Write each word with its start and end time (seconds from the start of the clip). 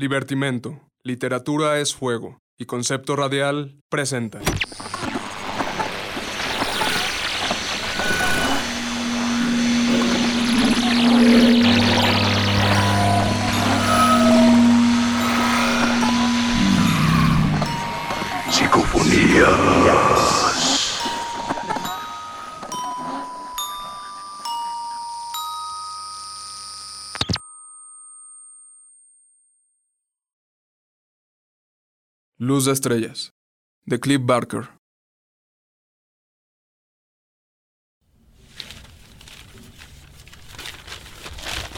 Libertimento, 0.00 0.80
Literatura 1.02 1.78
es 1.78 1.94
Fuego 1.94 2.40
y 2.56 2.64
Concepto 2.64 3.16
Radial 3.16 3.82
presenta. 3.90 4.40
Psicofonías. 18.50 19.79
Luz 32.42 32.64
de 32.64 32.72
Estrellas, 32.72 33.34
de 33.84 34.00
Cliff 34.00 34.22
Barker. 34.24 34.70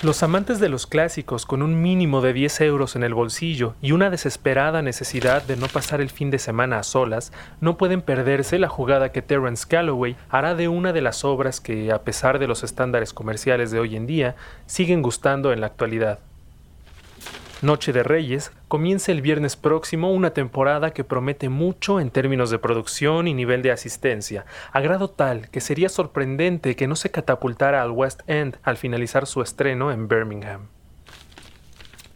Los 0.05 0.23
amantes 0.23 0.61
de 0.61 0.69
los 0.69 0.87
clásicos 0.87 1.47
con 1.47 1.63
un 1.63 1.83
mínimo 1.83 2.21
de 2.21 2.33
10 2.33 2.61
euros 2.61 2.95
en 2.95 3.03
el 3.03 3.13
bolsillo 3.13 3.75
y 3.83 3.91
una 3.91 4.09
desesperada 4.09 4.83
necesidad 4.83 5.43
de 5.43 5.57
no 5.57 5.67
pasar 5.67 6.01
el 6.01 6.11
fin 6.11 6.31
de 6.31 6.39
semana 6.39 6.79
a 6.79 6.85
solas 6.85 7.33
no 7.61 7.77
pueden 7.77 8.01
perderse 8.01 8.61
la 8.61 8.69
jugada 8.69 9.11
que 9.11 9.21
Terence 9.21 9.67
Calloway 9.67 10.15
hará 10.29 10.55
de 10.55 10.69
una 10.69 10.93
de 10.93 11.03
las 11.03 11.25
obras 11.25 11.61
que, 11.61 11.91
a 11.91 12.03
pesar 12.05 12.39
de 12.39 12.47
los 12.47 12.63
estándares 12.63 13.13
comerciales 13.13 13.73
de 13.73 13.81
hoy 13.81 13.97
en 13.97 14.07
día, 14.07 14.37
siguen 14.67 15.03
gustando 15.03 15.53
en 15.53 15.61
la 15.61 15.67
actualidad. 15.67 16.21
Noche 17.63 17.93
de 17.93 18.03
Reyes 18.03 18.51
comienza 18.67 19.13
el 19.13 19.23
viernes 19.23 19.55
próximo 19.55 20.11
una 20.11 20.31
temporada 20.31 20.93
que 20.93 21.05
promete 21.05 21.49
mucho 21.49 22.01
en 22.01 22.11
términos 22.11 22.51
de 22.51 22.59
producción 22.59 23.29
y 23.29 23.35
nivel 23.35 23.63
de 23.63 23.71
asistencia, 23.71 24.47
a 24.73 24.81
grado 24.81 25.09
tal 25.09 25.49
que 25.49 25.61
sería 25.61 25.89
sorprendente 25.89 26.75
que 26.75 26.89
no 26.89 26.97
se 26.97 27.13
catapultara 27.13 27.81
al 27.81 27.93
West 27.93 28.23
End 28.27 28.57
al 28.65 28.79
finalizar 28.79 29.29
su 29.29 29.43
estreno 29.43 29.93
en 29.93 30.09
Birmingham. 30.09 30.71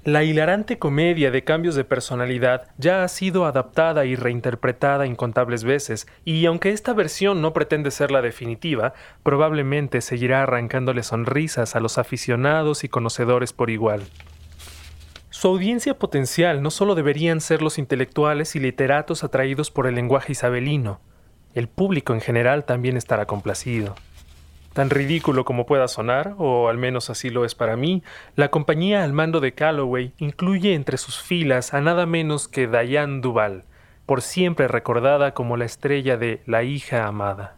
La 0.03 0.25
hilarante 0.25 0.81
comedia 0.81 1.31
de 1.31 1.45
cambios 1.45 1.77
de 1.77 1.85
personalidad 1.85 2.67
ya 2.77 3.05
ha 3.05 3.09
sido 3.09 3.47
adaptada 3.47 4.05
y 4.05 4.17
reinterpretada 4.17 5.07
incontables 5.07 5.63
veces, 5.63 6.09
y 6.25 6.45
aunque 6.47 6.71
esta 6.71 6.93
versión 6.93 7.41
no 7.41 7.53
pretende 7.53 7.93
ser 7.93 8.11
la 8.11 8.21
definitiva, 8.21 8.95
probablemente 9.23 10.01
seguirá 10.01 10.43
arrancándole 10.43 11.05
sonrisas 11.05 11.77
a 11.77 11.81
los 11.81 11.99
aficionados 11.99 12.83
y 12.83 12.89
conocedores 12.89 13.53
por 13.53 13.71
igual. 13.71 14.03
Su 15.47 15.53
audiencia 15.53 15.97
potencial 15.97 16.61
no 16.61 16.73
solo 16.73 16.97
deberían 16.97 17.41
ser 17.41 17.63
los 17.63 17.79
intelectuales 17.79 18.57
y 18.57 18.59
literatos 18.59 19.23
atraídos 19.23 19.71
por 19.71 19.87
el 19.87 19.95
lenguaje 19.95 20.33
isabelino, 20.33 20.99
el 21.55 21.69
público 21.69 22.15
en 22.15 22.21
general 22.21 22.65
también 22.65 22.97
estará 22.97 23.27
complacido. 23.27 23.95
Tan 24.73 24.91
ridículo 24.91 25.45
como 25.45 25.65
pueda 25.65 25.87
sonar, 25.87 26.35
o 26.39 26.69
al 26.69 26.79
menos 26.79 27.11
así 27.11 27.31
lo 27.31 27.45
es 27.45 27.55
para 27.55 27.77
mí, 27.77 28.03
la 28.35 28.49
compañía 28.49 29.05
al 29.05 29.13
mando 29.13 29.39
de 29.39 29.55
Calloway 29.55 30.13
incluye 30.19 30.75
entre 30.75 30.99
sus 30.99 31.23
filas 31.23 31.75
a 31.75 31.81
nada 31.81 32.07
menos 32.07 32.49
que 32.49 32.67
Diane 32.67 33.21
Duval, 33.21 33.67
por 34.05 34.23
siempre 34.23 34.67
recordada 34.67 35.33
como 35.33 35.57
la 35.57 35.65
estrella 35.65 36.17
de 36.17 36.43
La 36.47 36.65
hija 36.65 37.07
amada. 37.07 37.57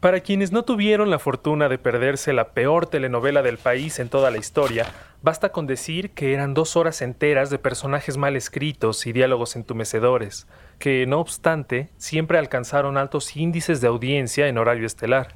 Para 0.00 0.20
quienes 0.20 0.52
no 0.52 0.62
tuvieron 0.64 1.10
la 1.10 1.18
fortuna 1.18 1.68
de 1.68 1.78
perderse 1.78 2.32
la 2.32 2.50
peor 2.50 2.86
telenovela 2.86 3.42
del 3.42 3.58
país 3.58 3.98
en 3.98 4.08
toda 4.08 4.30
la 4.30 4.38
historia, 4.38 4.86
basta 5.22 5.50
con 5.50 5.66
decir 5.66 6.10
que 6.10 6.32
eran 6.32 6.54
dos 6.54 6.76
horas 6.76 7.02
enteras 7.02 7.50
de 7.50 7.58
personajes 7.58 8.16
mal 8.16 8.36
escritos 8.36 9.06
y 9.06 9.12
diálogos 9.12 9.56
entumecedores, 9.56 10.46
que, 10.78 11.06
no 11.06 11.20
obstante, 11.20 11.90
siempre 11.96 12.38
alcanzaron 12.38 12.96
altos 12.96 13.36
índices 13.36 13.80
de 13.80 13.88
audiencia 13.88 14.48
en 14.48 14.58
horario 14.58 14.86
estelar. 14.86 15.28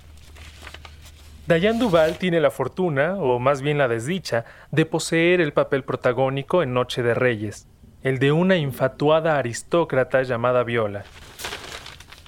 Diane 1.47 1.81
Duval 1.81 2.19
tiene 2.19 2.41
la 2.41 2.50
fortuna, 2.50 3.16
o 3.16 3.41
más 3.41 3.60
bien 3.60 3.78
la 3.78 3.88
desdicha, 3.88 4.44
de 4.71 4.87
poseer 4.87 5.41
el 5.41 5.53
papel 5.53 5.82
protagónico 5.82 6.62
en 6.62 6.72
Noche 6.72 7.03
de 7.03 7.15
Reyes, 7.15 7.66
el 8.03 8.19
de 8.21 8.31
una 8.31 8.56
infatuada 8.56 9.37
aristócrata 9.37 10.22
llamada 10.22 10.62
Viola. 10.62 11.05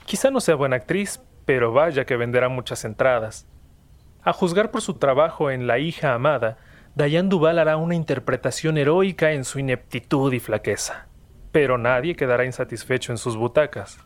Quizá 0.07 0.31
no 0.31 0.41
sea 0.41 0.57
buena 0.57 0.77
actriz, 0.77 1.21
pero 1.45 1.73
vaya 1.73 2.05
que 2.05 2.17
venderá 2.17 2.49
muchas 2.49 2.85
entradas. 2.85 3.47
A 4.25 4.33
juzgar 4.33 4.71
por 4.71 4.83
su 4.83 4.95
trabajo 4.95 5.51
en 5.51 5.67
La 5.67 5.79
hija 5.79 6.15
amada, 6.15 6.59
Diane 6.95 7.31
Duval 7.31 7.59
hará 7.59 7.79
una 7.79 7.95
interpretación 7.95 8.77
heroica 8.77 9.33
en 9.33 9.45
su 9.45 9.59
ineptitud 9.59 10.31
y 10.31 10.41
flaqueza, 10.41 11.07
pero 11.51 11.79
nadie 11.79 12.15
quedará 12.15 12.45
insatisfecho 12.45 13.13
en 13.13 13.19
sus 13.19 13.35
butacas. 13.35 13.99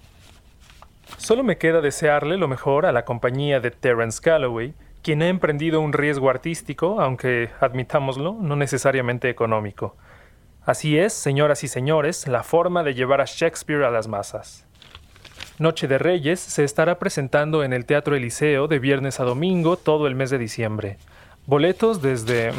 Solo 1.18 1.42
me 1.42 1.58
queda 1.58 1.80
desearle 1.80 2.36
lo 2.36 2.46
mejor 2.46 2.86
a 2.86 2.92
la 2.92 3.04
compañía 3.04 3.58
de 3.58 3.72
Terence 3.72 4.20
Calloway, 4.22 4.72
quien 5.02 5.20
ha 5.22 5.28
emprendido 5.28 5.80
un 5.80 5.92
riesgo 5.92 6.30
artístico, 6.30 7.00
aunque, 7.00 7.50
admitámoslo, 7.60 8.36
no 8.40 8.54
necesariamente 8.54 9.30
económico. 9.30 9.96
Así 10.64 10.96
es, 10.96 11.12
señoras 11.12 11.64
y 11.64 11.68
señores, 11.68 12.28
la 12.28 12.44
forma 12.44 12.84
de 12.84 12.94
llevar 12.94 13.20
a 13.20 13.24
Shakespeare 13.24 13.84
a 13.84 13.90
las 13.90 14.06
masas. 14.06 14.64
Noche 15.58 15.88
de 15.88 15.98
Reyes 15.98 16.38
se 16.38 16.62
estará 16.62 17.00
presentando 17.00 17.64
en 17.64 17.72
el 17.72 17.84
Teatro 17.84 18.14
Eliseo 18.14 18.68
de 18.68 18.78
viernes 18.78 19.18
a 19.18 19.24
domingo 19.24 19.76
todo 19.76 20.06
el 20.06 20.14
mes 20.14 20.30
de 20.30 20.38
diciembre. 20.38 20.98
Boletos 21.46 22.02
desde... 22.02 22.52
Mm. 22.52 22.56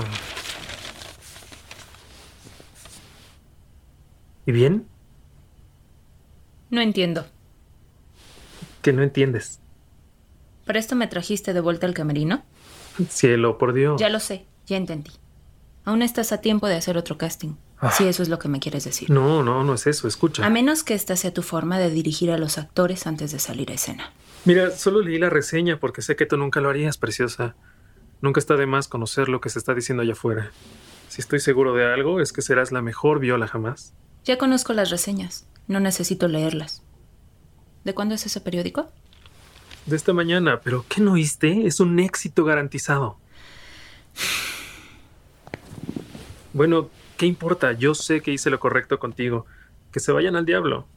¿Y 4.45 4.51
bien? 4.53 4.87
No 6.69 6.81
entiendo. 6.81 7.25
¿Que 8.81 8.93
no 8.93 9.03
entiendes? 9.03 9.59
¿Para 10.65 10.79
esto 10.79 10.95
me 10.95 11.07
trajiste 11.07 11.53
de 11.53 11.59
vuelta 11.59 11.85
al 11.85 11.93
camerino? 11.93 12.43
Cielo, 13.09 13.57
por 13.57 13.73
Dios. 13.73 13.99
Ya 13.99 14.09
lo 14.09 14.21
sé, 14.21 14.45
ya 14.65 14.77
entendí. 14.77 15.11
Aún 15.83 16.01
estás 16.01 16.31
a 16.31 16.39
tiempo 16.39 16.67
de 16.67 16.75
hacer 16.75 16.97
otro 16.97 17.17
casting. 17.17 17.55
Ah. 17.79 17.91
Si 17.91 18.05
eso 18.07 18.23
es 18.23 18.29
lo 18.29 18.39
que 18.39 18.47
me 18.47 18.59
quieres 18.59 18.85
decir. 18.85 19.09
No, 19.09 19.43
no, 19.43 19.63
no 19.63 19.73
es 19.73 19.85
eso, 19.85 20.07
escucha. 20.07 20.45
A 20.45 20.49
menos 20.49 20.83
que 20.83 20.93
esta 20.93 21.15
sea 21.15 21.33
tu 21.33 21.41
forma 21.41 21.77
de 21.77 21.89
dirigir 21.89 22.31
a 22.31 22.37
los 22.37 22.57
actores 22.57 23.05
antes 23.05 23.31
de 23.31 23.39
salir 23.39 23.69
a 23.71 23.75
escena. 23.75 24.11
Mira, 24.45 24.71
solo 24.71 25.01
leí 25.01 25.19
la 25.19 25.29
reseña 25.29 25.79
porque 25.79 26.01
sé 26.01 26.15
que 26.15 26.25
tú 26.25 26.37
nunca 26.37 26.61
lo 26.61 26.69
harías, 26.69 26.97
preciosa. 26.97 27.55
Nunca 28.21 28.39
está 28.39 28.55
de 28.55 28.65
más 28.65 28.87
conocer 28.87 29.29
lo 29.29 29.41
que 29.41 29.49
se 29.49 29.59
está 29.59 29.73
diciendo 29.73 30.03
allá 30.03 30.13
afuera. 30.13 30.51
Si 31.07 31.21
estoy 31.21 31.39
seguro 31.39 31.73
de 31.73 31.85
algo, 31.85 32.19
es 32.19 32.33
que 32.33 32.41
serás 32.41 32.71
la 32.71 32.81
mejor 32.81 33.19
viola 33.19 33.47
jamás. 33.47 33.93
Ya 34.23 34.37
conozco 34.37 34.73
las 34.73 34.89
reseñas. 34.89 35.47
No 35.67 35.79
necesito 35.79 36.27
leerlas. 36.27 36.83
¿De 37.83 37.93
cuándo 37.93 38.15
es 38.15 38.25
ese 38.25 38.41
periódico? 38.41 38.91
De 39.85 39.95
esta 39.95 40.13
mañana, 40.13 40.59
pero 40.61 40.85
¿qué 40.89 41.01
no 41.01 41.13
oíste? 41.13 41.67
Es 41.67 41.79
un 41.79 41.99
éxito 41.99 42.43
garantizado. 42.43 43.17
Bueno, 46.53 46.89
¿qué 47.17 47.25
importa? 47.25 47.73
Yo 47.73 47.93
sé 47.93 48.21
que 48.21 48.31
hice 48.31 48.49
lo 48.49 48.59
correcto 48.59 48.99
contigo. 48.99 49.45
Que 49.91 49.99
se 49.99 50.11
vayan 50.11 50.35
al 50.35 50.45
diablo. 50.45 50.87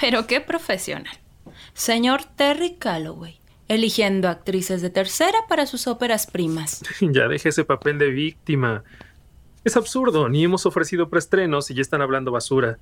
Pero 0.00 0.26
qué 0.26 0.40
profesional. 0.40 1.18
Señor 1.74 2.24
Terry 2.24 2.76
Calloway, 2.76 3.39
eligiendo 3.70 4.28
actrices 4.28 4.82
de 4.82 4.90
tercera 4.90 5.38
para 5.48 5.64
sus 5.64 5.86
óperas 5.86 6.26
primas. 6.26 6.82
ya 7.00 7.28
deje 7.28 7.50
ese 7.50 7.64
papel 7.64 7.98
de 7.98 8.10
víctima. 8.10 8.82
Es 9.62 9.76
absurdo, 9.76 10.28
ni 10.28 10.42
hemos 10.42 10.66
ofrecido 10.66 11.08
preestrenos 11.08 11.70
y 11.70 11.74
ya 11.74 11.80
están 11.80 12.02
hablando 12.02 12.32
basura. 12.32 12.78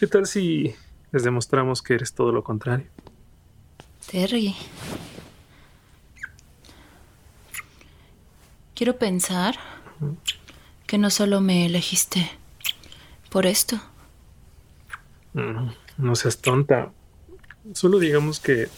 ¿Qué 0.00 0.08
tal 0.08 0.26
si 0.26 0.74
les 1.12 1.22
demostramos 1.22 1.82
que 1.82 1.94
eres 1.94 2.12
todo 2.14 2.32
lo 2.32 2.42
contrario? 2.42 2.86
Terry. 4.10 4.56
Quiero 8.74 8.96
pensar 8.98 9.54
que 10.88 10.98
no 10.98 11.10
solo 11.10 11.40
me 11.40 11.66
elegiste 11.66 12.28
por 13.30 13.46
esto. 13.46 13.80
No, 15.32 15.72
no 15.96 16.16
seas 16.16 16.38
tonta. 16.38 16.90
Solo 17.72 18.00
digamos 18.00 18.40
que 18.40 18.68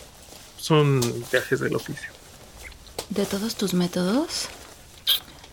son 0.64 1.02
viajes 1.30 1.60
del 1.60 1.76
oficio. 1.76 2.10
De 3.10 3.26
todos 3.26 3.54
tus 3.54 3.74
métodos, 3.74 4.48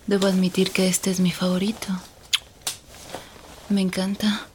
debo 0.07 0.27
admitir 0.27 0.71
que 0.71 0.87
este 0.87 1.11
es 1.11 1.19
mi 1.19 1.31
favorito. 1.31 1.87
Me 3.67 3.81
encanta. 3.81 4.47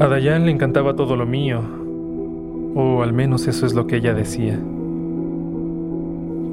A 0.00 0.08
Dayan 0.08 0.44
le 0.44 0.50
encantaba 0.50 0.96
todo 0.96 1.14
lo 1.14 1.24
mío, 1.24 1.60
o 2.74 3.04
al 3.04 3.12
menos 3.12 3.46
eso 3.46 3.64
es 3.64 3.74
lo 3.74 3.86
que 3.86 3.98
ella 3.98 4.12
decía. 4.12 4.58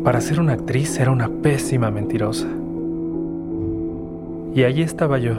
Para 0.04 0.22
ser 0.22 0.40
una 0.40 0.54
actriz 0.54 1.00
era 1.00 1.10
una 1.10 1.28
pésima 1.28 1.90
mentirosa. 1.90 2.48
Y 4.58 4.64
allí 4.64 4.82
estaba 4.82 5.20
yo, 5.20 5.36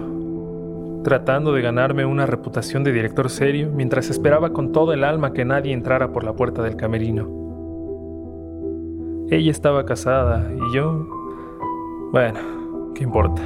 tratando 1.03 1.53
de 1.53 1.61
ganarme 1.61 2.05
una 2.05 2.25
reputación 2.25 2.85
de 2.85 2.93
director 2.93 3.31
serio 3.31 3.69
mientras 3.75 4.11
esperaba 4.11 4.53
con 4.53 4.71
todo 4.71 4.93
el 4.93 5.03
alma 5.03 5.33
que 5.33 5.45
nadie 5.45 5.73
entrara 5.73 6.13
por 6.13 6.23
la 6.23 6.35
puerta 6.35 6.63
del 6.63 6.77
camerino. 6.77 7.27
Ella 9.29 9.51
estaba 9.51 9.85
casada 9.85 10.49
y 10.55 10.73
yo... 10.73 11.05
Bueno, 12.13 12.39
¿qué 12.95 13.03
importa? 13.03 13.43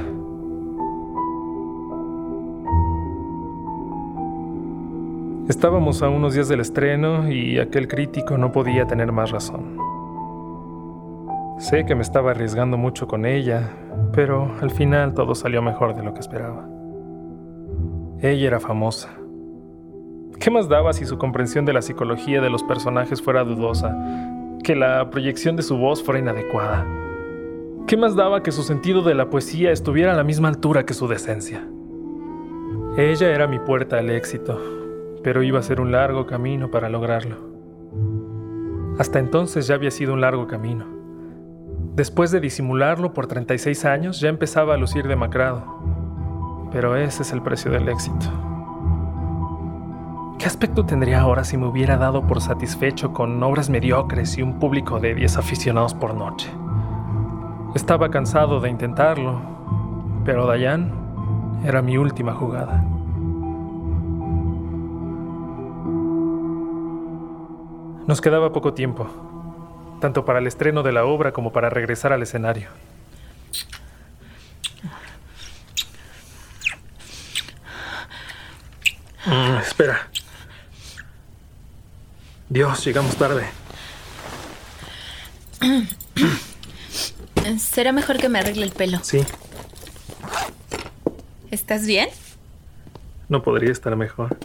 Estábamos 5.49 6.03
a 6.03 6.09
unos 6.09 6.35
días 6.35 6.49
del 6.49 6.59
estreno 6.59 7.31
y 7.31 7.57
aquel 7.57 7.87
crítico 7.87 8.37
no 8.37 8.51
podía 8.51 8.85
tener 8.85 9.11
más 9.11 9.31
razón. 9.31 9.75
Sé 11.57 11.83
que 11.87 11.95
me 11.95 12.03
estaba 12.03 12.29
arriesgando 12.29 12.77
mucho 12.77 13.07
con 13.07 13.25
ella, 13.25 13.71
pero 14.13 14.51
al 14.61 14.71
final 14.71 15.13
todo 15.13 15.35
salió 15.35 15.61
mejor 15.61 15.95
de 15.95 16.03
lo 16.03 16.13
que 16.13 16.19
esperaba. 16.19 16.67
Ella 18.21 18.47
era 18.47 18.59
famosa. 18.59 19.09
¿Qué 20.39 20.49
más 20.49 20.69
daba 20.69 20.93
si 20.93 21.05
su 21.05 21.17
comprensión 21.17 21.65
de 21.65 21.73
la 21.73 21.81
psicología 21.81 22.41
de 22.41 22.49
los 22.49 22.63
personajes 22.63 23.21
fuera 23.21 23.43
dudosa, 23.43 23.95
que 24.63 24.75
la 24.75 25.09
proyección 25.09 25.55
de 25.55 25.63
su 25.63 25.77
voz 25.77 26.03
fuera 26.03 26.19
inadecuada? 26.19 26.85
¿Qué 27.87 27.97
más 27.97 28.15
daba 28.15 28.43
que 28.43 28.51
su 28.51 28.63
sentido 28.63 29.01
de 29.01 29.13
la 29.13 29.29
poesía 29.29 29.71
estuviera 29.71 30.13
a 30.13 30.15
la 30.15 30.23
misma 30.23 30.47
altura 30.47 30.85
que 30.85 30.93
su 30.93 31.07
decencia? 31.07 31.67
Ella 32.97 33.29
era 33.33 33.47
mi 33.47 33.59
puerta 33.59 33.97
al 33.97 34.09
éxito, 34.09 34.59
pero 35.23 35.43
iba 35.43 35.59
a 35.59 35.63
ser 35.63 35.81
un 35.81 35.91
largo 35.91 36.25
camino 36.25 36.71
para 36.71 36.89
lograrlo. 36.89 37.37
Hasta 38.99 39.19
entonces 39.19 39.67
ya 39.67 39.75
había 39.75 39.91
sido 39.91 40.13
un 40.13 40.21
largo 40.21 40.47
camino. 40.47 40.92
Después 41.95 42.31
de 42.31 42.39
disimularlo 42.39 43.13
por 43.13 43.27
36 43.27 43.85
años, 43.85 44.19
ya 44.19 44.29
empezaba 44.29 44.73
a 44.73 44.77
lucir 44.77 45.07
demacrado. 45.07 45.63
Pero 46.71 46.95
ese 46.95 47.21
es 47.21 47.31
el 47.31 47.43
precio 47.43 47.69
del 47.69 47.87
éxito. 47.87 48.25
¿Qué 50.39 50.47
aspecto 50.47 50.87
tendría 50.87 51.21
ahora 51.21 51.43
si 51.43 51.55
me 51.55 51.67
hubiera 51.67 51.97
dado 51.97 52.25
por 52.25 52.41
satisfecho 52.41 53.13
con 53.13 53.41
obras 53.43 53.69
mediocres 53.69 54.39
y 54.39 54.41
un 54.41 54.57
público 54.57 54.99
de 54.99 55.13
10 55.13 55.37
aficionados 55.37 55.93
por 55.93 56.15
noche? 56.15 56.49
Estaba 57.75 58.09
cansado 58.09 58.59
de 58.59 58.71
intentarlo, 58.71 59.39
pero 60.25 60.47
Dayan 60.47 60.91
era 61.63 61.83
mi 61.83 61.99
última 61.99 62.33
jugada. 62.33 62.83
Nos 68.07 68.19
quedaba 68.19 68.51
poco 68.51 68.73
tiempo, 68.73 69.07
tanto 70.03 70.25
para 70.25 70.39
el 70.39 70.47
estreno 70.47 70.83
de 70.83 70.91
la 70.91 71.05
obra 71.05 71.31
como 71.31 71.53
para 71.53 71.69
regresar 71.69 72.11
al 72.11 72.21
escenario. 72.21 72.67
Mm, 79.25 79.59
espera. 79.61 80.09
Dios, 82.49 82.83
llegamos 82.83 83.15
tarde. 83.15 83.45
Será 87.57 87.93
mejor 87.93 88.17
que 88.17 88.27
me 88.27 88.39
arregle 88.39 88.65
el 88.65 88.71
pelo. 88.71 88.99
Sí, 89.03 89.25
¿Estás 91.49 91.85
bien? 91.85 92.09
no 93.29 93.41
podría 93.41 93.71
estar 93.71 93.95
mejor. 93.95 94.35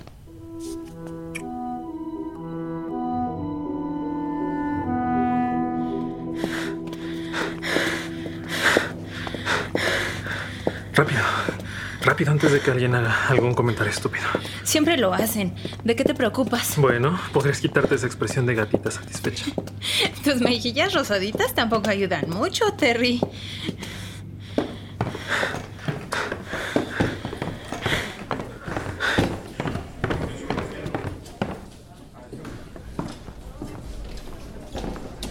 Antes 12.38 12.52
de 12.52 12.61
que 12.61 12.70
alguien 12.70 12.94
haga 12.94 13.26
algún 13.31 13.52
comentario 13.52 13.90
estúpido. 13.90 14.25
Siempre 14.62 14.96
lo 14.96 15.12
hacen. 15.12 15.56
¿De 15.82 15.96
qué 15.96 16.05
te 16.05 16.14
preocupas? 16.14 16.76
Bueno, 16.76 17.20
podrías 17.32 17.61
quitarte 17.61 17.96
esa 17.96 18.06
expresión 18.06 18.46
de 18.46 18.55
gatita 18.55 18.93
satisfecha. 18.93 19.46
Tus 20.25 20.40
mejillas 20.40 20.94
rosaditas 20.94 21.52
tampoco 21.52 21.90
ayudan 21.90 22.31
mucho, 22.31 22.73
Terry. 22.75 23.20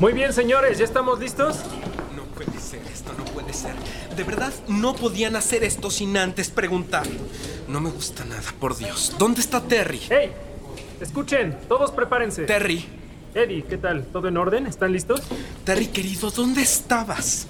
Muy 0.02 0.12
bien, 0.12 0.34
señores, 0.34 0.78
¿ya 0.78 0.84
estamos 0.84 1.22
listos? 1.22 1.62
No 2.18 2.24
puede 2.36 2.60
ser, 2.60 2.82
esto 2.92 3.14
no 3.18 3.24
puede 3.24 3.54
ser. 3.54 3.76
De 4.18 4.24
verdad, 4.24 4.52
no 4.68 4.96
podían 4.96 5.36
hacer 5.36 5.64
esto 5.64 5.92
sin 5.92 6.18
antes 6.18 6.50
preguntar. 6.50 7.06
No 7.68 7.80
me 7.80 7.92
gusta 7.92 8.26
nada, 8.26 8.42
por 8.60 8.76
Dios. 8.76 9.16
¿Dónde 9.20 9.42
está 9.42 9.62
Terry? 9.62 10.02
¡Hey! 10.10 10.32
Escuchen, 11.00 11.56
todos 11.70 11.92
prepárense. 11.92 12.46
Terry, 12.46 12.84
Eddie, 13.36 13.64
¿qué 13.66 13.78
tal? 13.78 14.06
¿Todo 14.06 14.28
en 14.28 14.38
orden? 14.38 14.66
¿Están 14.66 14.92
listos? 14.92 15.22
Terry 15.64 15.86
querido, 15.86 16.32
¿dónde 16.32 16.64
estabas? 16.64 17.46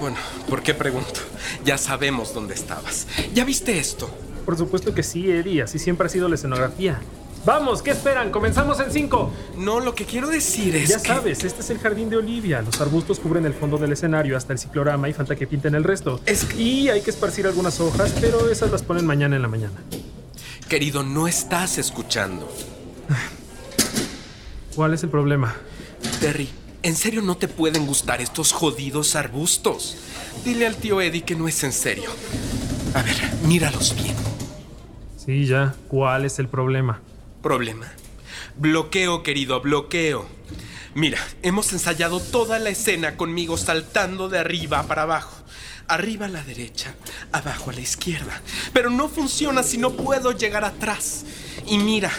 Bueno, 0.00 0.16
¿por 0.50 0.64
qué 0.64 0.74
pregunto? 0.74 1.20
Ya 1.64 1.78
sabemos 1.78 2.34
dónde 2.34 2.54
estabas. 2.54 3.06
¿Ya 3.32 3.44
viste 3.44 3.78
esto? 3.78 4.10
Por 4.44 4.58
supuesto 4.58 4.92
que 4.92 5.04
sí, 5.04 5.30
Eddie. 5.30 5.62
Así 5.62 5.78
siempre 5.78 6.08
ha 6.08 6.10
sido 6.10 6.28
la 6.28 6.34
escenografía. 6.34 7.00
Vamos, 7.46 7.80
¿qué 7.80 7.92
esperan? 7.92 8.30
Comenzamos 8.32 8.80
en 8.80 8.90
cinco. 8.90 9.30
No, 9.56 9.78
lo 9.78 9.94
que 9.94 10.04
quiero 10.04 10.26
decir 10.26 10.74
es 10.74 10.88
Ya 10.88 11.00
que... 11.00 11.06
sabes, 11.06 11.44
este 11.44 11.60
es 11.60 11.70
el 11.70 11.78
jardín 11.78 12.10
de 12.10 12.16
Olivia. 12.16 12.60
Los 12.60 12.80
arbustos 12.80 13.20
cubren 13.20 13.46
el 13.46 13.54
fondo 13.54 13.78
del 13.78 13.92
escenario 13.92 14.36
hasta 14.36 14.52
el 14.52 14.58
ciclorama 14.58 15.08
y 15.08 15.12
falta 15.12 15.36
que 15.36 15.46
pinten 15.46 15.76
el 15.76 15.84
resto. 15.84 16.20
Es 16.26 16.44
que- 16.44 16.60
Y 16.60 16.88
hay 16.88 17.02
que 17.02 17.10
esparcir 17.10 17.46
algunas 17.46 17.78
hojas, 17.78 18.12
pero 18.20 18.50
esas 18.50 18.72
las 18.72 18.82
ponen 18.82 19.06
mañana 19.06 19.36
en 19.36 19.42
la 19.42 19.48
mañana. 19.48 19.80
Querido, 20.68 21.04
no 21.04 21.28
estás 21.28 21.78
escuchando. 21.78 22.52
¿Cuál 24.74 24.94
es 24.94 25.04
el 25.04 25.08
problema? 25.10 25.54
Terry, 26.20 26.48
¿en 26.82 26.96
serio 26.96 27.22
no 27.22 27.36
te 27.36 27.46
pueden 27.46 27.86
gustar 27.86 28.20
estos 28.20 28.50
jodidos 28.52 29.14
arbustos? 29.14 29.96
Dile 30.44 30.66
al 30.66 30.74
tío 30.74 31.00
Eddie 31.00 31.22
que 31.22 31.36
no 31.36 31.46
es 31.46 31.62
en 31.62 31.72
serio. 31.72 32.10
A 32.92 33.02
ver, 33.02 33.14
míralos 33.46 33.94
bien. 33.94 34.16
Sí, 35.24 35.46
ya. 35.46 35.76
¿Cuál 35.86 36.24
es 36.24 36.40
el 36.40 36.48
problema? 36.48 37.00
Problema. 37.42 37.92
Bloqueo, 38.56 39.22
querido, 39.22 39.60
bloqueo. 39.60 40.26
Mira, 40.94 41.18
hemos 41.42 41.72
ensayado 41.72 42.20
toda 42.20 42.58
la 42.58 42.70
escena 42.70 43.16
conmigo 43.16 43.58
saltando 43.58 44.28
de 44.28 44.38
arriba 44.38 44.82
para 44.84 45.02
abajo. 45.02 45.44
Arriba 45.88 46.26
a 46.26 46.30
la 46.30 46.42
derecha, 46.42 46.94
abajo 47.32 47.70
a 47.70 47.74
la 47.74 47.80
izquierda. 47.80 48.40
Pero 48.72 48.90
no 48.90 49.08
funciona 49.08 49.62
si 49.62 49.78
no 49.78 49.92
puedo 49.92 50.32
llegar 50.32 50.64
atrás. 50.64 51.26
Y 51.66 51.78
mira, 51.78 52.10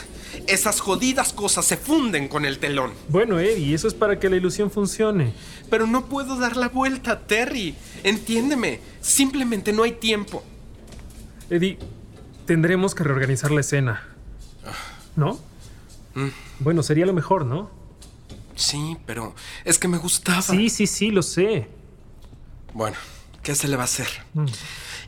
esas 0.45 0.79
jodidas 0.79 1.33
cosas 1.33 1.65
se 1.65 1.75
funden 1.75 2.27
con 2.27 2.45
el 2.45 2.59
telón. 2.59 2.93
Bueno, 3.09 3.39
Eddie, 3.39 3.73
eso 3.73 3.87
es 3.87 3.93
para 3.93 4.19
que 4.19 4.29
la 4.29 4.35
ilusión 4.35 4.69
funcione. 4.69 5.33
Pero 5.69 5.87
no 5.87 6.05
puedo 6.05 6.37
dar 6.37 6.55
la 6.55 6.69
vuelta, 6.69 7.21
Terry. 7.21 7.75
Entiéndeme, 8.03 8.79
simplemente 9.01 9.73
no 9.73 9.83
hay 9.83 9.93
tiempo. 9.93 10.43
Eddie, 11.49 11.79
tendremos 12.45 12.93
que 12.93 13.03
reorganizar 13.03 13.51
la 13.51 13.61
escena. 13.61 14.16
¿No? 15.17 15.37
Bueno, 16.59 16.83
sería 16.83 17.05
lo 17.05 17.13
mejor, 17.13 17.45
¿no? 17.45 17.69
Sí, 18.55 18.97
pero 19.05 19.35
es 19.65 19.77
que 19.77 19.87
me 19.87 19.97
gustaba. 19.97 20.41
Sí, 20.41 20.69
sí, 20.69 20.87
sí, 20.87 21.11
lo 21.11 21.21
sé. 21.21 21.67
Bueno, 22.73 22.95
¿qué 23.43 23.55
se 23.55 23.67
le 23.67 23.75
va 23.75 23.81
a 23.81 23.85
hacer? 23.85 24.07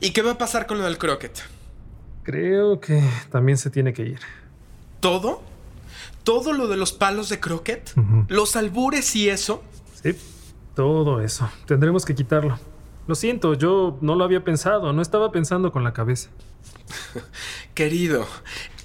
¿Y 0.01 0.11
qué 0.11 0.21
va 0.21 0.31
a 0.31 0.37
pasar 0.37 0.67
con 0.67 0.79
lo 0.79 0.83
del 0.83 0.97
croquet? 0.97 1.41
Creo 2.23 2.79
que 2.79 3.01
también 3.31 3.57
se 3.57 3.69
tiene 3.69 3.93
que 3.93 4.03
ir. 4.03 4.19
¿Todo? 4.99 5.41
¿Todo 6.23 6.53
lo 6.53 6.67
de 6.67 6.77
los 6.77 6.91
palos 6.91 7.29
de 7.29 7.39
croquet? 7.39 7.93
¿Los 8.27 8.55
albures 8.55 9.15
y 9.15 9.29
eso? 9.29 9.63
Sí, 10.01 10.15
todo 10.75 11.21
eso. 11.21 11.49
Tendremos 11.65 12.05
que 12.05 12.15
quitarlo. 12.15 12.59
Lo 13.07 13.15
siento, 13.15 13.53
yo 13.55 13.97
no 14.01 14.15
lo 14.15 14.23
había 14.23 14.43
pensado, 14.43 14.93
no 14.93 15.01
estaba 15.01 15.31
pensando 15.31 15.71
con 15.71 15.83
la 15.83 15.93
cabeza. 15.93 16.29
Querido, 17.73 18.27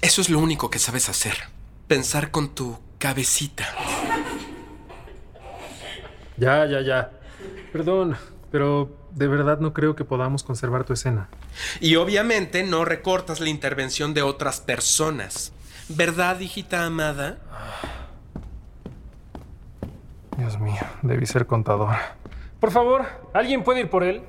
eso 0.05 0.21
es 0.21 0.29
lo 0.29 0.37
único 0.37 0.69
que 0.69 0.77
sabes 0.77 1.09
hacer. 1.09 1.33
Pensar 1.87 2.29
con 2.29 2.49
tu 2.49 2.77
cabecita. 2.99 3.65
Ya, 6.37 6.65
ya, 6.67 6.81
ya. 6.81 7.11
Perdón, 7.73 8.15
pero 8.51 8.95
de 9.11 9.27
verdad 9.27 9.59
no 9.59 9.73
creo 9.73 9.95
que 9.95 10.05
podamos 10.05 10.43
conservar 10.43 10.83
tu 10.83 10.93
escena. 10.93 11.27
Y 11.79 11.95
obviamente 11.95 12.63
no 12.63 12.85
recortas 12.85 13.39
la 13.39 13.49
intervención 13.49 14.13
de 14.13 14.21
otras 14.21 14.61
personas. 14.61 15.53
¿Verdad, 15.89 16.39
hijita 16.39 16.85
amada? 16.85 17.39
Dios 20.37 20.59
mío, 20.59 20.83
debí 21.01 21.25
ser 21.25 21.47
contador. 21.47 21.95
Por 22.59 22.69
favor, 22.71 23.05
¿alguien 23.33 23.63
puede 23.63 23.79
ir 23.79 23.89
por 23.89 24.03
él? 24.03 24.21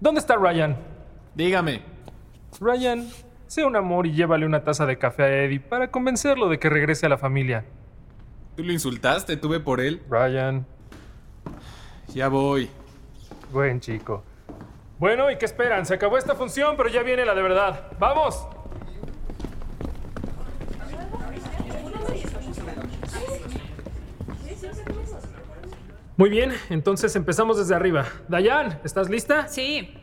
¿Dónde 0.00 0.20
está 0.20 0.36
Ryan? 0.36 0.76
Dígame. 1.34 1.82
Ryan, 2.60 3.10
sea 3.48 3.66
un 3.66 3.74
amor 3.76 4.06
y 4.06 4.12
llévale 4.12 4.46
una 4.46 4.62
taza 4.62 4.86
de 4.86 4.96
café 4.98 5.22
a 5.24 5.44
Eddie 5.44 5.58
para 5.60 5.90
convencerlo 5.90 6.48
de 6.48 6.58
que 6.58 6.70
regrese 6.70 7.06
a 7.06 7.08
la 7.08 7.18
familia. 7.18 7.64
¿Tú 8.56 8.62
lo 8.62 8.72
insultaste? 8.72 9.36
Tuve 9.36 9.58
por 9.60 9.80
él. 9.80 10.02
Ryan, 10.08 10.64
Ya 12.14 12.28
voy. 12.28 12.70
buen 13.52 13.80
chico. 13.80 14.22
Bueno, 14.98 15.30
¿y 15.30 15.36
qué 15.38 15.44
esperan? 15.44 15.86
Se 15.86 15.94
acabó 15.94 16.18
esta 16.18 16.34
función, 16.34 16.76
pero 16.76 16.88
ya 16.88 17.02
viene 17.02 17.24
la 17.24 17.34
de 17.34 17.42
verdad. 17.42 17.92
¡Vamos! 17.98 18.46
Muy 26.16 26.30
bien, 26.30 26.52
entonces 26.68 27.14
empezamos 27.14 27.58
desde 27.58 27.74
arriba. 27.74 28.06
Dayan, 28.28 28.80
¿estás 28.82 29.08
lista? 29.08 29.46
Sí. 29.46 29.94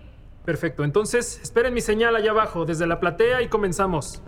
Perfecto, 0.46 0.84
entonces 0.84 1.40
esperen 1.42 1.74
mi 1.74 1.82
señal 1.82 2.16
allá 2.16 2.30
abajo, 2.30 2.66
desde 2.66 2.86
la 2.86 3.00
platea 3.00 3.42
y 3.42 3.48
comenzamos. 3.48 4.22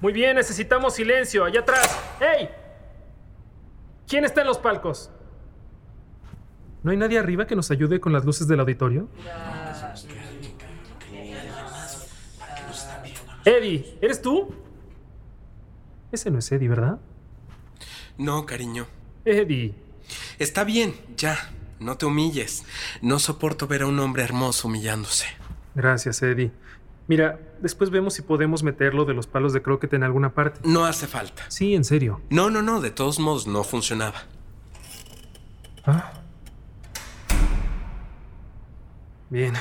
Muy 0.00 0.12
bien, 0.12 0.36
necesitamos 0.36 0.94
silencio, 0.94 1.44
allá 1.44 1.60
atrás. 1.60 1.98
¡Hey! 2.20 2.50
¿Quién 4.06 4.24
está 4.24 4.42
en 4.42 4.46
los 4.46 4.58
palcos? 4.58 5.10
¿No 6.84 6.92
hay 6.92 6.96
nadie 6.96 7.18
arriba 7.18 7.46
que 7.46 7.56
nos 7.56 7.70
ayude 7.72 7.98
con 7.98 8.12
las 8.12 8.24
luces 8.24 8.46
del 8.46 8.60
auditorio? 8.60 9.08
Eddie, 13.44 13.98
¿eres 14.00 14.22
tú? 14.22 14.54
Ese 16.12 16.30
no 16.30 16.38
es 16.38 16.52
Eddie, 16.52 16.68
¿verdad? 16.68 17.00
No, 18.18 18.46
cariño. 18.46 18.86
Eddie. 19.24 19.74
Está 20.38 20.64
bien, 20.64 20.94
ya. 21.16 21.50
No 21.80 21.96
te 21.96 22.06
humilles. 22.06 22.64
No 23.02 23.18
soporto 23.18 23.66
ver 23.66 23.82
a 23.82 23.86
un 23.86 23.98
hombre 23.98 24.22
hermoso 24.22 24.68
humillándose. 24.68 25.26
Gracias, 25.74 26.22
Eddie. 26.22 26.52
Mira, 27.06 27.38
después 27.60 27.90
vemos 27.90 28.14
si 28.14 28.22
podemos 28.22 28.62
meterlo 28.62 29.04
de 29.04 29.12
los 29.12 29.26
palos 29.26 29.52
de 29.52 29.60
croquet 29.62 29.92
en 29.92 30.04
alguna 30.04 30.32
parte. 30.32 30.60
No 30.64 30.84
hace 30.84 31.06
falta. 31.06 31.44
Sí, 31.50 31.74
en 31.74 31.84
serio. 31.84 32.22
No, 32.30 32.48
no, 32.50 32.62
no. 32.62 32.80
De 32.80 32.90
todos 32.90 33.18
modos, 33.18 33.46
no 33.46 33.64
funcionaba. 33.64 34.22
Ah. 35.84 36.12
Bien. 39.28 39.52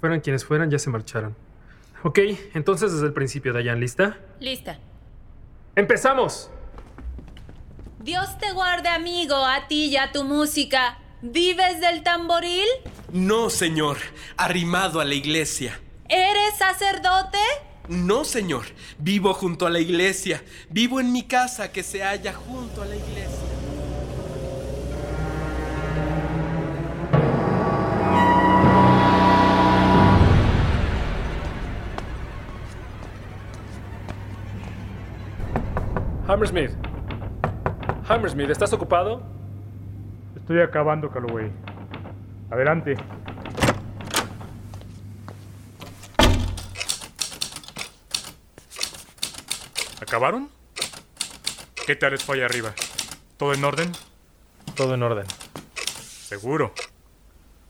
Fueran 0.00 0.20
quienes 0.20 0.44
fueran, 0.44 0.70
ya 0.70 0.78
se 0.78 0.88
marcharon. 0.88 1.34
Ok, 2.02 2.18
entonces 2.54 2.92
desde 2.92 3.06
el 3.06 3.12
principio, 3.12 3.52
Dayan, 3.52 3.80
¿lista? 3.80 4.18
Lista. 4.38 4.78
¡Empezamos! 5.74 6.50
Dios 8.04 8.36
te 8.38 8.52
guarde, 8.52 8.90
amigo, 8.90 9.34
a 9.34 9.66
ti 9.66 9.86
y 9.86 9.96
a 9.96 10.12
tu 10.12 10.24
música. 10.24 10.98
¿Vives 11.22 11.80
del 11.80 12.02
tamboril? 12.02 12.66
No, 13.10 13.48
señor. 13.48 13.96
Arrimado 14.36 15.00
a 15.00 15.06
la 15.06 15.14
iglesia. 15.14 15.80
¿Eres 16.10 16.54
sacerdote? 16.58 17.38
No, 17.88 18.26
señor. 18.26 18.66
Vivo 18.98 19.32
junto 19.32 19.66
a 19.66 19.70
la 19.70 19.80
iglesia. 19.80 20.44
Vivo 20.68 21.00
en 21.00 21.12
mi 21.12 21.22
casa 21.22 21.72
que 21.72 21.82
se 21.82 22.02
halla 22.02 22.34
junto 22.34 22.82
a 22.82 22.84
la 22.84 22.94
iglesia. 22.94 23.38
Hammersmith. 36.28 36.93
Hammersmith, 38.06 38.50
¿estás 38.50 38.70
ocupado? 38.74 39.22
Estoy 40.36 40.60
acabando, 40.60 41.10
Calloway. 41.10 41.50
Adelante. 42.50 42.96
¿Acabaron? 50.02 50.50
¿Qué 51.86 51.96
tal 51.96 52.18
fue 52.18 52.36
allá 52.36 52.44
arriba? 52.44 52.74
¿Todo 53.38 53.54
en 53.54 53.64
orden? 53.64 53.90
Todo 54.76 54.94
en 54.94 55.02
orden. 55.02 55.26
Seguro. 55.74 56.74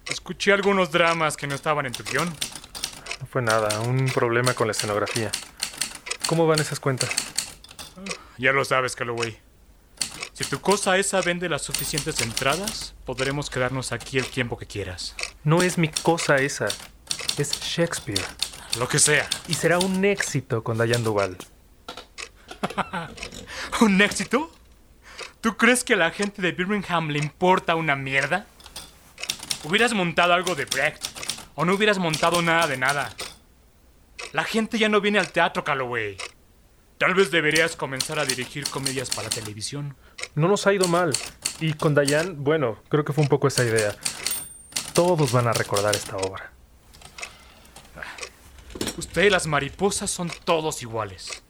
Escuché 0.09 0.53
algunos 0.53 0.91
dramas 0.91 1.37
que 1.37 1.47
no 1.47 1.55
estaban 1.55 1.87
en 1.87 1.93
tu 1.93 2.03
guion. 2.03 2.29
No 3.21 3.27
fue 3.27 3.41
nada, 3.41 3.81
un 3.81 4.07
problema 4.07 4.53
con 4.55 4.67
la 4.67 4.73
escenografía. 4.73 5.31
¿Cómo 6.27 6.49
van 6.49 6.59
esas 6.59 6.81
cuentas? 6.81 7.11
Ya 8.37 8.53
lo 8.53 8.65
sabes, 8.65 8.97
Calloway. 8.97 9.44
Si 10.35 10.43
tu 10.45 10.61
cosa 10.61 10.99
esa 10.99 11.21
vende 11.21 11.49
las 11.49 11.63
suficientes 11.63 12.21
entradas, 12.21 12.97
podremos 13.05 13.51
quedarnos 13.51 13.93
aquí 13.93 14.19
el 14.19 14.27
tiempo 14.27 14.57
que 14.57 14.67
quieras. 14.67 15.15
No 15.45 15.63
es 15.63 15.79
mi 15.79 15.87
cosa 15.87 16.35
esa, 16.39 16.67
es 17.39 17.61
Shakespeare. 17.61 18.21
Lo 18.77 18.89
que 18.89 18.99
sea. 18.99 19.29
Y 19.47 19.55
será 19.55 19.79
un 19.79 20.05
éxito 20.05 20.65
con 20.65 20.77
Dayan 20.77 21.05
Duval. 21.05 21.37
¿Un 23.81 24.03
éxito? 24.03 24.51
¿Tú 25.41 25.57
crees 25.57 25.85
que 25.85 25.95
a 25.95 25.99
la 25.99 26.11
gente 26.11 26.43
de 26.43 26.51
Birmingham 26.51 27.11
le 27.11 27.21
importa 27.21 27.77
una 27.77 27.95
mierda? 27.95 28.47
Hubieras 29.63 29.95
montado 29.95 30.35
algo 30.35 30.57
de 30.57 30.65
Brecht, 30.65 31.05
o 31.55 31.65
no 31.65 31.75
hubieras 31.75 31.99
montado 31.99 32.43
nada 32.43 32.67
de 32.67 32.77
nada. 32.77 33.15
La 34.33 34.43
gente 34.43 34.79
ya 34.79 34.89
no 34.89 35.01
viene 35.01 35.21
al 35.21 35.31
teatro, 35.31 35.63
Calloway. 35.63 36.17
Tal 37.05 37.13
vez 37.13 37.31
deberías 37.31 37.77
comenzar 37.77 38.19
a 38.19 38.25
dirigir 38.25 38.65
comedias 38.71 39.11
para 39.11 39.29
televisión. 39.29 39.95
No 40.35 40.49
nos 40.49 40.67
ha 40.67 40.73
ido 40.73 40.89
mal. 40.89 41.13
Y 41.61 41.75
con 41.75 41.95
Dayan, 41.95 42.43
bueno, 42.43 42.79
creo 42.89 43.05
que 43.05 43.13
fue 43.13 43.21
un 43.21 43.29
poco 43.29 43.47
esa 43.47 43.63
idea. 43.63 43.95
Todos 44.95 45.31
van 45.31 45.47
a 45.47 45.53
recordar 45.53 45.95
esta 45.95 46.17
obra. 46.17 46.51
Usted 48.97 49.25
y 49.25 49.29
las 49.29 49.47
mariposas 49.47 50.11
son 50.11 50.33
todos 50.47 50.81
iguales. 50.81 51.43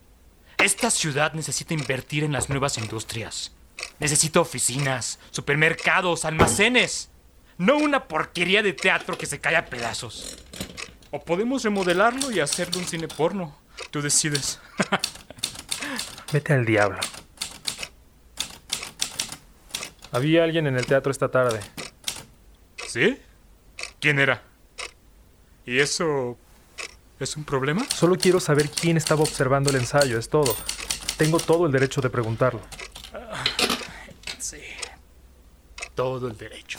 Esta 0.58 0.90
ciudad 0.90 1.34
necesita 1.34 1.73
invertir 1.73 2.25
en 2.25 2.32
las 2.32 2.49
nuevas 2.49 2.76
industrias. 2.76 3.54
Necesita 4.00 4.40
oficinas, 4.40 5.20
supermercados, 5.30 6.25
almacenes. 6.25 7.11
No 7.58 7.76
una 7.76 8.08
porquería 8.08 8.64
de 8.64 8.73
teatro 8.73 9.16
que 9.16 9.26
se 9.26 9.40
cae 9.40 9.54
a 9.54 9.66
pedazos. 9.66 10.37
O 11.12 11.25
podemos 11.25 11.62
remodelarlo 11.62 12.32
y 12.32 12.40
hacerlo 12.40 12.80
un 12.80 12.88
cine 12.88 13.06
porno. 13.06 13.56
Tú 13.92 14.02
decides. 14.02 14.58
Vete 16.32 16.52
al 16.52 16.64
diablo. 16.64 16.98
Había 20.12 20.44
alguien 20.44 20.66
en 20.66 20.76
el 20.76 20.86
teatro 20.86 21.10
esta 21.10 21.28
tarde. 21.30 21.60
¿Sí? 22.86 23.18
¿Quién 24.00 24.18
era? 24.18 24.42
¿Y 25.66 25.80
eso 25.80 26.38
es 27.18 27.36
un 27.36 27.44
problema? 27.44 27.84
Solo 27.90 28.16
quiero 28.16 28.38
saber 28.38 28.70
quién 28.70 28.96
estaba 28.96 29.22
observando 29.22 29.70
el 29.70 29.76
ensayo, 29.76 30.18
es 30.18 30.28
todo. 30.28 30.56
Tengo 31.16 31.38
todo 31.40 31.66
el 31.66 31.72
derecho 31.72 32.00
de 32.00 32.10
preguntarlo. 32.10 32.60
Sí. 34.38 34.60
Todo 35.94 36.28
el 36.28 36.36
derecho. 36.36 36.78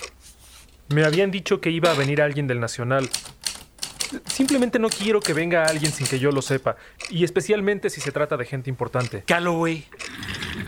Me 0.90 1.04
habían 1.04 1.32
dicho 1.32 1.60
que 1.60 1.72
iba 1.72 1.92
a 1.92 1.94
venir 1.94 2.22
alguien 2.22 2.48
del 2.48 2.60
Nacional. 2.60 3.10
Simplemente 4.56 4.80
no 4.80 4.88
quiero 4.88 5.20
que 5.20 5.34
venga 5.34 5.66
alguien 5.66 5.92
sin 5.92 6.08
que 6.08 6.18
yo 6.18 6.32
lo 6.32 6.42
sepa, 6.42 6.78
y 7.10 7.26
especialmente 7.26 7.90
si 7.90 8.00
se 8.00 8.14
trata 8.14 8.38
de 8.38 8.46
gente 8.46 8.70
importante. 8.70 9.22
Calloway, 9.28 9.86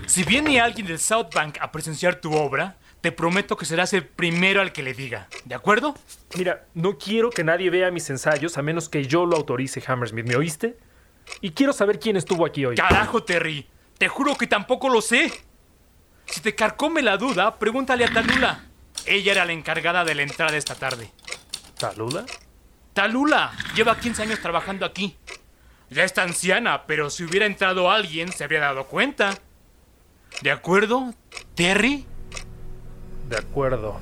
si 0.07 0.25
viene 0.25 0.59
alguien 0.59 0.87
del 0.87 0.99
South 0.99 1.29
Bank 1.33 1.57
a 1.61 1.71
presenciar 1.71 2.15
tu 2.15 2.33
obra, 2.33 2.75
te 2.99 3.13
prometo 3.13 3.55
que 3.55 3.63
serás 3.63 3.93
el 3.93 4.05
primero 4.05 4.59
al 4.59 4.73
que 4.73 4.83
le 4.83 4.93
diga. 4.93 5.29
¿De 5.45 5.55
acuerdo? 5.55 5.95
Mira, 6.35 6.65
no 6.73 6.97
quiero 6.97 7.29
que 7.29 7.45
nadie 7.45 7.69
vea 7.69 7.89
mis 7.89 8.09
ensayos 8.09 8.57
a 8.57 8.61
menos 8.61 8.89
que 8.89 9.05
yo 9.05 9.25
lo 9.25 9.37
autorice, 9.37 9.81
Hammersmith. 9.87 10.25
¿Me 10.25 10.35
oíste? 10.35 10.75
Y 11.39 11.51
quiero 11.51 11.71
saber 11.71 11.97
quién 11.97 12.17
estuvo 12.17 12.45
aquí 12.45 12.65
hoy. 12.65 12.75
Carajo, 12.75 13.23
Terry. 13.23 13.67
Te 13.97 14.09
juro 14.09 14.35
que 14.35 14.47
tampoco 14.47 14.89
lo 14.89 14.99
sé. 14.99 15.31
Si 16.25 16.41
te 16.41 16.53
carcome 16.55 17.01
la 17.01 17.15
duda, 17.15 17.57
pregúntale 17.57 18.03
a 18.03 18.11
Talula. 18.11 18.65
Ella 19.05 19.31
era 19.31 19.45
la 19.45 19.53
encargada 19.53 20.03
de 20.03 20.13
la 20.13 20.23
entrada 20.23 20.57
esta 20.57 20.75
tarde. 20.75 21.09
¿Talula? 21.79 22.25
Talula 22.97 23.51
lleva 23.75 23.99
15 23.99 24.23
años 24.23 24.39
trabajando 24.39 24.83
aquí. 24.83 25.15
Ya 25.91 26.03
está 26.03 26.23
anciana, 26.23 26.87
pero 26.87 27.11
si 27.11 27.25
hubiera 27.25 27.45
entrado 27.45 27.91
alguien 27.91 28.31
se 28.31 28.43
habría 28.43 28.59
dado 28.59 28.85
cuenta. 28.85 29.37
¿De 30.41 30.49
acuerdo, 30.49 31.13
Terry? 31.53 32.07
De 33.29 33.37
acuerdo. 33.37 33.99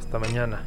Hasta 0.00 0.18
mañana. 0.18 0.66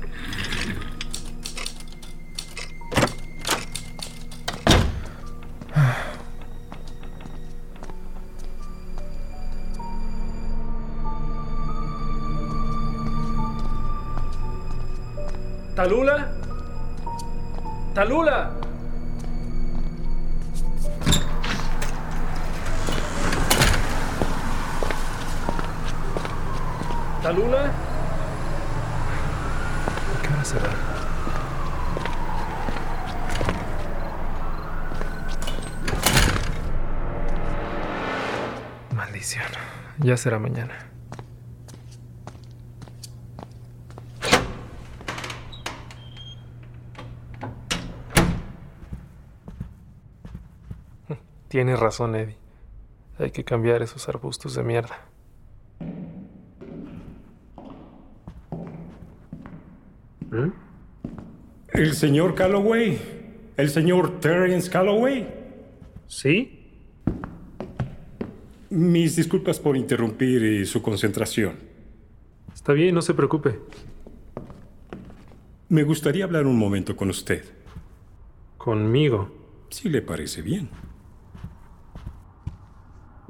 ¿Talula? 15.76 16.42
¿Talula? 17.94 18.50
¿Talula? 27.22 27.72
¿Qué 30.22 30.28
hora 30.34 30.46
será? 30.46 30.70
Maldición. 38.96 39.44
Ya 40.00 40.16
será 40.16 40.40
mañana. 40.40 40.91
Tienes 51.52 51.78
razón, 51.78 52.16
Eddie. 52.16 52.38
Hay 53.20 53.32
que 53.32 53.44
cambiar 53.44 53.82
esos 53.82 54.08
arbustos 54.08 54.56
de 54.56 54.64
mierda. 54.64 55.06
El 61.74 61.94
señor 61.94 62.36
Calloway. 62.36 62.98
El 63.58 63.70
señor 63.70 64.22
Terence 64.22 64.72
Calloway. 64.72 65.28
¿Sí? 66.08 66.70
Mis 68.70 69.18
disculpas 69.18 69.60
por 69.60 69.76
interrumpir 69.76 70.42
eh, 70.46 70.66
su 70.66 70.82
concentración. 70.82 71.56
Está 72.54 72.72
bien, 72.72 72.96
no 72.96 73.02
se 73.02 73.14
preocupe. 73.14 73.60
Me 75.68 75.84
gustaría 75.84 76.24
hablar 76.24 76.46
un 76.48 76.58
momento 76.58 76.96
con 76.96 77.10
usted, 77.10 77.44
¿Conmigo? 78.58 79.66
si 79.70 79.90
le 79.90 80.02
parece 80.02 80.42
bien. 80.42 80.70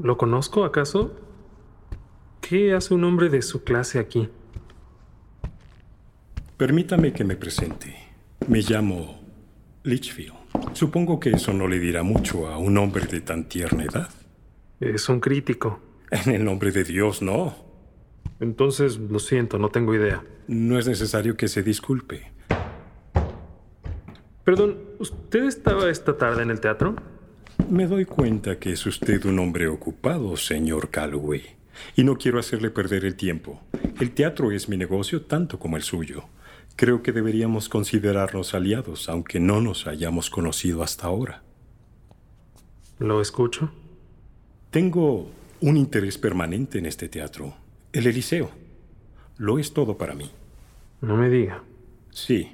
¿Lo 0.04 0.18
conozco 0.18 0.66
acaso? 0.66 1.12
¿Qué 2.42 2.74
hace 2.74 2.94
un 2.96 3.04
hombre 3.04 3.30
de 3.30 3.44
su 3.44 3.64
clase 3.64 4.00
aquí? 4.00 4.30
Permítame 6.58 7.14
que 7.14 7.24
me 7.24 7.36
presente. 7.36 7.96
Me 8.48 8.62
llamo 8.62 9.22
Litchfield. 9.84 10.34
Supongo 10.74 11.20
que 11.20 11.30
eso 11.30 11.54
no 11.54 11.68
le 11.68 11.78
dirá 11.80 12.02
mucho 12.02 12.48
a 12.48 12.58
un 12.58 12.80
hombre 12.80 13.06
de 13.06 13.22
tan 13.22 13.48
tierna 13.48 13.84
edad. 13.84 14.10
Es 14.80 15.08
un 15.08 15.20
crítico. 15.20 15.80
En 16.10 16.34
el 16.34 16.44
nombre 16.44 16.72
de 16.72 16.84
Dios, 16.84 17.22
no. 17.22 17.56
Entonces, 18.40 18.98
lo 18.98 19.20
siento, 19.20 19.60
no 19.60 19.70
tengo 19.70 19.94
idea. 19.94 20.24
No 20.48 20.80
es 20.80 20.88
necesario 20.88 21.38
que 21.38 21.48
se 21.48 21.62
disculpe. 21.62 22.32
Perdón, 24.44 24.80
¿usted 24.98 25.44
estaba 25.44 25.92
esta 25.92 26.18
tarde 26.18 26.42
en 26.42 26.50
el 26.50 26.60
teatro? 26.60 26.96
Me 27.72 27.88
doy 27.88 28.04
cuenta 28.04 28.60
que 28.60 28.74
es 28.74 28.86
usted 28.86 29.24
un 29.24 29.40
hombre 29.40 29.70
ocupado, 29.70 30.36
señor 30.36 30.90
Calloway. 30.90 31.42
Y 31.96 32.04
no 32.04 32.18
quiero 32.18 32.38
hacerle 32.38 32.70
perder 32.70 33.06
el 33.06 33.16
tiempo. 33.16 33.62
El 33.98 34.12
teatro 34.12 34.52
es 34.52 34.68
mi 34.68 34.76
negocio 34.76 35.22
tanto 35.22 35.58
como 35.58 35.78
el 35.78 35.84
suyo. 35.84 36.26
Creo 36.76 37.02
que 37.02 37.14
deberíamos 37.14 37.70
considerarnos 37.70 38.54
aliados, 38.54 39.08
aunque 39.08 39.40
no 39.40 39.62
nos 39.62 39.88
hayamos 39.88 40.30
conocido 40.30 40.84
hasta 40.84 41.08
ahora. 41.08 41.44
Lo 43.00 43.22
escucho. 43.22 43.72
Tengo 44.70 45.32
un 45.62 45.78
interés 45.78 46.18
permanente 46.18 46.78
en 46.78 46.86
este 46.86 47.08
teatro, 47.08 47.56
el 47.94 48.06
Eliseo. 48.06 48.52
Lo 49.38 49.60
es 49.60 49.72
todo 49.72 49.98
para 49.98 50.14
mí. 50.14 50.30
No 51.00 51.16
me 51.16 51.30
diga. 51.30 51.64
Sí. 52.10 52.52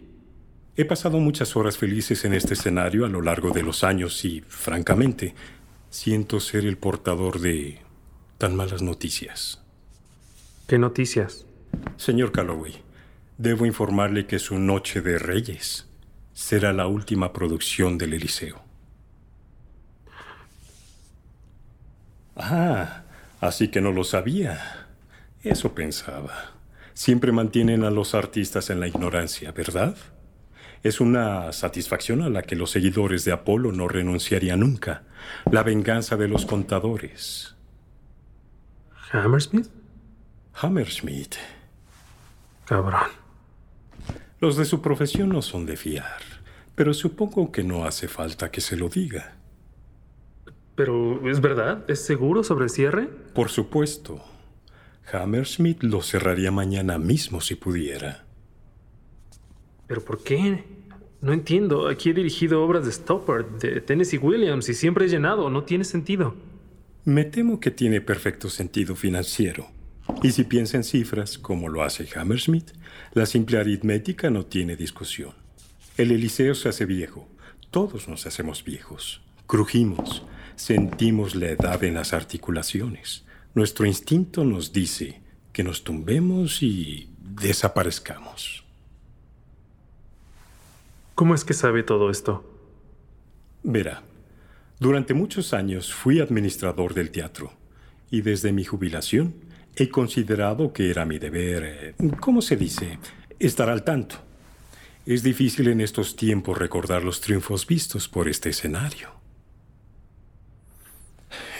He 0.79 0.85
pasado 0.85 1.17
muchas 1.17 1.55
horas 1.55 1.75
felices 1.75 2.23
en 2.23 2.35
este 2.35 2.53
escenario 2.53 3.03
a 3.03 3.09
lo 3.09 3.23
largo 3.23 3.49
de 3.49 3.63
los 3.63 3.83
años 3.83 4.23
y, 4.23 4.41
francamente, 4.41 5.33
siento 5.89 6.39
ser 6.39 6.67
el 6.67 6.77
portador 6.77 7.39
de 7.39 7.79
tan 8.37 8.55
malas 8.55 8.83
noticias. 8.83 9.59
¿Qué 10.67 10.77
noticias? 10.77 11.47
Señor 11.95 12.31
Calloway, 12.31 12.75
debo 13.39 13.65
informarle 13.65 14.27
que 14.27 14.37
su 14.37 14.59
Noche 14.59 15.01
de 15.01 15.17
Reyes 15.17 15.87
será 16.33 16.73
la 16.73 16.85
última 16.85 17.33
producción 17.33 17.97
del 17.97 18.13
Eliseo. 18.13 18.61
Ah, 22.35 23.01
así 23.41 23.69
que 23.69 23.81
no 23.81 23.91
lo 23.91 24.03
sabía. 24.03 24.89
Eso 25.41 25.73
pensaba. 25.73 26.51
Siempre 26.93 27.31
mantienen 27.31 27.83
a 27.83 27.89
los 27.89 28.13
artistas 28.13 28.69
en 28.69 28.79
la 28.79 28.87
ignorancia, 28.87 29.51
¿verdad? 29.51 29.97
Es 30.83 31.01
una 31.01 31.51
satisfacción 31.51 32.21
a 32.21 32.29
la 32.29 32.41
que 32.43 32.55
los 32.55 32.71
seguidores 32.71 33.25
de 33.25 33.31
Apolo 33.31 33.71
no 33.71 33.87
renunciarían 33.87 34.59
nunca. 34.59 35.03
La 35.51 35.63
venganza 35.63 36.17
de 36.17 36.27
los 36.27 36.45
contadores. 36.45 37.55
¿Hammersmith? 39.11 39.67
Hammersmith. 40.53 41.35
Cabrón. 42.65 43.09
Los 44.39 44.55
de 44.57 44.65
su 44.65 44.81
profesión 44.81 45.29
no 45.29 45.41
son 45.41 45.65
de 45.65 45.77
fiar, 45.77 46.21
pero 46.75 46.93
supongo 46.93 47.51
que 47.51 47.63
no 47.63 47.85
hace 47.85 48.07
falta 48.07 48.51
que 48.51 48.61
se 48.61 48.75
lo 48.75 48.89
diga. 48.89 49.35
Pero, 50.75 51.27
¿es 51.27 51.41
verdad? 51.41 51.83
¿Es 51.89 52.05
seguro 52.05 52.43
sobre 52.43 52.65
el 52.65 52.69
cierre? 52.69 53.07
Por 53.33 53.49
supuesto. 53.49 54.23
Hammersmith 55.11 55.81
lo 55.81 56.03
cerraría 56.03 56.51
mañana 56.51 56.99
mismo 56.99 57.41
si 57.41 57.55
pudiera. 57.55 58.26
¿Pero 59.87 60.03
por 60.03 60.23
qué? 60.23 60.63
No 61.21 61.33
entiendo. 61.33 61.87
Aquí 61.87 62.09
he 62.09 62.13
dirigido 62.13 62.63
obras 62.63 62.85
de 62.85 62.91
Stoppard, 62.91 63.59
de 63.59 63.81
Tennessee 63.81 64.17
Williams 64.17 64.69
y 64.69 64.73
siempre 64.73 65.05
he 65.05 65.09
llenado. 65.09 65.49
No 65.49 65.63
tiene 65.63 65.83
sentido. 65.83 66.35
Me 67.05 67.23
temo 67.23 67.59
que 67.59 67.71
tiene 67.71 68.01
perfecto 68.01 68.49
sentido 68.49 68.95
financiero. 68.95 69.67
Y 70.23 70.31
si 70.31 70.43
piensa 70.43 70.77
en 70.77 70.83
cifras, 70.83 71.37
como 71.37 71.69
lo 71.69 71.83
hace 71.83 72.07
Hammersmith, 72.15 72.71
la 73.13 73.25
simple 73.25 73.57
aritmética 73.57 74.29
no 74.29 74.45
tiene 74.45 74.75
discusión. 74.75 75.33
El 75.97 76.11
Eliseo 76.11 76.53
se 76.53 76.69
hace 76.69 76.85
viejo. 76.85 77.27
Todos 77.71 78.07
nos 78.07 78.25
hacemos 78.27 78.63
viejos. 78.63 79.21
Crujimos. 79.47 80.23
Sentimos 80.55 81.35
la 81.35 81.49
edad 81.49 81.83
en 81.83 81.93
las 81.93 82.13
articulaciones. 82.13 83.25
Nuestro 83.53 83.85
instinto 83.85 84.43
nos 84.43 84.73
dice 84.73 85.21
que 85.53 85.63
nos 85.63 85.83
tumbemos 85.83 86.61
y 86.61 87.09
desaparezcamos. 87.19 88.66
¿Cómo 91.17 91.33
es 91.33 91.43
que 91.43 91.55
sabe 91.55 91.81
todo 91.81 92.11
esto? 92.11 92.43
Verá, 93.63 94.03
durante 94.79 95.15
muchos 95.15 95.51
años 95.51 95.91
fui 95.91 96.19
administrador 96.19 96.93
del 96.93 97.09
teatro 97.09 97.53
y 98.11 98.21
desde 98.21 98.51
mi 98.51 98.63
jubilación 98.63 99.33
he 99.75 99.89
considerado 99.89 100.73
que 100.73 100.91
era 100.91 101.05
mi 101.05 101.17
deber, 101.17 101.63
eh, 101.65 101.95
¿cómo 102.19 102.43
se 102.43 102.55
dice?, 102.55 102.99
estar 103.39 103.67
al 103.67 103.83
tanto. 103.83 104.17
Es 105.07 105.23
difícil 105.23 105.69
en 105.69 105.81
estos 105.81 106.15
tiempos 106.15 106.55
recordar 106.55 107.03
los 107.03 107.19
triunfos 107.19 107.65
vistos 107.65 108.07
por 108.07 108.29
este 108.29 108.49
escenario. 108.49 109.09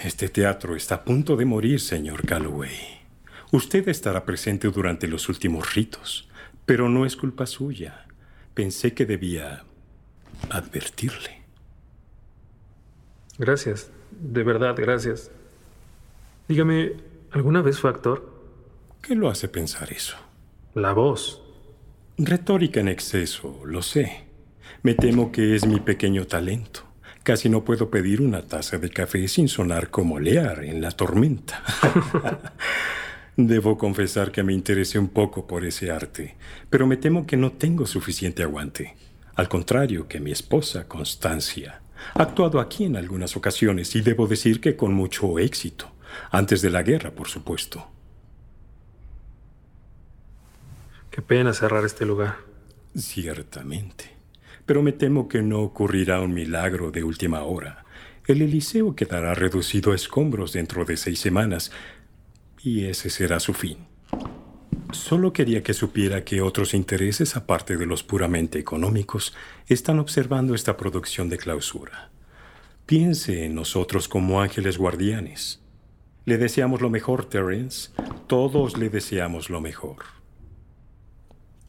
Este 0.03 0.29
teatro 0.29 0.75
está 0.75 0.93
a 0.93 1.03
punto 1.03 1.35
de 1.35 1.45
morir, 1.45 1.79
señor 1.79 2.27
Calloway. 2.27 2.77
Usted 3.51 3.89
estará 3.89 4.23
presente 4.23 4.67
durante 4.67 5.07
los 5.07 5.27
últimos 5.29 5.73
ritos, 5.73 6.29
pero 6.67 6.89
no 6.89 7.07
es 7.07 7.15
culpa 7.15 7.47
suya. 7.47 8.06
Pensé 8.57 8.95
que 8.95 9.05
debía 9.05 9.63
advertirle. 10.49 11.43
Gracias. 13.37 13.91
De 14.09 14.41
verdad, 14.41 14.73
gracias. 14.75 15.29
Dígame, 16.47 16.93
¿alguna 17.29 17.61
vez 17.61 17.79
fue 17.79 17.91
actor? 17.91 18.33
¿Qué 19.03 19.13
lo 19.13 19.29
hace 19.29 19.47
pensar 19.47 19.93
eso? 19.93 20.17
La 20.73 20.93
voz. 20.93 21.43
Retórica 22.17 22.79
en 22.79 22.87
exceso, 22.87 23.61
lo 23.63 23.83
sé. 23.83 24.23
Me 24.81 24.95
temo 24.95 25.31
que 25.31 25.55
es 25.55 25.67
mi 25.67 25.79
pequeño 25.79 26.25
talento. 26.25 26.81
Casi 27.21 27.49
no 27.49 27.63
puedo 27.63 27.91
pedir 27.91 28.21
una 28.21 28.41
taza 28.41 28.79
de 28.79 28.89
café 28.89 29.27
sin 29.27 29.49
sonar 29.49 29.91
como 29.91 30.17
Lear 30.19 30.63
en 30.63 30.81
la 30.81 30.89
tormenta. 30.89 31.61
Debo 33.37 33.77
confesar 33.77 34.31
que 34.31 34.41
me 34.41 34.51
interesé 34.51 34.97
un 34.97 35.09
poco 35.09 35.45
por 35.45 35.63
ese 35.63 35.91
arte, 35.91 36.35
pero 36.71 36.87
me 36.87 36.97
temo 36.97 37.27
que 37.27 37.37
no 37.37 37.51
tengo 37.51 37.85
suficiente 37.85 38.41
aguante. 38.41 38.95
Al 39.35 39.47
contrario 39.47 40.07
que 40.07 40.19
mi 40.19 40.31
esposa, 40.31 40.87
Constancia. 40.87 41.81
Ha 42.15 42.23
actuado 42.23 42.59
aquí 42.59 42.85
en 42.85 42.97
algunas 42.97 43.37
ocasiones 43.37 43.95
y 43.95 44.01
debo 44.01 44.25
decir 44.25 44.59
que 44.59 44.75
con 44.75 44.91
mucho 44.91 45.37
éxito. 45.37 45.91
Antes 46.31 46.63
de 46.63 46.71
la 46.71 46.81
guerra, 46.81 47.11
por 47.11 47.27
supuesto. 47.27 47.87
Qué 51.11 51.21
pena 51.21 51.53
cerrar 51.53 51.85
este 51.85 52.07
lugar. 52.07 52.37
Ciertamente. 52.95 54.05
Pero 54.65 54.81
me 54.81 54.93
temo 54.93 55.27
que 55.27 55.43
no 55.43 55.61
ocurrirá 55.61 56.21
un 56.21 56.33
milagro 56.33 56.89
de 56.89 57.03
última 57.03 57.43
hora. 57.43 57.85
El 58.25 58.41
Eliseo 58.41 58.95
quedará 58.95 59.35
reducido 59.35 59.91
a 59.91 59.95
escombros 59.95 60.51
dentro 60.53 60.83
de 60.83 60.97
seis 60.97 61.19
semanas 61.19 61.71
y 62.61 62.85
ese 62.85 63.09
será 63.09 63.39
su 63.39 63.53
fin. 63.53 63.87
Solo 64.91 65.33
quería 65.33 65.63
que 65.63 65.73
supiera 65.73 66.23
que 66.23 66.41
otros 66.41 66.73
intereses, 66.73 67.35
aparte 67.35 67.75
de 67.77 67.85
los 67.85 68.03
puramente 68.03 68.57
económicos, 68.57 69.35
están 69.67 69.99
observando 69.99 70.55
esta 70.55 70.77
producción 70.77 71.29
de 71.29 71.37
clausura. 71.37 72.09
Piense 72.85 73.43
en 73.45 73.55
nosotros 73.55 74.07
como 74.07 74.41
ángeles 74.41 74.77
guardianes. 74.77 75.61
Le 76.23 76.37
deseamos 76.37 76.81
lo 76.81 76.89
mejor, 76.89 77.25
Terence. 77.25 77.91
Todos 78.27 78.77
le 78.77 78.89
deseamos 78.89 79.49
lo 79.49 79.59
mejor. 79.59 79.97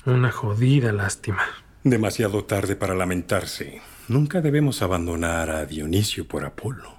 Una 0.07 0.31
jodida 0.31 0.93
lástima. 0.93 1.43
Demasiado 1.83 2.45
tarde 2.45 2.77
para 2.77 2.95
lamentarse. 2.95 3.83
Nunca 4.09 4.41
debemos 4.41 4.81
abandonar 4.81 5.51
a 5.51 5.67
Dionisio 5.67 6.27
por 6.27 6.45
Apolo. 6.45 6.95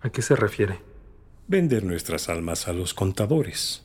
¿A 0.00 0.10
qué 0.10 0.20
se 0.22 0.36
refiere? 0.36 0.80
Vender 1.48 1.84
nuestras 1.84 2.28
almas 2.28 2.66
a 2.66 2.72
los 2.72 2.92
contadores, 2.92 3.84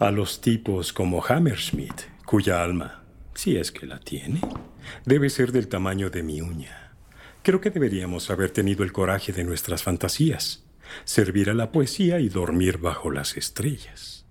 a 0.00 0.10
los 0.10 0.40
tipos 0.40 0.92
como 0.92 1.24
Hammersmith, 1.24 2.02
cuya 2.24 2.64
alma, 2.64 3.04
si 3.32 3.56
es 3.56 3.70
que 3.70 3.86
la 3.86 4.00
tiene, 4.00 4.40
debe 5.04 5.30
ser 5.30 5.52
del 5.52 5.68
tamaño 5.68 6.10
de 6.10 6.24
mi 6.24 6.40
uña. 6.40 6.96
Creo 7.44 7.60
que 7.60 7.70
deberíamos 7.70 8.28
haber 8.30 8.50
tenido 8.50 8.82
el 8.82 8.90
coraje 8.90 9.32
de 9.32 9.44
nuestras 9.44 9.84
fantasías, 9.84 10.64
servir 11.04 11.48
a 11.48 11.54
la 11.54 11.70
poesía 11.70 12.18
y 12.18 12.28
dormir 12.28 12.78
bajo 12.78 13.12
las 13.12 13.36
estrellas. 13.36 14.26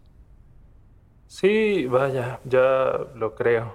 Sí, 1.27 1.85
vaya, 1.85 2.41
ya 2.43 2.91
lo 3.15 3.35
creo. 3.35 3.73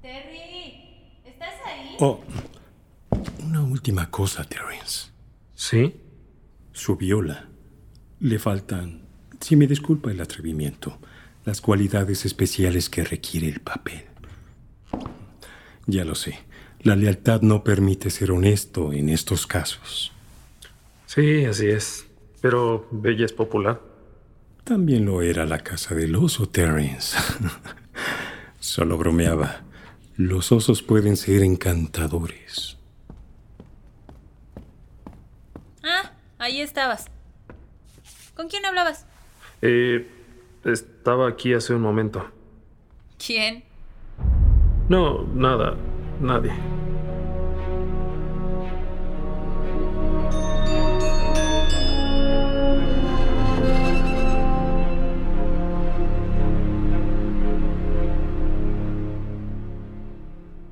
Terry, 0.00 1.18
¿estás 1.24 1.54
ahí? 1.66 1.96
Oh, 1.98 2.20
una 3.42 3.60
última 3.60 4.08
cosa, 4.08 4.44
Terence. 4.44 5.10
¿Sí? 5.56 6.00
Su 6.80 6.96
viola. 6.96 7.46
Le 8.20 8.38
faltan, 8.38 9.02
si 9.38 9.54
me 9.54 9.66
disculpa 9.66 10.10
el 10.10 10.18
atrevimiento, 10.18 10.98
las 11.44 11.60
cualidades 11.60 12.24
especiales 12.24 12.88
que 12.88 13.04
requiere 13.04 13.48
el 13.48 13.60
papel. 13.60 14.04
Ya 15.84 16.06
lo 16.06 16.14
sé, 16.14 16.38
la 16.80 16.96
lealtad 16.96 17.42
no 17.42 17.64
permite 17.64 18.08
ser 18.08 18.32
honesto 18.32 18.94
en 18.94 19.10
estos 19.10 19.46
casos. 19.46 20.10
Sí, 21.04 21.44
así 21.44 21.68
es. 21.68 22.06
Pero 22.40 22.88
Bella 22.90 23.26
es 23.26 23.34
popular. 23.34 23.78
También 24.64 25.04
lo 25.04 25.20
era 25.20 25.44
la 25.44 25.58
casa 25.58 25.94
del 25.94 26.16
oso, 26.16 26.48
Terence. 26.48 27.14
Solo 28.58 28.96
bromeaba. 28.96 29.64
Los 30.16 30.50
osos 30.50 30.82
pueden 30.82 31.18
ser 31.18 31.42
encantadores. 31.42 32.78
Ah, 35.82 36.12
ahí 36.40 36.60
estabas. 36.60 37.06
¿Con 38.34 38.48
quién 38.48 38.66
hablabas? 38.66 39.06
Eh, 39.62 40.08
estaba 40.64 41.28
aquí 41.28 41.54
hace 41.54 41.74
un 41.74 41.82
momento. 41.82 42.26
¿Quién? 43.24 43.62
No, 44.88 45.22
nada, 45.34 45.76
nadie. 46.20 46.52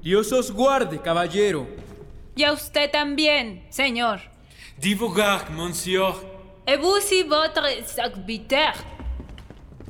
Dios 0.02 0.33
os 0.33 0.50
guarde, 0.50 0.98
caballero. 1.02 1.66
Y 2.35 2.44
a 2.44 2.52
usted 2.52 2.90
también, 2.90 3.66
señor. 3.68 4.20
Divulgar, 4.80 5.50
monsieur. 5.50 6.14
Et 6.66 6.76
vous 6.76 7.12
y 7.12 7.24
votre 7.24 7.66
serviteur. 7.86 8.74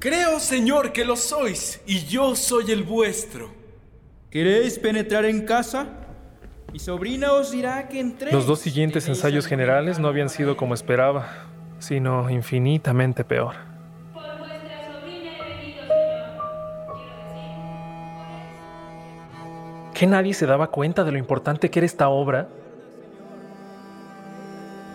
Creo, 0.00 0.38
señor, 0.38 0.92
que 0.92 1.04
lo 1.04 1.16
sois, 1.16 1.80
y 1.86 2.06
yo 2.06 2.34
soy 2.34 2.70
el 2.70 2.84
vuestro. 2.84 3.50
¿Queréis 4.30 4.78
penetrar 4.78 5.24
en 5.24 5.44
casa? 5.44 5.86
Mi 6.72 6.78
sobrina 6.78 7.32
os 7.32 7.50
dirá 7.50 7.88
que 7.88 8.00
entréis. 8.00 8.32
Los 8.32 8.46
dos 8.46 8.60
siguientes 8.60 9.08
ensayos 9.08 9.46
generales 9.46 9.98
no 9.98 10.08
habían 10.08 10.28
sido 10.28 10.56
como 10.56 10.72
esperaba, 10.74 11.46
sino 11.80 12.30
infinitamente 12.30 13.24
peor. 13.24 13.56
Por 14.14 14.22
vuestra 14.38 14.86
sobrina 14.92 15.30
he 15.36 15.56
venido, 15.56 15.82
señor. 15.82 16.40
Quiero 16.94 17.18
decir, 19.82 19.92
¿Que 19.94 20.06
nadie 20.06 20.32
se 20.32 20.46
daba 20.46 20.70
cuenta 20.70 21.04
de 21.04 21.12
lo 21.12 21.18
importante 21.18 21.70
que 21.70 21.78
era 21.80 21.86
esta 21.86 22.08
obra? 22.08 22.48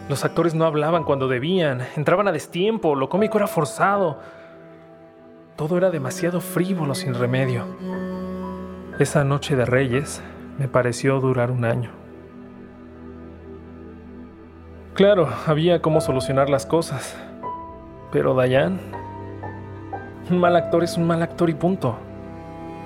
Los 0.10 0.26
actores 0.26 0.54
no 0.54 0.66
hablaban 0.66 1.06
cuando 1.06 1.28
debían, 1.30 1.82
entraban 1.96 2.28
a 2.28 2.34
destiempo, 2.34 2.96
lo 2.96 3.08
cómico 3.08 3.38
era 3.38 3.48
forzado. 3.48 4.20
Todo 5.56 5.78
era 5.78 5.92
demasiado 5.92 6.42
frívolo 6.42 6.94
sin 6.94 7.14
remedio. 7.14 7.66
Esa 9.00 9.24
noche 9.24 9.56
de 9.56 9.66
Reyes 9.66 10.22
me 10.60 10.68
pareció 10.68 11.20
durar 11.20 11.52
un 11.52 11.64
año. 11.64 11.92
Claro, 14.94 15.30
había 15.48 15.82
cómo 15.82 16.02
solucionar 16.02 16.50
las 16.50 16.66
cosas. 16.66 17.18
Pero 18.12 18.36
Dayan, 18.36 18.80
un 20.30 20.38
mal 20.38 20.56
actor 20.56 20.84
es 20.84 20.98
un 20.98 21.08
mal 21.08 21.24
actor 21.24 21.50
y 21.50 21.54
punto. 21.54 21.98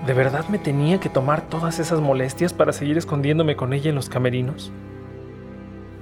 ¿De 0.06 0.14
verdad 0.14 0.48
me 0.50 0.60
tenía 0.60 1.00
que 1.00 1.10
tomar 1.10 1.42
todas 1.42 1.80
esas 1.80 2.00
molestias 2.00 2.54
para 2.54 2.72
seguir 2.72 2.98
escondiéndome 2.98 3.56
con 3.56 3.74
ella 3.74 3.90
en 3.90 3.96
los 3.96 4.08
camerinos? 4.08 4.72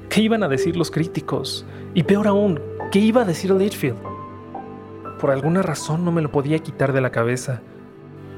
¿Qué 0.09 0.21
iban 0.21 0.43
a 0.43 0.47
decir 0.47 0.77
los 0.77 0.91
críticos? 0.91 1.65
Y 1.93 2.03
peor 2.03 2.27
aún, 2.27 2.59
¿qué 2.91 2.99
iba 2.99 3.21
a 3.21 3.25
decir 3.25 3.51
Litchfield? 3.51 3.97
Por 5.19 5.31
alguna 5.31 5.61
razón 5.61 6.05
no 6.05 6.11
me 6.11 6.21
lo 6.21 6.31
podía 6.31 6.59
quitar 6.59 6.93
de 6.93 7.01
la 7.01 7.09
cabeza. 7.09 7.61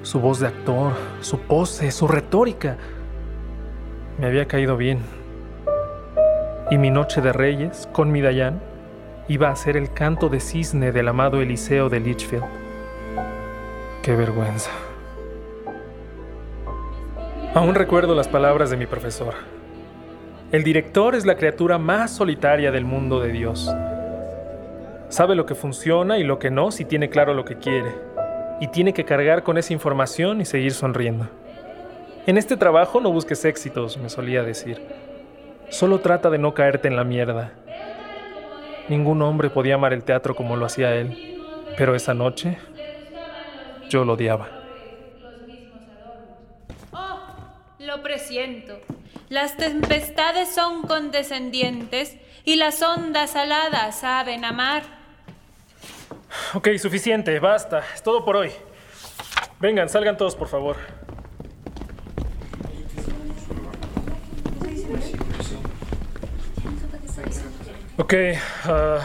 Su 0.02 0.20
voz 0.20 0.40
de 0.40 0.48
actor, 0.48 0.94
su 1.22 1.40
pose, 1.40 1.92
su 1.92 2.08
retórica. 2.08 2.78
Me 4.20 4.28
había 4.28 4.48
caído 4.48 4.78
bien. 4.78 5.00
Y 6.72 6.78
mi 6.78 6.92
noche 6.92 7.22
de 7.22 7.34
reyes, 7.34 7.88
con 7.92 8.12
mi 8.12 8.22
Dayan, 8.22 8.62
iba 9.28 9.50
a 9.50 9.56
ser 9.56 9.78
el 9.78 9.92
canto 9.92 10.30
de 10.30 10.40
cisne 10.40 10.92
del 10.92 11.08
amado 11.08 11.42
Eliseo 11.42 11.90
de 11.90 12.00
Litchfield. 12.00 12.46
Qué 14.02 14.16
vergüenza. 14.16 14.72
Aún 17.54 17.76
recuerdo 17.76 18.16
las 18.16 18.28
palabras 18.28 18.70
de 18.70 18.78
mi 18.78 18.86
profesor. 18.86 19.57
El 20.50 20.64
director 20.64 21.14
es 21.14 21.26
la 21.26 21.36
criatura 21.36 21.78
más 21.78 22.16
solitaria 22.16 22.72
del 22.72 22.86
mundo 22.86 23.20
de 23.20 23.34
Dios. 23.34 23.70
Sabe 25.10 25.36
lo 25.36 25.46
que 25.46 25.56
funciona 25.56 26.20
y 26.20 26.24
lo 26.24 26.40
que 26.40 26.50
no 26.50 26.72
si 26.72 26.86
tiene 26.86 27.10
claro 27.10 27.34
lo 27.34 27.44
que 27.44 27.58
quiere. 27.58 27.94
Y 28.62 28.70
tiene 28.70 28.94
que 28.94 29.04
cargar 29.04 29.44
con 29.44 29.58
esa 29.58 29.74
información 29.74 30.40
y 30.40 30.46
seguir 30.46 30.72
sonriendo. 30.72 31.28
En 32.26 32.38
este 32.38 32.56
trabajo 32.56 33.02
no 33.02 33.12
busques 33.12 33.44
éxitos, 33.44 33.98
me 33.98 34.10
solía 34.10 34.42
decir. 34.42 34.82
Solo 35.68 36.00
trata 36.00 36.30
de 36.30 36.38
no 36.38 36.54
caerte 36.54 36.88
en 36.88 36.96
la 36.96 37.04
mierda. 37.04 37.52
Ningún 38.88 39.22
hombre 39.24 39.50
podía 39.50 39.76
amar 39.76 39.92
el 39.92 40.04
teatro 40.04 40.34
como 40.34 40.56
lo 40.56 40.66
hacía 40.66 40.96
él. 40.96 41.42
Pero 41.78 41.94
esa 41.94 42.14
noche 42.14 42.58
yo 43.90 44.06
lo 44.06 44.14
odiaba. 44.14 44.48
Oh, 46.94 47.20
presiento. 48.02 48.80
Las 49.30 49.58
tempestades 49.58 50.54
son 50.54 50.84
condescendientes 50.84 52.16
y 52.46 52.56
las 52.56 52.82
ondas 52.82 53.36
aladas 53.36 54.00
saben 54.00 54.46
amar. 54.46 54.84
Ok, 56.54 56.70
suficiente, 56.78 57.40
basta. 57.40 57.84
Es 57.94 58.02
todo 58.04 58.24
por 58.24 58.38
hoy. 58.38 58.52
Vengan, 59.60 59.90
salgan 59.90 60.18
todos, 60.18 60.36
por 60.36 60.48
favor. 60.48 60.78
Ok. 67.98 68.14
ah, 68.66 69.00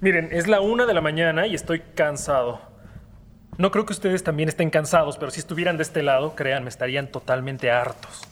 miren, 0.00 0.28
es 0.32 0.48
la 0.48 0.60
una 0.60 0.84
de 0.84 0.94
la 0.94 1.00
mañana 1.00 1.46
y 1.46 1.54
estoy 1.54 1.80
cansado. 1.94 2.60
No 3.58 3.72
creo 3.72 3.84
que 3.84 3.92
ustedes 3.92 4.22
también 4.22 4.48
estén 4.48 4.70
cansados, 4.70 5.18
pero 5.18 5.32
si 5.32 5.40
estuvieran 5.40 5.76
de 5.76 5.82
este 5.82 6.04
lado, 6.04 6.36
créanme, 6.36 6.68
estarían 6.68 7.08
totalmente 7.08 7.72
hartos. 7.72 8.22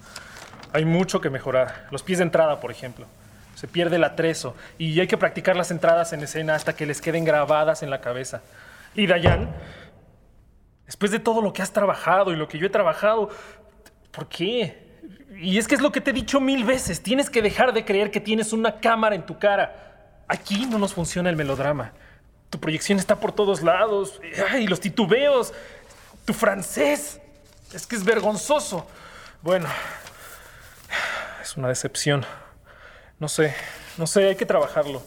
Hay 0.73 0.85
mucho 0.85 1.21
que 1.21 1.31
mejorar. 1.31 1.89
Los 1.91 2.05
pies 2.05 2.19
de 2.19 2.25
entrada, 2.25 2.61
por 2.61 2.71
ejemplo. 2.71 3.07
Se 3.57 3.67
pierde 3.67 3.97
el 3.97 4.05
atrezo 4.05 4.55
y 4.79 5.01
hay 5.01 5.09
que 5.09 5.17
practicar 5.17 5.57
las 5.57 5.73
entradas 5.73 6.13
en 6.13 6.23
escena 6.23 6.55
hasta 6.55 6.77
que 6.77 6.87
les 6.87 7.01
queden 7.01 7.25
grabadas 7.25 7.83
en 7.83 7.91
la 7.91 8.01
cabeza. 8.01 8.43
Y 8.95 9.09
Dayan, 9.09 9.51
después 10.87 11.11
de 11.11 11.19
todo 11.19 11.43
lo 11.43 11.53
que 11.53 11.61
has 11.61 11.73
trabajado 11.73 12.33
y 12.33 12.37
lo 12.37 12.47
que 12.47 12.59
yo 12.59 12.67
he 12.67 12.71
trabajado, 12.71 13.31
¿por 14.13 14.29
qué? 14.29 15.01
Y 15.41 15.59
es 15.59 15.67
que 15.67 15.75
es 15.75 15.81
lo 15.81 15.91
que 15.91 16.01
te 16.01 16.11
he 16.11 16.15
dicho 16.15 16.41
mil 16.41 16.63
veces. 16.63 17.03
Tienes 17.03 17.31
que 17.31 17.43
dejar 17.43 17.73
de 17.73 17.85
creer 17.85 18.13
que 18.13 18.21
tienes 18.21 18.53
una 18.53 18.79
cámara 18.79 19.17
en 19.17 19.27
tu 19.27 19.41
cara. 19.41 20.23
Aquí 20.29 20.67
no 20.67 20.79
nos 20.79 20.95
funciona 20.95 21.31
el 21.31 21.37
melodrama. 21.37 21.95
Tu 22.51 22.61
proyección 22.61 22.99
está 22.99 23.19
por 23.19 23.33
todos 23.33 23.63
lados. 23.63 24.21
¡Ay, 24.51 24.67
los 24.67 24.81
titubeos! 24.81 25.53
Tu 26.25 26.33
francés. 26.33 27.21
Es 27.73 27.87
que 27.87 27.97
es 27.97 28.05
vergonzoso. 28.05 28.87
Bueno, 29.43 29.69
es 31.43 31.57
una 31.57 31.69
decepción. 31.69 32.25
No 33.19 33.29
sé, 33.29 33.55
no 33.97 34.07
sé, 34.07 34.29
hay 34.29 34.37
que 34.37 34.47
trabajarlo. 34.47 35.03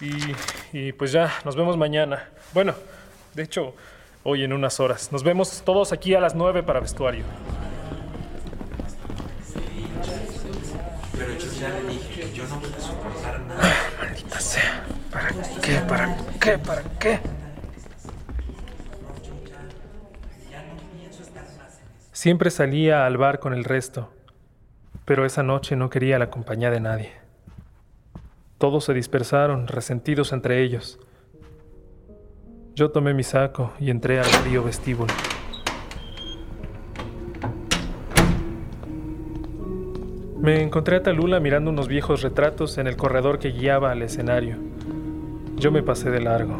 Y, 0.00 0.34
y 0.72 0.92
pues 0.92 1.12
ya, 1.12 1.32
nos 1.44 1.56
vemos 1.56 1.76
mañana. 1.76 2.28
Bueno, 2.52 2.74
de 3.34 3.42
hecho, 3.42 3.74
hoy 4.22 4.44
en 4.44 4.52
unas 4.52 4.80
horas. 4.80 5.10
Nos 5.12 5.22
vemos 5.22 5.62
todos 5.64 5.92
aquí 5.92 6.14
a 6.14 6.20
las 6.20 6.34
nueve 6.34 6.62
para 6.62 6.80
vestuario. 6.80 7.24
Maldita 13.98 14.40
sea. 14.40 14.84
¿Para 15.10 15.28
qué? 15.62 15.74
¿Para 15.88 16.16
qué? 16.38 16.58
¿Para 16.58 16.82
qué? 16.98 17.20
Siempre 22.12 22.50
salía 22.50 23.06
al 23.06 23.16
bar 23.16 23.38
con 23.38 23.52
el 23.54 23.64
resto, 23.64 24.10
pero 25.04 25.24
esa 25.24 25.42
noche 25.42 25.76
no 25.76 25.88
quería 25.88 26.18
la 26.18 26.30
compañía 26.30 26.70
de 26.70 26.80
nadie. 26.80 27.12
Todos 28.58 28.84
se 28.84 28.94
dispersaron, 28.94 29.68
resentidos 29.68 30.32
entre 30.32 30.62
ellos. 30.62 30.98
Yo 32.74 32.90
tomé 32.90 33.14
mi 33.14 33.22
saco 33.22 33.72
y 33.78 33.90
entré 33.90 34.18
al 34.18 34.24
frío 34.24 34.64
vestíbulo. 34.64 35.14
Me 40.40 40.62
encontré 40.62 40.96
a 40.96 41.02
Talula 41.02 41.40
mirando 41.40 41.70
unos 41.70 41.88
viejos 41.88 42.22
retratos 42.22 42.78
en 42.78 42.86
el 42.86 42.96
corredor 42.96 43.38
que 43.38 43.50
guiaba 43.50 43.92
al 43.92 44.02
escenario. 44.02 44.56
Yo 45.58 45.72
me 45.72 45.82
pasé 45.82 46.08
de 46.10 46.20
largo. 46.20 46.54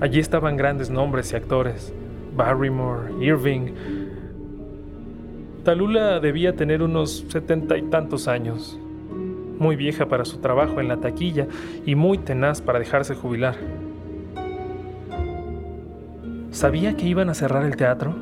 Allí 0.00 0.20
estaban 0.20 0.56
grandes 0.56 0.88
nombres 0.88 1.32
y 1.32 1.36
actores. 1.36 1.92
Barrymore, 2.36 3.12
Irving. 3.20 3.72
Talula 5.64 6.20
debía 6.20 6.54
tener 6.54 6.80
unos 6.80 7.26
setenta 7.28 7.76
y 7.76 7.82
tantos 7.82 8.28
años. 8.28 8.78
Muy 9.58 9.74
vieja 9.74 10.06
para 10.06 10.24
su 10.24 10.38
trabajo 10.38 10.80
en 10.80 10.86
la 10.86 10.98
taquilla 10.98 11.48
y 11.84 11.96
muy 11.96 12.18
tenaz 12.18 12.62
para 12.62 12.78
dejarse 12.78 13.16
jubilar. 13.16 13.56
¿Sabía 16.52 16.96
que 16.96 17.08
iban 17.08 17.30
a 17.30 17.34
cerrar 17.34 17.64
el 17.64 17.74
teatro? 17.74 18.14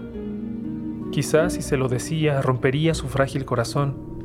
Quizás 1.13 1.53
si 1.53 1.61
se 1.61 1.77
lo 1.77 1.89
decía 1.89 2.41
rompería 2.41 2.95
su 2.95 3.09
frágil 3.09 3.45
corazón. 3.45 4.16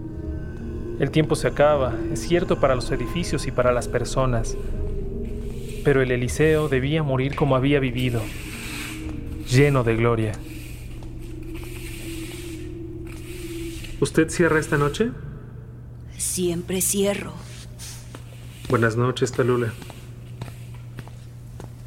El 1.01 1.09
tiempo 1.09 1.35
se 1.35 1.47
acaba, 1.47 1.95
es 2.13 2.19
cierto 2.19 2.59
para 2.59 2.75
los 2.75 2.91
edificios 2.91 3.47
y 3.47 3.51
para 3.51 3.71
las 3.71 3.87
personas, 3.87 4.55
pero 5.83 6.03
el 6.03 6.11
Eliseo 6.11 6.69
debía 6.69 7.01
morir 7.01 7.35
como 7.35 7.55
había 7.55 7.79
vivido, 7.79 8.21
lleno 9.49 9.83
de 9.83 9.95
gloria. 9.95 10.33
¿Usted 13.99 14.29
cierra 14.29 14.59
esta 14.59 14.77
noche? 14.77 15.09
Siempre 16.19 16.81
cierro. 16.81 17.33
Buenas 18.69 18.95
noches, 18.95 19.31
Talula. 19.31 19.73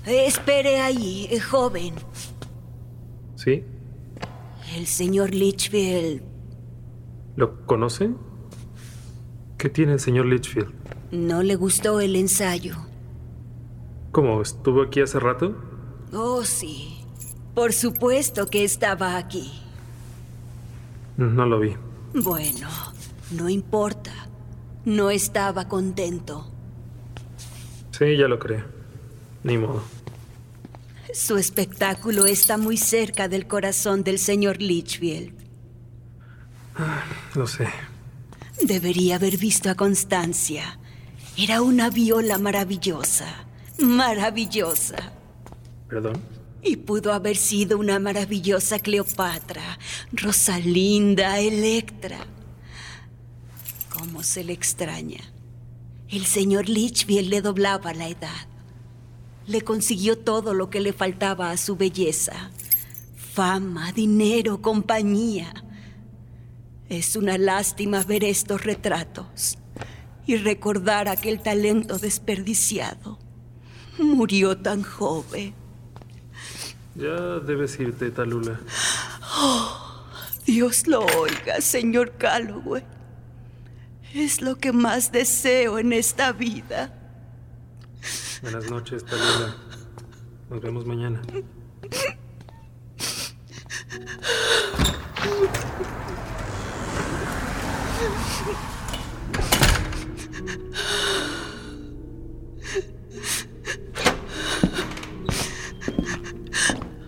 Espere 0.06 0.80
ahí, 0.80 1.28
eh, 1.30 1.38
joven. 1.38 1.94
¿Sí? 3.36 3.62
El 4.74 4.88
señor 4.88 5.32
Litchfield. 5.32 6.20
¿Lo 7.36 7.64
conoce? 7.64 8.10
¿Qué 9.64 9.70
tiene 9.70 9.94
el 9.94 10.00
señor 10.00 10.26
Litchfield? 10.26 10.74
¿No 11.10 11.42
le 11.42 11.56
gustó 11.56 11.98
el 11.98 12.16
ensayo? 12.16 12.76
¿Cómo? 14.12 14.42
¿Estuvo 14.42 14.82
aquí 14.82 15.00
hace 15.00 15.18
rato? 15.18 15.56
Oh, 16.12 16.44
sí. 16.44 16.98
Por 17.54 17.72
supuesto 17.72 18.46
que 18.46 18.62
estaba 18.62 19.16
aquí. 19.16 19.58
No 21.16 21.46
lo 21.46 21.60
vi. 21.60 21.74
Bueno, 22.12 22.68
no 23.30 23.48
importa. 23.48 24.12
No 24.84 25.08
estaba 25.08 25.66
contento. 25.66 26.52
Sí, 27.92 28.18
ya 28.18 28.28
lo 28.28 28.38
creo. 28.38 28.66
Ni 29.44 29.56
modo. 29.56 29.82
Su 31.14 31.38
espectáculo 31.38 32.26
está 32.26 32.58
muy 32.58 32.76
cerca 32.76 33.28
del 33.28 33.46
corazón 33.46 34.04
del 34.04 34.18
señor 34.18 34.60
Litchfield. 34.60 35.32
Lo 37.34 37.46
sé. 37.46 37.66
Debería 38.62 39.16
haber 39.16 39.36
visto 39.36 39.68
a 39.70 39.74
Constancia. 39.74 40.78
Era 41.36 41.62
una 41.62 41.90
viola 41.90 42.38
maravillosa. 42.38 43.46
Maravillosa. 43.78 45.12
¿Perdón? 45.88 46.20
Y 46.62 46.76
pudo 46.76 47.12
haber 47.12 47.36
sido 47.36 47.78
una 47.78 47.98
maravillosa 47.98 48.78
Cleopatra, 48.78 49.78
Rosalinda, 50.12 51.40
Electra. 51.40 52.18
¿Cómo 53.90 54.22
se 54.22 54.44
le 54.44 54.52
extraña? 54.52 55.20
El 56.08 56.24
señor 56.24 56.68
Litchfield 56.68 57.28
le 57.28 57.42
doblaba 57.42 57.92
la 57.92 58.08
edad. 58.08 58.46
Le 59.46 59.62
consiguió 59.62 60.16
todo 60.16 60.54
lo 60.54 60.70
que 60.70 60.80
le 60.80 60.92
faltaba 60.92 61.50
a 61.50 61.56
su 61.56 61.76
belleza. 61.76 62.50
Fama, 63.34 63.92
dinero, 63.92 64.62
compañía. 64.62 65.52
Es 66.94 67.16
una 67.16 67.38
lástima 67.38 68.04
ver 68.04 68.22
estos 68.22 68.62
retratos 68.62 69.58
y 70.26 70.36
recordar 70.36 71.08
aquel 71.08 71.42
talento 71.42 71.98
desperdiciado. 71.98 73.18
Murió 73.98 74.56
tan 74.56 74.84
joven. 74.84 75.54
Ya 76.94 77.40
debes 77.40 77.80
irte, 77.80 78.12
Talula. 78.12 78.60
Oh, 79.36 80.04
Dios 80.46 80.86
lo 80.86 81.04
oiga, 81.04 81.60
señor 81.60 82.12
Calloway. 82.12 82.84
Es 84.14 84.40
lo 84.40 84.54
que 84.54 84.72
más 84.72 85.10
deseo 85.10 85.80
en 85.80 85.92
esta 85.92 86.30
vida. 86.30 86.96
Buenas 88.40 88.70
noches, 88.70 89.04
Talula. 89.04 89.56
Nos 90.48 90.60
vemos 90.60 90.86
mañana. 90.86 91.20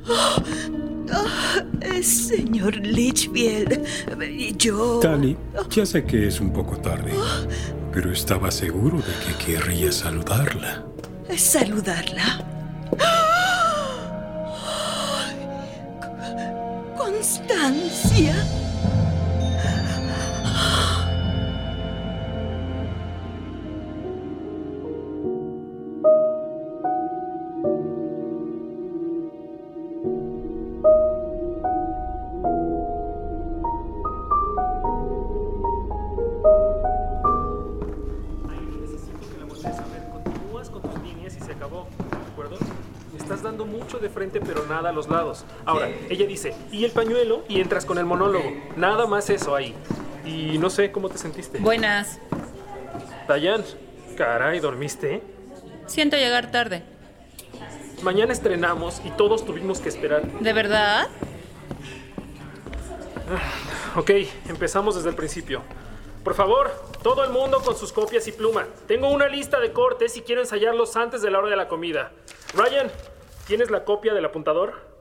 Oh, 0.08 0.42
señor 2.02 2.76
Litchfield, 2.76 3.84
yo... 4.56 5.00
Tali, 5.00 5.36
ya 5.70 5.86
sé 5.86 6.04
que 6.04 6.28
es 6.28 6.40
un 6.40 6.52
poco 6.52 6.76
tarde, 6.76 7.12
pero 7.92 8.12
estaba 8.12 8.50
seguro 8.50 8.98
de 8.98 9.12
que 9.24 9.44
querría 9.44 9.90
saludarla. 9.90 10.84
¿Saludarla? 11.36 12.45
Los 45.06 45.16
lados. 45.16 45.44
Ahora, 45.64 45.88
ella 46.08 46.26
dice, 46.26 46.54
¿y 46.70 46.84
el 46.84 46.90
pañuelo? 46.90 47.44
Y 47.48 47.60
entras 47.60 47.84
con 47.84 47.98
el 47.98 48.04
monólogo. 48.04 48.50
Nada 48.76 49.06
más 49.06 49.30
eso 49.30 49.54
ahí. 49.54 49.74
Y 50.24 50.58
no 50.58 50.70
sé 50.70 50.90
cómo 50.90 51.08
te 51.08 51.18
sentiste. 51.18 51.58
Buenas. 51.58 52.18
Dayan, 53.28 53.64
caray, 54.16 54.60
¿dormiste? 54.60 55.22
Siento 55.86 56.16
llegar 56.16 56.50
tarde. 56.50 56.82
Mañana 58.02 58.32
estrenamos 58.32 59.00
y 59.04 59.10
todos 59.10 59.44
tuvimos 59.44 59.80
que 59.80 59.88
esperar. 59.88 60.22
¿De 60.40 60.52
verdad? 60.52 61.08
Ok, 63.96 64.10
empezamos 64.48 64.96
desde 64.96 65.08
el 65.08 65.14
principio. 65.14 65.62
Por 66.22 66.34
favor, 66.34 66.70
todo 67.02 67.24
el 67.24 67.30
mundo 67.30 67.60
con 67.64 67.76
sus 67.76 67.92
copias 67.92 68.26
y 68.26 68.32
pluma. 68.32 68.66
Tengo 68.86 69.10
una 69.10 69.28
lista 69.28 69.60
de 69.60 69.72
cortes 69.72 70.16
y 70.16 70.22
quiero 70.22 70.40
ensayarlos 70.40 70.96
antes 70.96 71.22
de 71.22 71.30
la 71.30 71.38
hora 71.38 71.48
de 71.48 71.56
la 71.56 71.68
comida. 71.68 72.10
Ryan, 72.54 72.90
¿tienes 73.46 73.70
la 73.70 73.84
copia 73.84 74.12
del 74.12 74.24
apuntador? 74.24 74.95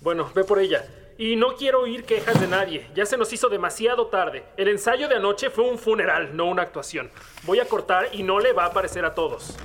Bueno, 0.00 0.30
ve 0.34 0.44
por 0.44 0.58
ella. 0.58 0.84
Y 1.18 1.36
no 1.36 1.56
quiero 1.56 1.80
oír 1.80 2.04
quejas 2.04 2.38
de 2.40 2.46
nadie. 2.46 2.86
Ya 2.94 3.06
se 3.06 3.16
nos 3.16 3.32
hizo 3.32 3.48
demasiado 3.48 4.06
tarde. 4.08 4.44
El 4.56 4.68
ensayo 4.68 5.08
de 5.08 5.16
anoche 5.16 5.48
fue 5.48 5.64
un 5.64 5.78
funeral, 5.78 6.36
no 6.36 6.44
una 6.46 6.62
actuación. 6.62 7.10
Voy 7.44 7.58
a 7.58 7.64
cortar 7.64 8.10
y 8.12 8.22
no 8.22 8.38
le 8.38 8.52
va 8.52 8.66
a 8.66 8.72
parecer 8.72 9.04
a 9.04 9.14
todos. 9.14 9.56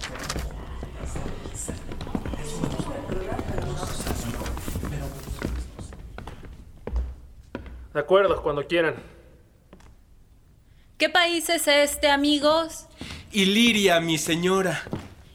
De 7.94 8.00
acuerdo, 8.00 8.41
cuando 8.41 8.65
quieran. 8.65 8.96
¿Qué 10.98 11.10
país 11.10 11.50
es 11.50 11.67
este, 11.67 12.10
amigos? 12.10 12.88
Iliria, 13.34 14.00
mi 14.00 14.17
señora. 14.17 14.84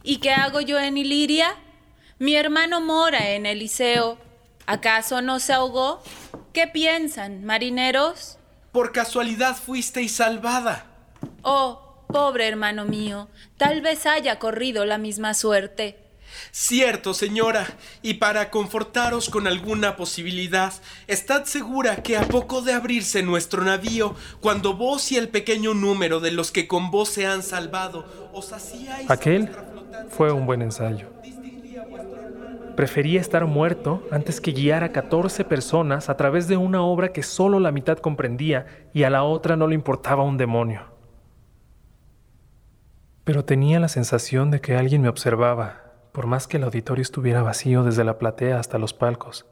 ¿Y 0.03 0.19
qué 0.19 0.31
hago 0.31 0.61
yo 0.61 0.79
en 0.79 0.97
Iliria? 0.97 1.55
Mi 2.19 2.37
hermano 2.37 2.81
mora 2.81 3.33
en 3.33 3.45
Eliseo. 3.45 4.17
¿Acaso 4.67 5.23
no 5.23 5.39
se 5.39 5.53
ahogó? 5.53 6.03
¿Qué 6.53 6.67
piensan, 6.67 7.45
marineros? 7.45 8.39
Por 8.73 8.93
casualidad 8.93 9.57
fuisteis 9.57 10.13
salvada. 10.13 10.87
Oh, 11.43 12.05
pobre 12.09 12.49
hermano 12.49 12.85
mío, 12.85 13.29
tal 13.57 13.81
vez 13.81 14.07
haya 14.07 14.39
corrido 14.39 14.85
la 14.85 14.99
misma 14.99 15.35
suerte. 15.35 16.03
Cierto, 16.51 17.15
señora, 17.15 17.67
y 18.03 18.15
para 18.15 18.51
confortaros 18.51 19.31
con 19.31 19.47
alguna 19.47 19.97
posibilidad, 19.97 20.73
estad 21.07 21.45
segura 21.45 22.03
que 22.03 22.17
a 22.17 22.27
poco 22.27 22.63
de 22.63 22.73
abrirse 22.73 23.23
nuestro 23.23 23.63
navío, 23.63 24.17
cuando 24.41 24.75
vos 24.75 25.13
y 25.13 25.17
el 25.17 25.29
pequeño 25.29 25.75
número 25.75 26.19
de 26.19 26.33
los 26.33 26.51
que 26.51 26.67
con 26.67 26.91
vos 26.91 27.09
se 27.09 27.27
han 27.27 27.43
salvado, 27.43 28.31
os 28.33 28.53
hacíais... 28.53 29.09
Aquel 29.09 29.49
fue 30.11 30.33
un 30.33 30.47
buen 30.47 30.63
ensayo. 30.63 31.11
Prefería 32.77 33.21
estar 33.21 33.47
muerto 33.47 34.07
antes 34.11 34.41
que 34.41 34.53
guiar 34.53 34.85
a 34.85 34.93
14 34.93 35.45
personas 35.45 36.11
a 36.11 36.17
través 36.17 36.47
de 36.47 36.59
una 36.59 36.83
obra 36.83 37.13
que 37.13 37.23
solo 37.23 37.59
la 37.59 37.73
mitad 37.73 37.99
comprendía 37.99 38.67
y 38.93 39.05
a 39.05 39.11
la 39.11 39.25
otra 39.25 39.57
no 39.57 39.67
le 39.67 39.75
importaba 39.75 40.23
un 40.23 40.37
demonio. 40.37 40.83
Pero 43.25 43.45
tenía 43.45 43.81
la 43.81 43.89
sensación 43.89 44.51
de 44.51 44.61
que 44.61 44.77
alguien 44.77 45.03
me 45.03 45.09
observaba 45.09 45.87
por 46.17 46.27
más 46.27 46.47
que 46.47 46.57
el 46.57 46.65
auditorio 46.65 47.03
estuviera 47.03 47.43
vacío 47.43 47.83
desde 47.83 48.03
la 48.03 48.17
platea 48.17 48.59
hasta 48.59 48.79
los 48.79 48.95
palcos. 48.95 49.45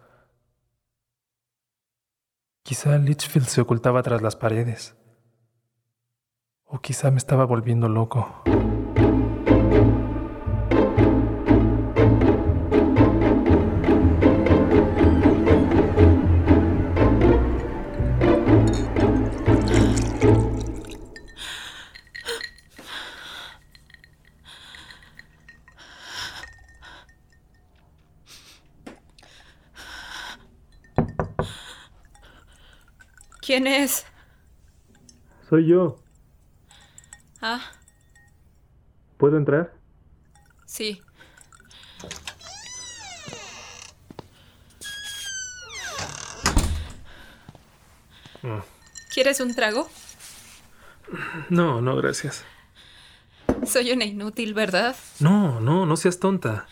Quizá 2.62 2.96
Litchfield 2.96 3.48
se 3.48 3.60
ocultaba 3.60 4.02
tras 4.02 4.22
las 4.22 4.34
paredes. 4.34 4.96
O 6.64 6.78
quizá 6.78 7.10
me 7.10 7.18
estaba 7.18 7.44
volviendo 7.44 7.90
loco. 7.90 8.42
¿Quién 33.54 33.68
es? 33.68 34.04
Soy 35.48 35.68
yo. 35.68 35.96
Ah, 37.40 37.60
¿Puedo 39.16 39.36
entrar? 39.36 39.72
sí. 40.66 41.00
Mm. 48.42 48.58
¿Quieres 49.12 49.38
un 49.38 49.54
trago? 49.54 49.88
No, 51.48 51.80
no, 51.80 51.94
gracias. 51.94 52.44
Soy 53.64 53.92
una 53.92 54.04
inútil, 54.04 54.52
¿verdad? 54.52 54.96
No, 55.20 55.60
no, 55.60 55.86
no 55.86 55.96
seas 55.96 56.18
tonta. 56.18 56.66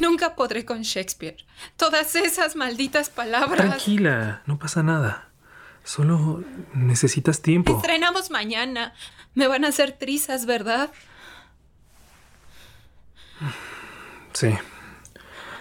Nunca 0.00 0.34
podré 0.34 0.64
con 0.64 0.82
Shakespeare. 0.82 1.36
Todas 1.76 2.16
esas 2.16 2.56
malditas 2.56 3.08
palabras. 3.08 3.68
Tranquila, 3.68 4.42
no 4.46 4.58
pasa 4.58 4.82
nada. 4.82 5.28
Solo 5.84 6.42
necesitas 6.72 7.42
tiempo. 7.42 7.76
Estrenamos 7.76 8.30
mañana. 8.30 8.94
Me 9.34 9.46
van 9.46 9.64
a 9.64 9.68
hacer 9.68 9.92
trizas, 9.92 10.46
¿verdad? 10.46 10.90
Sí. 14.32 14.48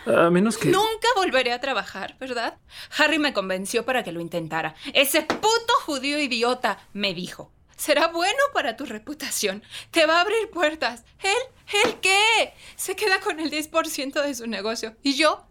A 0.06 0.30
menos 0.30 0.58
que... 0.58 0.70
Nunca 0.70 1.08
volveré 1.16 1.52
a 1.52 1.60
trabajar, 1.60 2.16
¿verdad? 2.20 2.58
Harry 2.98 3.20
me 3.20 3.34
convenció 3.34 3.86
para 3.86 4.04
que 4.04 4.12
lo 4.12 4.22
intentara. 4.22 4.76
Ese 4.94 5.24
puto 5.24 5.74
judío 5.86 6.18
idiota 6.20 6.80
me 6.94 7.14
dijo. 7.14 7.52
Será 7.76 8.08
bueno 8.08 8.40
para 8.54 8.78
tu 8.78 8.86
reputación. 8.86 9.62
Te 9.92 10.06
va 10.06 10.18
a 10.18 10.22
abrir 10.22 10.50
puertas. 10.52 11.04
¿Él? 11.22 11.84
¿Él 11.84 11.98
qué? 12.02 12.54
Se 12.76 12.96
queda 12.96 13.20
con 13.20 13.40
el 13.40 13.52
10% 13.52 14.22
de 14.22 14.36
su 14.36 14.48
negocio. 14.48 14.96
¿Y 15.04 15.16
yo? 15.16 15.46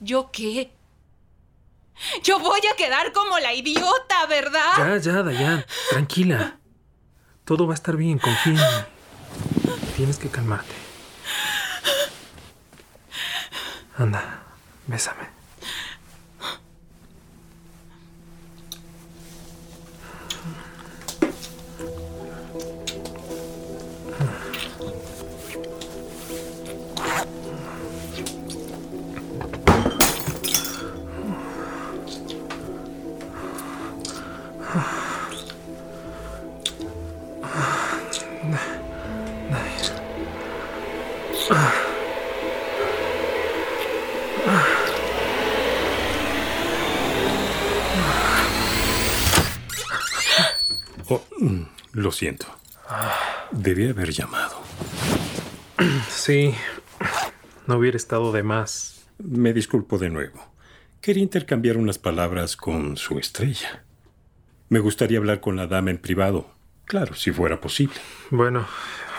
¿Yo 0.00 0.30
qué? 0.32 0.70
Yo 2.22 2.38
voy 2.38 2.60
a 2.72 2.76
quedar 2.76 3.12
como 3.12 3.38
la 3.38 3.52
idiota, 3.54 4.26
¿verdad? 4.28 4.72
Ya, 4.76 4.96
ya, 4.98 5.22
Dayan. 5.22 5.64
Tranquila. 5.90 6.58
Todo 7.44 7.66
va 7.66 7.72
a 7.72 7.76
estar 7.76 7.96
bien, 7.96 8.18
confía 8.18 8.52
en. 8.54 8.86
Tienes 9.96 10.18
que 10.18 10.28
calmarte. 10.28 10.74
Anda, 13.96 14.42
bésame. 14.86 15.37
Siento. 52.18 52.46
Debí 53.52 53.88
haber 53.88 54.10
llamado. 54.10 54.60
Sí, 56.08 56.52
no 57.66 57.76
hubiera 57.76 57.96
estado 57.96 58.32
de 58.32 58.42
más. 58.42 59.06
Me 59.18 59.52
disculpo 59.52 59.98
de 59.98 60.10
nuevo. 60.10 60.44
Quería 61.00 61.22
intercambiar 61.22 61.76
unas 61.76 61.98
palabras 61.98 62.56
con 62.56 62.96
su 62.96 63.18
estrella. 63.18 63.84
Me 64.68 64.80
gustaría 64.80 65.18
hablar 65.18 65.40
con 65.40 65.54
la 65.54 65.68
dama 65.68 65.90
en 65.90 65.98
privado. 65.98 66.50
Claro, 66.86 67.14
si 67.14 67.30
fuera 67.30 67.60
posible. 67.60 67.94
Bueno, 68.30 68.66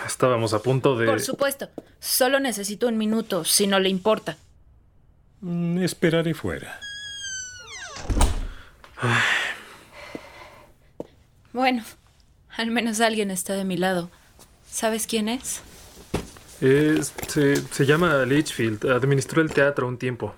estábamos 0.06 0.52
a 0.52 0.60
punto 0.60 0.98
de... 0.98 1.06
Por 1.06 1.20
supuesto. 1.20 1.70
Solo 2.00 2.38
necesito 2.38 2.86
un 2.86 2.98
minuto, 2.98 3.44
si 3.44 3.66
no 3.66 3.80
le 3.80 3.88
importa. 3.88 4.36
Mm, 5.40 5.78
esperaré 5.82 6.34
fuera. 6.34 6.78
Bueno, 11.52 11.82
al 12.60 12.70
menos 12.70 13.00
alguien 13.00 13.30
está 13.30 13.54
de 13.54 13.64
mi 13.64 13.76
lado. 13.76 14.10
¿Sabes 14.70 15.06
quién 15.06 15.28
es? 15.28 15.62
Es- 16.60 17.12
se, 17.28 17.56
se 17.56 17.86
llama 17.86 18.24
Litchfield. 18.24 18.84
Administró 18.90 19.40
el 19.42 19.50
teatro 19.52 19.88
un 19.88 19.96
tiempo. 19.98 20.34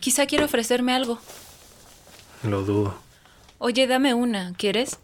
Quizá 0.00 0.26
quiere 0.26 0.44
ofrecerme 0.44 0.94
algo. 0.94 1.18
Lo 2.42 2.62
dudo. 2.62 2.98
Oye, 3.58 3.86
dame 3.86 4.12
una, 4.14 4.52
¿quieres? 4.56 4.98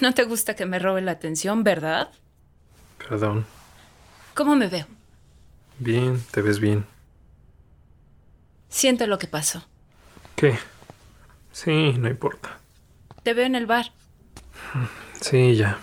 No 0.00 0.12
te 0.12 0.24
gusta 0.24 0.56
que 0.56 0.66
me 0.66 0.78
robe 0.80 1.00
la 1.00 1.12
atención, 1.12 1.62
¿verdad? 1.62 2.10
Perdón. 2.98 3.46
¿Cómo 4.34 4.56
me 4.56 4.66
veo? 4.66 4.86
Bien, 5.78 6.20
te 6.32 6.42
ves 6.42 6.58
bien. 6.58 6.84
Siento 8.68 9.06
lo 9.06 9.18
que 9.18 9.28
pasó. 9.28 9.64
¿Qué? 10.34 10.58
Sí, 11.52 11.92
no 11.98 12.08
importa. 12.08 12.58
Te 13.22 13.32
veo 13.34 13.46
en 13.46 13.54
el 13.54 13.66
bar. 13.66 13.92
Sí, 15.24 15.56
ya. 15.56 15.78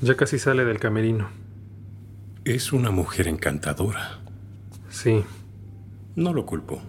Ya 0.00 0.16
casi 0.16 0.38
sale 0.38 0.64
del 0.64 0.78
camerino. 0.78 1.30
Es 2.44 2.72
una 2.72 2.92
mujer 2.92 3.26
encantadora. 3.26 4.20
Sí. 4.88 5.24
No 6.14 6.32
lo 6.32 6.46
culpo. 6.46 6.80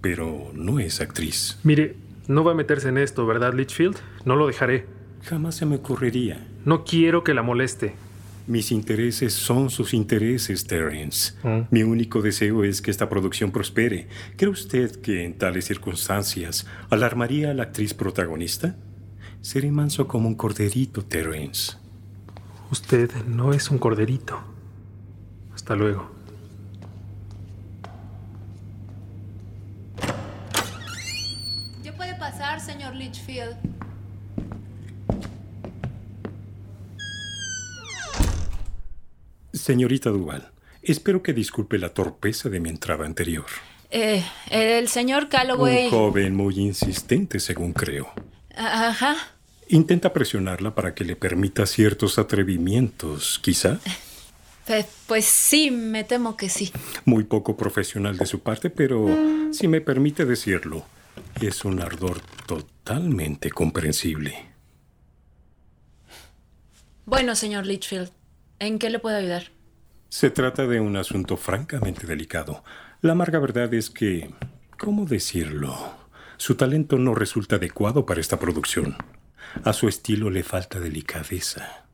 Pero 0.00 0.50
no 0.52 0.80
es 0.80 1.00
actriz. 1.00 1.60
Mire, 1.62 1.94
no 2.26 2.42
va 2.42 2.50
a 2.50 2.56
meterse 2.56 2.88
en 2.88 2.98
esto, 2.98 3.24
¿verdad, 3.24 3.54
Litchfield? 3.54 3.98
No 4.24 4.34
lo 4.34 4.48
dejaré. 4.48 4.86
Jamás 5.22 5.54
se 5.54 5.64
me 5.64 5.76
ocurriría. 5.76 6.44
No 6.64 6.82
quiero 6.82 7.22
que 7.22 7.34
la 7.34 7.42
moleste. 7.42 7.94
Mis 8.48 8.72
intereses 8.72 9.34
son 9.34 9.68
sus 9.68 9.92
intereses, 9.92 10.66
Terence. 10.66 11.34
Mm. 11.42 11.66
Mi 11.70 11.82
único 11.82 12.22
deseo 12.22 12.64
es 12.64 12.80
que 12.80 12.90
esta 12.90 13.06
producción 13.10 13.52
prospere. 13.52 14.08
¿Cree 14.38 14.50
usted 14.50 15.02
que 15.02 15.26
en 15.26 15.36
tales 15.36 15.66
circunstancias 15.66 16.66
alarmaría 16.88 17.50
a 17.50 17.54
la 17.54 17.64
actriz 17.64 17.92
protagonista? 17.92 18.74
Seré 19.42 19.70
manso 19.70 20.08
como 20.08 20.28
un 20.28 20.34
corderito, 20.34 21.04
Terence. 21.04 21.74
Usted 22.70 23.10
no 23.26 23.52
es 23.52 23.70
un 23.70 23.76
corderito. 23.76 24.40
Hasta 25.54 25.76
luego. 25.76 26.10
Ya 31.82 31.94
puede 31.94 32.14
pasar, 32.14 32.62
señor 32.62 32.94
Litchfield. 32.94 33.77
Señorita 39.72 40.08
Duval, 40.08 40.50
espero 40.80 41.22
que 41.22 41.34
disculpe 41.34 41.76
la 41.76 41.90
torpeza 41.90 42.48
de 42.48 42.58
mi 42.58 42.70
entrada 42.70 43.04
anterior. 43.04 43.44
Eh, 43.90 44.24
el 44.50 44.88
señor 44.88 45.28
Calloway. 45.28 45.84
Un 45.84 45.90
joven 45.90 46.34
muy 46.34 46.58
insistente, 46.58 47.38
según 47.38 47.74
creo. 47.74 48.10
Ajá. 48.56 49.14
Intenta 49.68 50.14
presionarla 50.14 50.74
para 50.74 50.94
que 50.94 51.04
le 51.04 51.16
permita 51.16 51.66
ciertos 51.66 52.18
atrevimientos, 52.18 53.38
quizá. 53.42 53.78
Pe- 54.66 54.86
Pues 55.06 55.26
sí, 55.26 55.70
me 55.70 56.02
temo 56.02 56.34
que 56.34 56.48
sí. 56.48 56.72
Muy 57.04 57.24
poco 57.24 57.54
profesional 57.58 58.16
de 58.16 58.24
su 58.24 58.40
parte, 58.40 58.70
pero 58.70 59.06
si 59.52 59.68
me 59.68 59.82
permite 59.82 60.24
decirlo, 60.24 60.86
es 61.42 61.62
un 61.66 61.82
ardor 61.82 62.22
totalmente 62.46 63.50
comprensible. 63.50 64.46
Bueno, 67.04 67.34
señor 67.36 67.66
Litchfield, 67.66 68.10
¿en 68.60 68.78
qué 68.78 68.88
le 68.88 68.98
puedo 68.98 69.18
ayudar? 69.18 69.50
Se 70.08 70.30
trata 70.30 70.66
de 70.66 70.80
un 70.80 70.96
asunto 70.96 71.36
francamente 71.36 72.06
delicado. 72.06 72.64
La 73.02 73.12
amarga 73.12 73.38
verdad 73.38 73.72
es 73.74 73.90
que, 73.90 74.32
¿cómo 74.78 75.04
decirlo? 75.04 75.76
Su 76.36 76.54
talento 76.54 76.98
no 76.98 77.14
resulta 77.14 77.56
adecuado 77.56 78.06
para 78.06 78.20
esta 78.20 78.38
producción. 78.38 78.96
A 79.64 79.72
su 79.72 79.88
estilo 79.88 80.30
le 80.30 80.42
falta 80.42 80.80
delicadeza. 80.80 81.84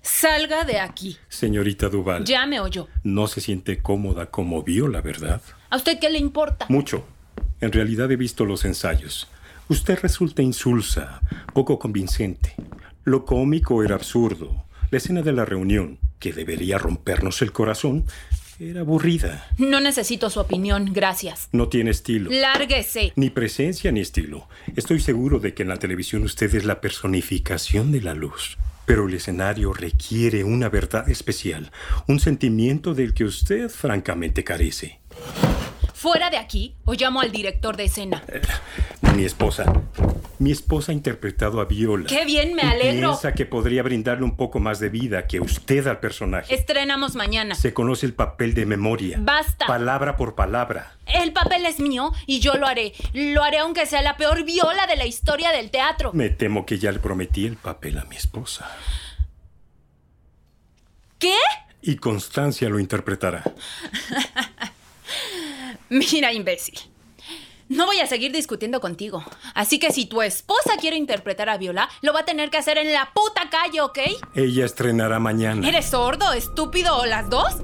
Salga 0.00 0.64
de 0.64 0.78
aquí. 0.80 1.16
Señorita 1.28 1.88
Duval, 1.88 2.24
Ya 2.24 2.46
me 2.46 2.60
oyó. 2.60 2.88
no 3.02 3.26
se 3.26 3.40
siente 3.40 3.80
cómoda 3.80 4.26
como 4.26 4.62
vio 4.62 4.88
la 4.88 5.00
verdad. 5.00 5.40
¿A 5.70 5.76
usted 5.76 5.98
qué 6.00 6.10
le 6.10 6.18
importa? 6.18 6.66
Mucho. 6.68 7.04
En 7.60 7.72
realidad 7.72 8.10
he 8.10 8.16
visto 8.16 8.44
los 8.44 8.64
ensayos. 8.64 9.28
Usted 9.68 9.98
resulta 10.00 10.42
insulsa, 10.42 11.20
poco 11.54 11.78
convincente. 11.78 12.54
Lo 13.04 13.24
cómico 13.24 13.82
era 13.82 13.96
absurdo. 13.96 14.64
La 14.90 14.98
escena 14.98 15.22
de 15.22 15.32
la 15.32 15.44
reunión, 15.44 15.98
que 16.20 16.32
debería 16.32 16.78
rompernos 16.78 17.42
el 17.42 17.50
corazón, 17.50 18.04
era 18.60 18.82
aburrida. 18.82 19.48
No 19.58 19.80
necesito 19.80 20.30
su 20.30 20.38
opinión, 20.38 20.92
gracias. 20.92 21.48
No 21.50 21.68
tiene 21.68 21.90
estilo. 21.90 22.30
Lárguese. 22.30 23.12
Ni 23.16 23.30
presencia 23.30 23.90
ni 23.90 24.00
estilo. 24.00 24.48
Estoy 24.76 25.00
seguro 25.00 25.40
de 25.40 25.52
que 25.52 25.64
en 25.64 25.68
la 25.68 25.78
televisión 25.78 26.22
usted 26.22 26.54
es 26.54 26.64
la 26.64 26.80
personificación 26.80 27.90
de 27.90 28.02
la 28.02 28.14
luz. 28.14 28.56
Pero 28.86 29.08
el 29.08 29.14
escenario 29.14 29.72
requiere 29.72 30.44
una 30.44 30.68
verdad 30.68 31.08
especial, 31.08 31.72
un 32.06 32.20
sentimiento 32.20 32.94
del 32.94 33.14
que 33.14 33.24
usted 33.24 33.68
francamente 33.68 34.44
carece. 34.44 35.00
Fuera 36.02 36.30
de 36.30 36.36
aquí 36.36 36.74
o 36.84 36.94
llamo 36.94 37.20
al 37.20 37.30
director 37.30 37.76
de 37.76 37.84
escena. 37.84 38.24
Mi 39.14 39.22
esposa. 39.22 39.72
Mi 40.40 40.50
esposa 40.50 40.90
ha 40.90 40.96
interpretado 40.96 41.60
a 41.60 41.66
Viola. 41.66 42.08
¡Qué 42.08 42.24
bien, 42.24 42.56
me 42.56 42.62
alegro! 42.62 43.10
Piensa 43.10 43.34
que 43.34 43.46
podría 43.46 43.84
brindarle 43.84 44.24
un 44.24 44.34
poco 44.34 44.58
más 44.58 44.80
de 44.80 44.88
vida 44.88 45.28
que 45.28 45.38
usted 45.38 45.86
al 45.86 46.00
personaje. 46.00 46.52
Estrenamos 46.52 47.14
mañana. 47.14 47.54
Se 47.54 47.72
conoce 47.72 48.04
el 48.04 48.14
papel 48.14 48.52
de 48.54 48.66
memoria. 48.66 49.16
Basta. 49.20 49.68
Palabra 49.68 50.16
por 50.16 50.34
palabra. 50.34 50.96
El 51.06 51.32
papel 51.32 51.66
es 51.66 51.78
mío 51.78 52.10
y 52.26 52.40
yo 52.40 52.54
lo 52.54 52.66
haré. 52.66 52.94
Lo 53.12 53.44
haré 53.44 53.58
aunque 53.58 53.86
sea 53.86 54.02
la 54.02 54.16
peor 54.16 54.42
viola 54.42 54.88
de 54.88 54.96
la 54.96 55.06
historia 55.06 55.52
del 55.52 55.70
teatro. 55.70 56.10
Me 56.14 56.30
temo 56.30 56.66
que 56.66 56.78
ya 56.78 56.90
le 56.90 56.98
prometí 56.98 57.46
el 57.46 57.54
papel 57.54 57.96
a 57.98 58.06
mi 58.06 58.16
esposa. 58.16 58.68
¿Qué? 61.20 61.36
Y 61.80 61.94
Constancia 61.94 62.68
lo 62.68 62.80
interpretará. 62.80 63.44
Mira, 65.92 66.32
imbécil. 66.32 66.78
No 67.68 67.84
voy 67.84 68.00
a 68.00 68.06
seguir 68.06 68.32
discutiendo 68.32 68.80
contigo. 68.80 69.22
Así 69.54 69.78
que 69.78 69.92
si 69.92 70.06
tu 70.06 70.22
esposa 70.22 70.76
quiere 70.80 70.96
interpretar 70.96 71.50
a 71.50 71.58
Viola, 71.58 71.86
lo 72.00 72.14
va 72.14 72.20
a 72.20 72.24
tener 72.24 72.48
que 72.48 72.56
hacer 72.56 72.78
en 72.78 72.90
la 72.94 73.10
puta 73.12 73.50
calle, 73.50 73.82
¿ok? 73.82 73.98
Ella 74.34 74.64
estrenará 74.64 75.18
mañana. 75.18 75.68
¿Eres 75.68 75.90
sordo, 75.90 76.32
estúpido 76.32 76.96
o 76.96 77.04
las 77.04 77.28
dos? 77.28 77.56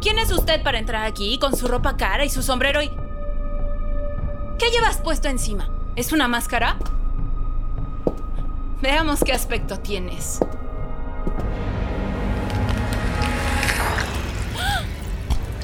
¿Quién 0.00 0.18
es 0.18 0.32
usted 0.32 0.62
para 0.62 0.78
entrar 0.78 1.04
aquí 1.04 1.38
con 1.38 1.54
su 1.54 1.68
ropa 1.68 1.98
cara 1.98 2.24
y 2.24 2.30
su 2.30 2.42
sombrero 2.42 2.82
y... 2.82 2.88
¿Qué 4.58 4.70
llevas 4.70 4.96
puesto 4.96 5.28
encima? 5.28 5.68
¿Es 5.96 6.12
una 6.12 6.28
máscara? 6.28 6.78
Veamos 8.80 9.20
qué 9.22 9.34
aspecto 9.34 9.78
tienes. 9.80 10.38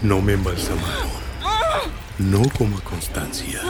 No 0.02 0.20
me 0.20 0.34
embalsamaron. 0.34 1.29
No 2.18 2.42
como 2.56 2.80
Constancia. 2.80 3.60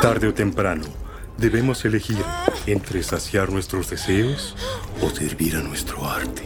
Tarde 0.00 0.28
o 0.28 0.34
temprano, 0.34 0.84
debemos 1.36 1.84
elegir 1.84 2.24
entre 2.66 3.02
saciar 3.02 3.50
nuestros 3.50 3.90
deseos 3.90 4.54
o 5.02 5.10
servir 5.10 5.56
a 5.56 5.60
nuestro 5.60 6.08
arte. 6.08 6.42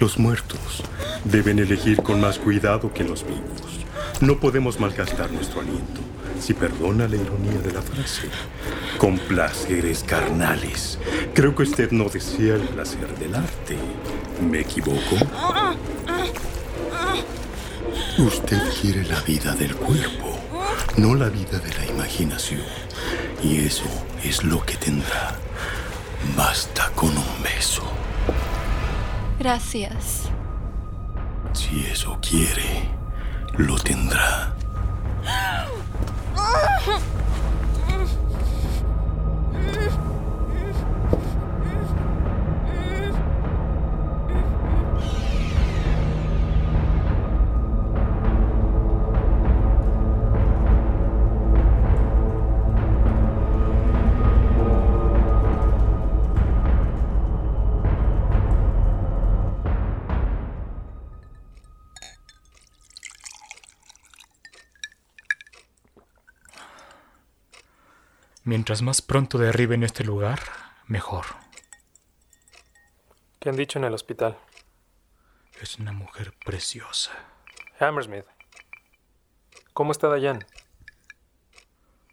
Los 0.00 0.18
muertos 0.18 0.82
deben 1.24 1.58
elegir 1.58 2.02
con 2.02 2.20
más 2.20 2.38
cuidado 2.38 2.92
que 2.92 3.04
los 3.04 3.24
vivos. 3.24 3.84
No 4.20 4.38
podemos 4.38 4.78
malgastar 4.78 5.30
nuestro 5.32 5.60
aliento. 5.60 6.00
Si 6.40 6.52
perdona 6.52 7.08
la 7.08 7.16
ironía 7.16 7.58
de 7.60 7.72
la 7.72 7.80
frase, 7.80 8.28
con 8.98 9.18
placeres 9.18 10.04
carnales. 10.04 10.98
Creo 11.32 11.54
que 11.54 11.62
usted 11.62 11.90
no 11.90 12.04
desea 12.04 12.56
el 12.56 12.62
placer 12.62 13.08
del 13.18 13.34
arte. 13.34 13.76
¿Me 14.40 14.60
equivoco? 14.60 15.16
Usted 18.18 18.62
quiere 18.80 19.04
la 19.04 19.20
vida 19.22 19.54
del 19.54 19.74
cuerpo, 19.74 20.38
no 20.96 21.14
la 21.14 21.28
vida 21.28 21.58
de 21.58 21.72
la 21.74 21.86
imaginación. 21.86 22.62
Y 23.42 23.58
eso 23.66 23.84
es 24.22 24.44
lo 24.44 24.64
que 24.64 24.76
tendrá. 24.76 25.36
Basta 26.36 26.90
con 26.94 27.10
un 27.10 27.42
beso. 27.42 27.82
Gracias. 29.38 30.30
Si 31.52 31.86
eso 31.86 32.18
quiere, 32.20 32.88
lo 33.56 33.76
tendrá. 33.76 34.54
Mientras 68.44 68.82
más 68.82 69.00
pronto 69.00 69.38
derriben 69.38 69.82
este 69.82 70.04
lugar, 70.04 70.40
mejor. 70.86 71.24
¿Qué 73.40 73.48
han 73.48 73.56
dicho 73.56 73.78
en 73.78 73.86
el 73.86 73.94
hospital? 73.94 74.38
Es 75.62 75.78
una 75.78 75.92
mujer 75.92 76.34
preciosa. 76.44 77.12
Hammersmith. 77.80 78.26
¿Cómo 79.72 79.92
está 79.92 80.08
Dayan? 80.08 80.44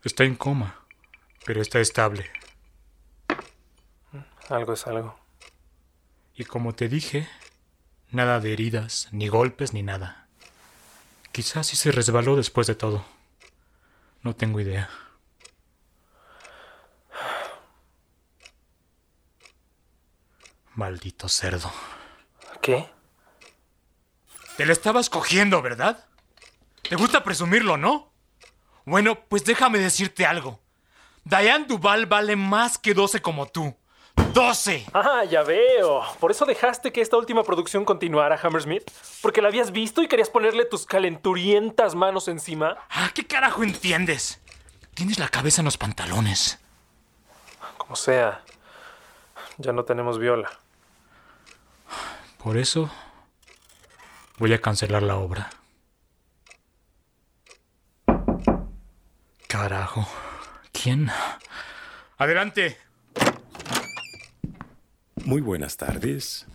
Está 0.05 0.23
en 0.23 0.36
coma, 0.36 0.86
pero 1.45 1.61
está 1.61 1.82
estable. 1.82 2.32
Algo 4.47 4.71
es 4.71 4.88
algo. 4.88 5.19
Y 6.34 6.45
como 6.45 6.73
te 6.73 6.88
dije, 6.88 7.27
nada 8.09 8.39
de 8.39 8.53
heridas, 8.53 9.09
ni 9.11 9.27
golpes, 9.27 9.73
ni 9.73 9.84
nada. 9.84 10.27
Quizás 11.34 11.67
sí 11.67 11.75
se 11.75 11.91
resbaló 11.91 12.38
después 12.38 12.67
de 12.67 12.75
todo. 12.75 13.05
No 14.21 14.34
tengo 14.34 14.61
idea. 14.61 14.89
Maldito 20.76 21.28
cerdo. 21.28 21.72
¿Qué? 22.61 22.89
Te 24.57 24.65
la 24.65 24.74
estabas 24.74 25.09
cogiendo, 25.09 25.61
¿verdad? 25.61 26.05
¿Te 26.88 26.95
gusta 26.95 27.24
presumirlo, 27.24 27.78
no? 27.78 28.11
Bueno, 28.86 29.19
pues 29.28 29.43
déjame 29.43 29.80
decirte 29.80 30.26
algo. 30.26 30.59
Diane 31.24 31.65
Duval 31.65 32.05
vale 32.05 32.36
más 32.36 32.78
que 32.78 32.93
12 32.93 33.22
como 33.22 33.47
tú. 33.47 33.76
¡12! 34.15 34.86
Ah, 34.93 35.24
ya 35.24 35.43
veo. 35.43 36.01
Por 36.19 36.32
eso 36.32 36.45
dejaste 36.45 36.91
que 36.91 37.01
esta 37.01 37.17
última 37.17 37.43
producción 37.43 37.86
continuara, 37.86 38.39
Hammersmith. 38.41 38.89
Porque 39.22 39.41
la 39.41 39.49
habías 39.49 39.72
visto 39.72 40.01
y 40.01 40.07
querías 40.07 40.30
ponerle 40.30 40.65
tus 40.65 40.86
calenturientas 40.86 41.95
manos 41.95 42.28
encima. 42.28 42.78
Ah, 42.89 43.11
¿qué 43.13 43.26
carajo 43.26 43.63
entiendes? 43.63 44.41
Tienes 44.93 45.19
la 45.19 45.30
cabeza 45.30 45.61
en 45.61 45.65
los 45.65 45.78
pantalones. 45.78 46.59
Como 47.78 47.95
sea. 47.95 48.43
Ya 49.58 49.74
no 49.74 49.84
tenemos 49.86 50.18
viola. 50.20 50.49
Por 52.43 52.58
eso 52.58 52.89
voy 54.38 54.54
a 54.54 54.62
cancelar 54.62 55.04
la 55.04 55.18
obra. 55.18 55.49
Carajo. 59.47 60.08
¿Quién? 60.72 61.10
Adelante. 62.18 62.78
Muy 65.26 65.41
buenas 65.41 65.78
tardes. 65.78 66.47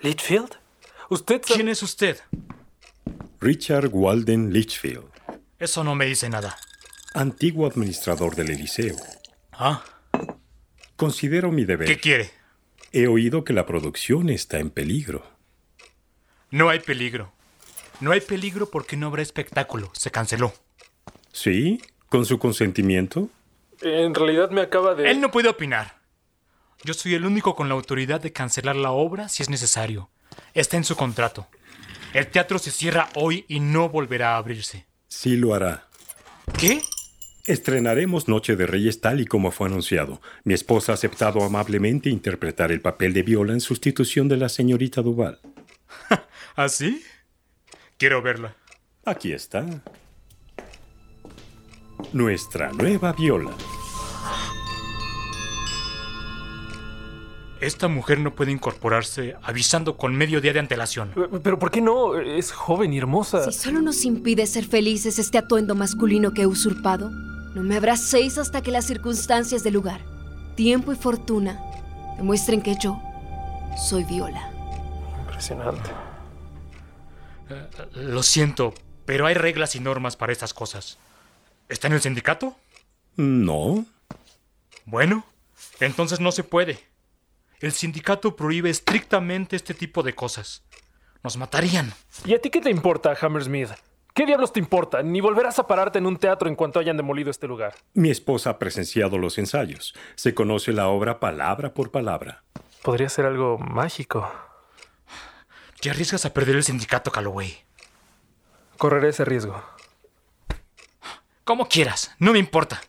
¿Litchfield? 0.00 0.56
¿Usted 1.10 1.42
¿Quién 1.42 1.68
es 1.68 1.82
usted? 1.82 2.18
Richard 3.40 3.88
Walden 3.92 4.52
Litchfield. 4.52 5.10
Eso 5.58 5.84
no 5.84 5.94
me 5.94 6.06
dice 6.06 6.28
nada. 6.30 6.56
antiguo 7.14 7.66
administrador 7.66 8.34
del 8.34 8.50
Eliseo. 8.50 8.96
Ah. 9.52 9.82
Considero 10.96 11.50
mi 11.50 11.64
deber. 11.64 11.88
¿Qué 11.88 11.98
quiere? 11.98 12.30
He 12.92 13.08
oído 13.08 13.44
que 13.44 13.52
la 13.52 13.66
producción 13.66 14.30
está 14.30 14.58
en 14.58 14.70
peligro. 14.70 15.26
No 16.50 16.68
hay 16.68 16.78
peligro. 16.78 17.32
No 18.00 18.12
hay 18.12 18.20
peligro 18.20 18.70
porque 18.70 18.96
no 18.96 19.08
habrá 19.08 19.22
espectáculo. 19.22 19.90
Se 19.94 20.10
canceló. 20.10 20.52
¿Sí? 21.32 21.82
¿Con 22.08 22.24
su 22.26 22.38
consentimiento? 22.38 23.28
En 23.80 24.14
realidad 24.14 24.50
me 24.50 24.60
acaba 24.60 24.94
de... 24.94 25.10
Él 25.10 25.20
no 25.20 25.30
puede 25.30 25.48
opinar. 25.48 25.98
Yo 26.84 26.94
soy 26.94 27.14
el 27.14 27.26
único 27.26 27.56
con 27.56 27.68
la 27.68 27.74
autoridad 27.74 28.20
de 28.20 28.32
cancelar 28.32 28.76
la 28.76 28.92
obra 28.92 29.28
si 29.28 29.42
es 29.42 29.48
necesario. 29.48 30.10
Está 30.52 30.76
en 30.76 30.84
su 30.84 30.96
contrato. 30.96 31.48
El 32.12 32.28
teatro 32.28 32.58
se 32.60 32.70
cierra 32.70 33.08
hoy 33.16 33.44
y 33.48 33.58
no 33.58 33.88
volverá 33.88 34.34
a 34.34 34.36
abrirse. 34.36 34.86
Sí 35.08 35.36
lo 35.36 35.54
hará. 35.54 35.88
¿Qué? 36.58 36.82
Estrenaremos 37.46 38.26
Noche 38.26 38.56
de 38.56 38.66
Reyes 38.66 39.02
tal 39.02 39.20
y 39.20 39.26
como 39.26 39.50
fue 39.50 39.66
anunciado. 39.66 40.22
Mi 40.44 40.54
esposa 40.54 40.92
ha 40.92 40.94
aceptado 40.94 41.42
amablemente 41.42 42.08
interpretar 42.08 42.72
el 42.72 42.80
papel 42.80 43.12
de 43.12 43.22
Viola 43.22 43.52
en 43.52 43.60
sustitución 43.60 44.28
de 44.28 44.38
la 44.38 44.48
señorita 44.48 45.02
Duval. 45.02 45.40
¿Así? 46.56 47.02
¿Ah, 47.04 47.78
Quiero 47.98 48.22
verla. 48.22 48.56
Aquí 49.04 49.32
está. 49.32 49.66
Nuestra 52.14 52.72
nueva 52.72 53.12
Viola. 53.12 53.50
Esta 57.60 57.88
mujer 57.88 58.20
no 58.20 58.34
puede 58.34 58.52
incorporarse 58.52 59.36
avisando 59.42 59.98
con 59.98 60.14
medio 60.14 60.40
día 60.40 60.54
de 60.54 60.60
antelación. 60.60 61.10
Pero 61.42 61.58
¿por 61.58 61.70
qué 61.70 61.82
no? 61.82 62.18
Es 62.18 62.52
joven 62.52 62.94
y 62.94 62.98
hermosa. 62.98 63.50
Si 63.50 63.58
solo 63.58 63.82
nos 63.82 64.04
impide 64.06 64.46
ser 64.46 64.64
felices 64.64 65.18
este 65.18 65.38
atuendo 65.38 65.74
masculino 65.74 66.32
que 66.32 66.42
he 66.42 66.46
usurpado, 66.46 67.10
no 67.54 67.62
me 67.62 67.76
abracéis 67.76 68.36
hasta 68.38 68.62
que 68.62 68.72
las 68.72 68.84
circunstancias 68.84 69.62
del 69.62 69.74
lugar, 69.74 70.00
tiempo 70.56 70.92
y 70.92 70.96
fortuna 70.96 71.60
demuestren 72.16 72.62
que 72.62 72.76
yo 72.80 73.00
soy 73.76 74.04
Viola. 74.04 74.50
Impresionante. 75.20 75.90
Eh, 77.50 77.68
lo 77.94 78.22
siento, 78.22 78.74
pero 79.04 79.26
hay 79.26 79.34
reglas 79.34 79.76
y 79.76 79.80
normas 79.80 80.16
para 80.16 80.32
estas 80.32 80.52
cosas. 80.52 80.98
¿Está 81.68 81.86
en 81.86 81.94
el 81.94 82.00
sindicato? 82.00 82.56
No. 83.16 83.86
Bueno, 84.84 85.24
entonces 85.80 86.20
no 86.20 86.32
se 86.32 86.44
puede. 86.44 86.78
El 87.60 87.72
sindicato 87.72 88.36
prohíbe 88.36 88.70
estrictamente 88.70 89.56
este 89.56 89.74
tipo 89.74 90.02
de 90.02 90.14
cosas. 90.14 90.62
Nos 91.22 91.36
matarían. 91.36 91.92
¿Y 92.24 92.34
a 92.34 92.40
ti 92.40 92.50
qué 92.50 92.60
te 92.60 92.70
importa, 92.70 93.16
Hammersmith? 93.20 93.70
¿Qué 94.16 94.26
diablos 94.26 94.52
te 94.52 94.60
importa? 94.60 95.02
Ni 95.02 95.20
volverás 95.20 95.58
a 95.58 95.66
pararte 95.66 95.98
en 95.98 96.06
un 96.06 96.16
teatro 96.18 96.48
en 96.48 96.54
cuanto 96.54 96.78
hayan 96.78 96.96
demolido 96.96 97.32
este 97.32 97.48
lugar. 97.48 97.74
Mi 97.94 98.10
esposa 98.10 98.50
ha 98.50 98.58
presenciado 98.60 99.18
los 99.18 99.38
ensayos. 99.38 99.92
Se 100.14 100.34
conoce 100.34 100.72
la 100.72 100.86
obra 100.86 101.18
palabra 101.18 101.74
por 101.74 101.90
palabra. 101.90 102.44
Podría 102.84 103.08
ser 103.08 103.26
algo 103.26 103.58
mágico. 103.58 104.30
Te 105.80 105.90
arriesgas 105.90 106.24
a 106.24 106.32
perder 106.32 106.54
el 106.54 106.62
sindicato, 106.62 107.10
Calloway. 107.10 107.56
Correré 108.78 109.08
ese 109.08 109.24
riesgo. 109.24 109.60
Como 111.42 111.66
quieras, 111.66 112.14
no 112.20 112.34
me 112.34 112.38
importa. 112.38 112.82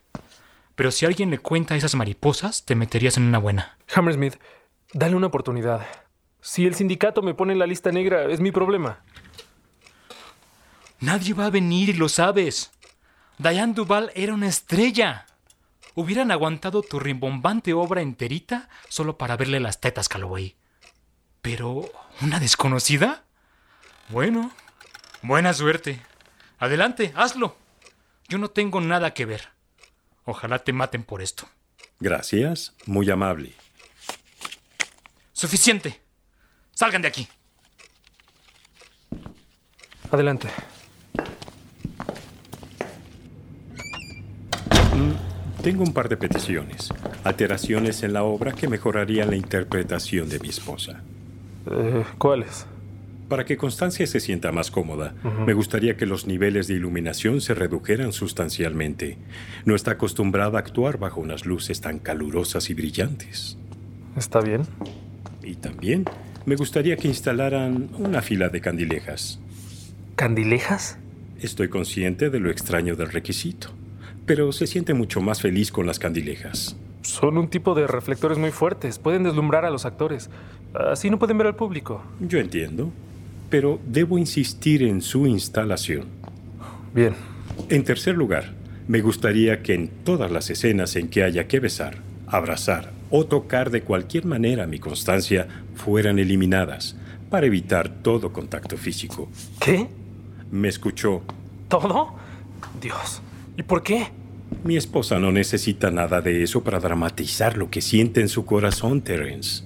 Pero 0.75 0.91
si 0.91 1.07
alguien 1.07 1.31
le 1.31 1.39
cuenta 1.39 1.73
a 1.73 1.77
esas 1.77 1.95
mariposas, 1.95 2.65
te 2.65 2.75
meterías 2.75 3.17
en 3.17 3.23
una 3.23 3.39
buena. 3.39 3.79
Hammersmith, 3.95 4.35
dale 4.93 5.15
una 5.15 5.27
oportunidad. 5.27 5.87
Si 6.41 6.67
el 6.67 6.75
sindicato 6.75 7.23
me 7.23 7.33
pone 7.33 7.53
en 7.53 7.59
la 7.59 7.65
lista 7.65 7.91
negra, 7.91 8.25
es 8.25 8.39
mi 8.39 8.51
problema. 8.51 8.99
Nadie 10.99 11.33
va 11.33 11.47
a 11.47 11.49
venir 11.49 11.89
y 11.89 11.93
lo 11.93 12.09
sabes. 12.09 12.71
Diane 13.37 13.73
Duval 13.73 14.11
era 14.15 14.33
una 14.33 14.47
estrella. 14.47 15.25
Hubieran 15.93 16.31
aguantado 16.31 16.81
tu 16.81 16.99
rimbombante 16.99 17.73
obra 17.73 18.01
enterita 18.01 18.69
solo 18.89 19.17
para 19.17 19.37
verle 19.37 19.59
las 19.59 19.79
tetas, 19.79 20.09
Calloway. 20.09 20.55
Pero, 21.41 21.91
¿una 22.21 22.39
desconocida? 22.39 23.23
Bueno, 24.09 24.51
buena 25.21 25.53
suerte. 25.53 26.01
Adelante, 26.59 27.13
hazlo. 27.15 27.57
Yo 28.27 28.37
no 28.37 28.49
tengo 28.49 28.81
nada 28.81 29.13
que 29.13 29.25
ver. 29.25 29.49
Ojalá 30.25 30.59
te 30.59 30.73
maten 30.73 31.03
por 31.03 31.21
esto. 31.21 31.47
Gracias, 31.99 32.73
muy 32.85 33.09
amable. 33.09 33.53
Suficiente. 35.33 36.01
Salgan 36.73 37.01
de 37.01 37.07
aquí. 37.07 37.27
Adelante. 40.11 40.49
Tengo 45.65 45.81
un 45.81 45.93
par 45.93 46.09
de 46.09 46.15
peticiones. 46.15 46.93
Alteraciones 47.23 48.03
en 48.03 48.13
la 48.13 48.21
obra 48.21 48.51
que 48.51 48.67
mejorarían 48.67 49.31
la 49.31 49.35
interpretación 49.35 50.29
de 50.29 50.39
mi 50.39 50.49
esposa. 50.49 51.01
Eh, 51.65 52.03
¿Cuáles? 52.19 52.67
Para 53.27 53.45
que 53.45 53.57
Constancia 53.57 54.05
se 54.05 54.19
sienta 54.19 54.51
más 54.51 54.69
cómoda, 54.69 55.15
me 55.47 55.53
gustaría 55.53 55.97
que 55.97 56.05
los 56.05 56.27
niveles 56.27 56.67
de 56.67 56.75
iluminación 56.75 57.41
se 57.41 57.55
redujeran 57.55 58.13
sustancialmente. 58.13 59.17
No 59.65 59.73
está 59.73 59.93
acostumbrada 59.93 60.59
a 60.59 60.61
actuar 60.61 60.99
bajo 60.99 61.19
unas 61.19 61.47
luces 61.47 61.81
tan 61.81 61.97
calurosas 61.97 62.69
y 62.69 62.75
brillantes. 62.75 63.57
¿Está 64.15 64.41
bien? 64.41 64.67
Y 65.41 65.55
también 65.55 66.05
me 66.45 66.57
gustaría 66.57 66.95
que 66.95 67.07
instalaran 67.07 67.89
una 67.97 68.21
fila 68.21 68.49
de 68.49 68.61
candilejas. 68.61 69.39
¿Candilejas? 70.15 70.99
Estoy 71.41 71.69
consciente 71.69 72.29
de 72.29 72.39
lo 72.39 72.51
extraño 72.51 72.95
del 72.95 73.11
requisito, 73.11 73.73
pero 74.25 74.51
se 74.51 74.67
siente 74.67 74.93
mucho 74.93 75.21
más 75.21 75.41
feliz 75.41 75.71
con 75.71 75.85
las 75.85 75.99
candilejas. 75.99 76.75
Son 77.01 77.37
un 77.37 77.47
tipo 77.47 77.75
de 77.75 77.87
reflectores 77.87 78.37
muy 78.37 78.51
fuertes, 78.51 78.99
pueden 78.99 79.23
deslumbrar 79.23 79.65
a 79.65 79.69
los 79.69 79.85
actores. 79.85 80.29
Así 80.73 81.09
no 81.09 81.19
pueden 81.19 81.37
ver 81.37 81.47
al 81.47 81.55
público. 81.55 82.03
Yo 82.19 82.39
entiendo 82.39 82.91
pero 83.49 83.79
debo 83.85 84.17
insistir 84.17 84.83
en 84.83 85.01
su 85.01 85.27
instalación. 85.27 86.05
Bien. 86.93 87.13
En 87.69 87.83
tercer 87.83 88.15
lugar, 88.15 88.53
me 88.87 89.01
gustaría 89.01 89.63
que 89.63 89.73
en 89.73 89.87
todas 89.87 90.31
las 90.31 90.49
escenas 90.49 90.95
en 90.95 91.07
que 91.07 91.23
haya 91.23 91.47
que 91.47 91.59
besar, 91.59 91.99
abrazar 92.27 92.91
o 93.09 93.25
tocar 93.25 93.69
de 93.69 93.81
cualquier 93.81 94.25
manera 94.25 94.67
mi 94.67 94.79
constancia 94.79 95.47
fueran 95.75 96.19
eliminadas 96.19 96.95
para 97.29 97.47
evitar 97.47 97.89
todo 97.89 98.33
contacto 98.33 98.77
físico. 98.77 99.29
¿Qué? 99.59 99.87
¿Me 100.51 100.67
escuchó? 100.67 101.21
¿Todo? 101.69 102.13
Dios. 102.81 103.21
¿Y 103.57 103.63
por 103.63 103.83
qué? 103.83 104.07
Mi 104.63 104.77
esposa 104.77 105.19
no 105.19 105.31
necesita 105.31 105.91
nada 105.91 106.21
de 106.21 106.43
eso 106.43 106.63
para 106.63 106.79
dramatizar 106.79 107.57
lo 107.57 107.69
que 107.69 107.81
siente 107.81 108.21
en 108.21 108.29
su 108.29 108.45
corazón, 108.45 109.01
Terence. 109.01 109.63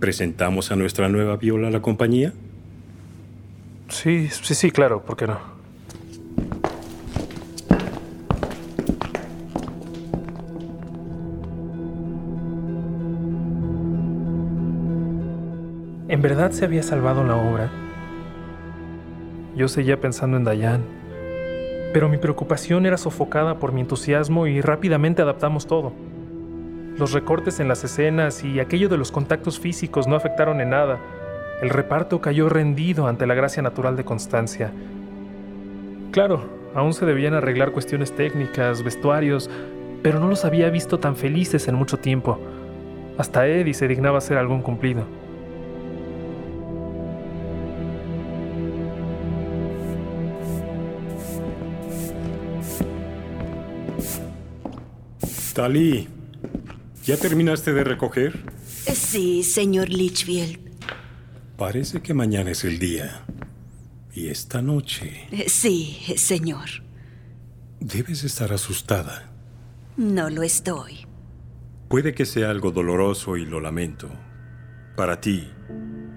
¿Presentamos 0.00 0.70
a 0.72 0.76
nuestra 0.76 1.08
nueva 1.08 1.36
viola 1.36 1.68
a 1.68 1.70
la 1.70 1.80
compañía? 1.80 2.32
Sí, 3.88 4.28
sí, 4.28 4.54
sí, 4.54 4.70
claro, 4.70 5.02
¿por 5.02 5.16
qué 5.16 5.26
no? 5.26 5.56
¿En 16.08 16.22
verdad 16.22 16.50
se 16.50 16.64
había 16.64 16.82
salvado 16.82 17.24
la 17.24 17.36
obra? 17.36 17.70
Yo 19.56 19.68
seguía 19.68 20.00
pensando 20.00 20.36
en 20.36 20.44
Dayan, 20.44 20.82
pero 21.96 22.10
mi 22.10 22.18
preocupación 22.18 22.84
era 22.84 22.98
sofocada 22.98 23.58
por 23.58 23.72
mi 23.72 23.80
entusiasmo 23.80 24.46
y 24.46 24.60
rápidamente 24.60 25.22
adaptamos 25.22 25.66
todo. 25.66 25.94
Los 26.98 27.12
recortes 27.12 27.58
en 27.58 27.68
las 27.68 27.84
escenas 27.84 28.44
y 28.44 28.60
aquello 28.60 28.90
de 28.90 28.98
los 28.98 29.10
contactos 29.10 29.58
físicos 29.58 30.06
no 30.06 30.14
afectaron 30.14 30.60
en 30.60 30.68
nada 30.68 30.98
el 31.62 31.70
reparto 31.70 32.20
cayó 32.20 32.50
rendido 32.50 33.06
ante 33.06 33.26
la 33.26 33.32
gracia 33.32 33.62
natural 33.62 33.96
de 33.96 34.04
Constancia. 34.04 34.72
Claro, 36.10 36.44
aún 36.74 36.92
se 36.92 37.06
debían 37.06 37.32
arreglar 37.32 37.72
cuestiones 37.72 38.14
técnicas, 38.14 38.82
vestuarios, 38.82 39.48
pero 40.02 40.20
no 40.20 40.28
los 40.28 40.44
había 40.44 40.68
visto 40.68 41.00
tan 41.00 41.16
felices 41.16 41.66
en 41.66 41.76
mucho 41.76 41.96
tiempo. 41.96 42.38
Hasta 43.16 43.46
Eddie 43.46 43.72
se 43.72 43.88
dignaba 43.88 44.18
hacer 44.18 44.36
algún 44.36 44.60
cumplido. 44.60 45.04
Tali, 55.56 56.06
¿ya 57.06 57.16
terminaste 57.16 57.72
de 57.72 57.82
recoger? 57.82 58.44
Sí, 58.92 59.42
señor 59.42 59.88
Litchfield. 59.88 60.58
Parece 61.56 62.02
que 62.02 62.12
mañana 62.12 62.50
es 62.50 62.62
el 62.64 62.78
día. 62.78 63.24
Y 64.12 64.28
esta 64.28 64.60
noche... 64.60 65.26
Eh, 65.32 65.46
sí, 65.48 65.96
señor. 66.18 66.68
Debes 67.80 68.22
estar 68.24 68.52
asustada. 68.52 69.32
No 69.96 70.28
lo 70.28 70.42
estoy. 70.42 71.06
Puede 71.88 72.14
que 72.14 72.26
sea 72.26 72.50
algo 72.50 72.70
doloroso 72.70 73.38
y 73.38 73.46
lo 73.46 73.58
lamento. 73.58 74.10
Para 74.94 75.22
ti. 75.22 75.48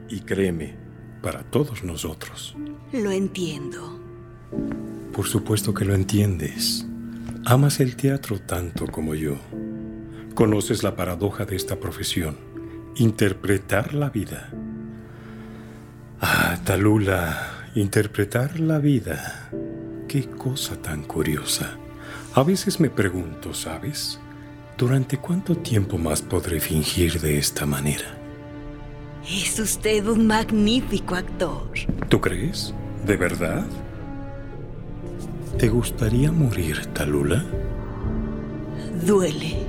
Y 0.10 0.20
créeme, 0.20 0.76
para 1.24 1.44
todos 1.44 1.86
nosotros. 1.86 2.58
Lo 2.92 3.10
entiendo. 3.10 4.02
Por 5.14 5.28
supuesto 5.28 5.74
que 5.74 5.86
lo 5.86 5.96
entiendes. 5.96 6.89
Amas 7.46 7.80
el 7.80 7.96
teatro 7.96 8.40
tanto 8.40 8.86
como 8.88 9.16
yo. 9.16 9.38
Conoces 10.36 10.84
la 10.84 10.96
paradoja 10.96 11.46
de 11.46 11.56
esta 11.56 11.80
profesión, 11.80 12.38
interpretar 12.96 13.94
la 13.94 14.10
vida. 14.10 14.52
Ah, 16.22 16.58
Talula, 16.66 17.70
interpretar 17.76 18.60
la 18.60 18.80
vida. 18.80 19.50
Qué 20.08 20.30
cosa 20.30 20.82
tan 20.82 21.04
curiosa. 21.04 21.78
A 22.36 22.44
veces 22.44 22.80
me 22.80 22.90
pregunto, 22.90 23.54
¿sabes? 23.54 24.20
¿Durante 24.78 25.18
cuánto 25.18 25.56
tiempo 25.56 25.98
más 25.98 26.22
podré 26.22 26.60
fingir 26.60 27.20
de 27.22 27.38
esta 27.38 27.66
manera? 27.66 28.18
Es 29.28 29.60
usted 29.60 30.06
un 30.08 30.28
magnífico 30.28 31.16
actor. 31.16 31.72
¿Tú 32.10 32.20
crees? 32.20 32.74
¿De 33.06 33.16
verdad? 33.18 33.66
¿Te 35.60 35.68
gustaría 35.68 36.32
morir, 36.32 36.86
Talula? 36.94 37.44
Duele. 39.06 39.68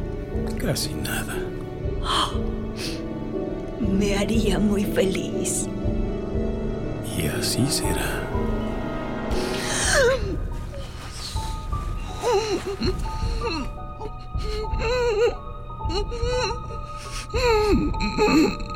Casi 0.56 0.94
nada. 0.94 1.34
Me 3.80 4.16
haría 4.16 4.60
muy 4.60 4.84
feliz. 4.84 5.66
Y 7.18 7.26
así 7.26 7.66
será. 7.66 8.22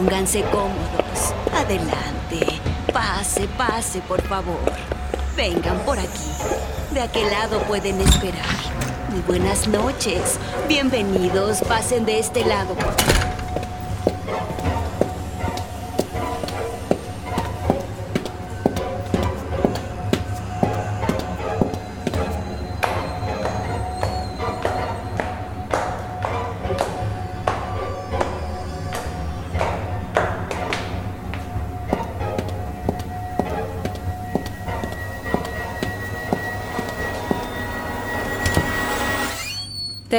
Pónganse 0.00 0.42
cómodos. 0.44 1.34
Adelante. 1.54 2.58
Pase, 2.90 3.46
pase, 3.58 4.00
por 4.08 4.22
favor. 4.22 4.56
Vengan 5.36 5.78
por 5.80 5.98
aquí. 5.98 6.32
De 6.90 7.02
aquel 7.02 7.30
lado 7.30 7.60
pueden 7.68 8.00
esperar. 8.00 8.46
Muy 9.10 9.20
buenas 9.20 9.68
noches. 9.68 10.38
Bienvenidos. 10.66 11.60
Pasen 11.68 12.06
de 12.06 12.18
este 12.18 12.46
lado, 12.46 12.74
por 12.76 12.98
favor. 12.98 13.19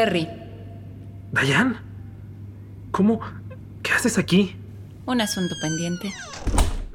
Terry, 0.02 0.28
Dayan, 1.32 1.78
¿cómo? 2.89 3.22
¿Qué 3.84 3.91
haces 3.91 4.18
aquí? 4.18 4.56
un 5.06 5.22
asunto 5.22 5.54
pendiente. 5.62 6.12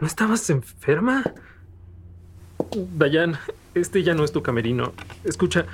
¿No 0.01 0.09
estabas 0.09 0.51
enferma? 0.51 1.23
Dayan, 2.99 3.37
este 3.77 4.03
ya 4.03 4.13
no 4.15 4.25
es 4.25 4.33
tu 4.33 4.43
camerino. 4.43 4.93
Escucha, 5.23 5.67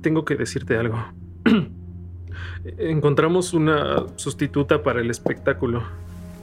tengo 0.00 0.24
que 0.24 0.36
decirte 0.36 0.78
algo. 0.78 0.96
Encontramos 2.78 3.52
una 3.52 4.06
sustituta 4.16 4.82
para 4.82 5.02
el 5.02 5.10
espectáculo. 5.10 5.82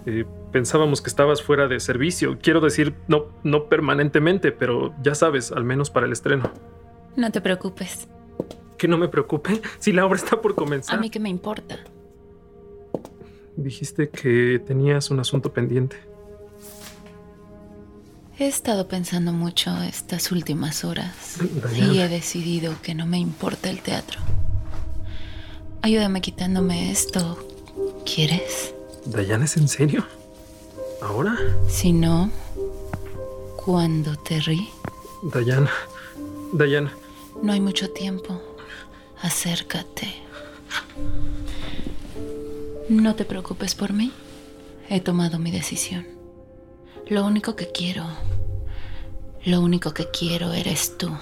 Eh, 0.06 0.26
pensábamos 0.52 1.02
que 1.02 1.10
estabas 1.10 1.42
fuera 1.42 1.68
de 1.68 1.80
servicio. 1.80 2.38
Quiero 2.40 2.62
decir, 2.62 2.94
no, 3.08 3.30
no 3.44 3.64
permanentemente, 3.64 4.52
pero 4.52 4.94
ya 5.02 5.16
sabes, 5.16 5.52
al 5.52 5.64
menos 5.64 5.90
para 5.90 6.06
el 6.06 6.12
estreno. 6.12 6.52
No 7.16 7.32
te 7.32 7.42
preocupes. 7.42 8.08
Que 8.78 8.88
no 8.88 8.98
me 8.98 9.08
preocupe 9.08 9.62
si 9.80 9.92
la 9.92 10.06
obra 10.06 10.18
está 10.18 10.42
por 10.42 10.56
comenzar. 10.56 10.96
A 10.98 11.00
mí 11.02 11.10
que 11.10 11.20
me 11.20 11.30
importa. 11.30 11.80
Dijiste 13.56 14.10
que 14.10 14.62
tenías 14.66 15.10
un 15.12 15.20
asunto 15.20 15.54
pendiente. 15.54 15.96
He 18.38 18.48
estado 18.48 18.88
pensando 18.90 19.32
mucho 19.32 19.72
estas 19.82 20.30
últimas 20.34 20.84
horas 20.84 21.38
Diana. 21.72 21.94
y 21.94 22.00
he 22.02 22.10
decidido 22.10 22.74
que 22.82 22.94
no 22.94 23.06
me 23.06 23.18
importa 23.18 23.70
el 23.70 23.80
teatro. 23.82 24.20
Ayúdame 25.82 26.20
quitándome 26.20 26.92
esto. 26.92 27.38
¿Quieres? 28.06 28.74
¿Dayan 29.06 29.44
es 29.44 29.56
en 29.56 29.70
serio? 29.70 30.06
¿Ahora? 31.02 31.38
Si 31.70 31.94
no, 31.94 32.30
¿cuándo, 33.56 34.16
Terry? 34.18 34.68
Dayan. 35.24 35.70
Dayan. 36.52 36.90
No 37.42 37.54
hay 37.54 37.62
mucho 37.62 37.90
tiempo. 37.92 38.42
Acércate. 39.22 40.14
No 42.90 43.16
te 43.16 43.26
preocupes 43.26 43.76
por 43.76 43.94
mí. 43.94 44.12
He 44.90 45.00
tomado 45.00 45.40
mi 45.40 45.52
decisión. 45.52 46.06
Lo 47.08 47.26
único 47.26 47.56
que 47.56 47.72
quiero, 47.72 48.06
lo 49.44 49.62
único 49.62 49.94
que 49.94 50.10
quiero 50.10 50.54
eres 50.54 50.98
tú. 50.98 51.16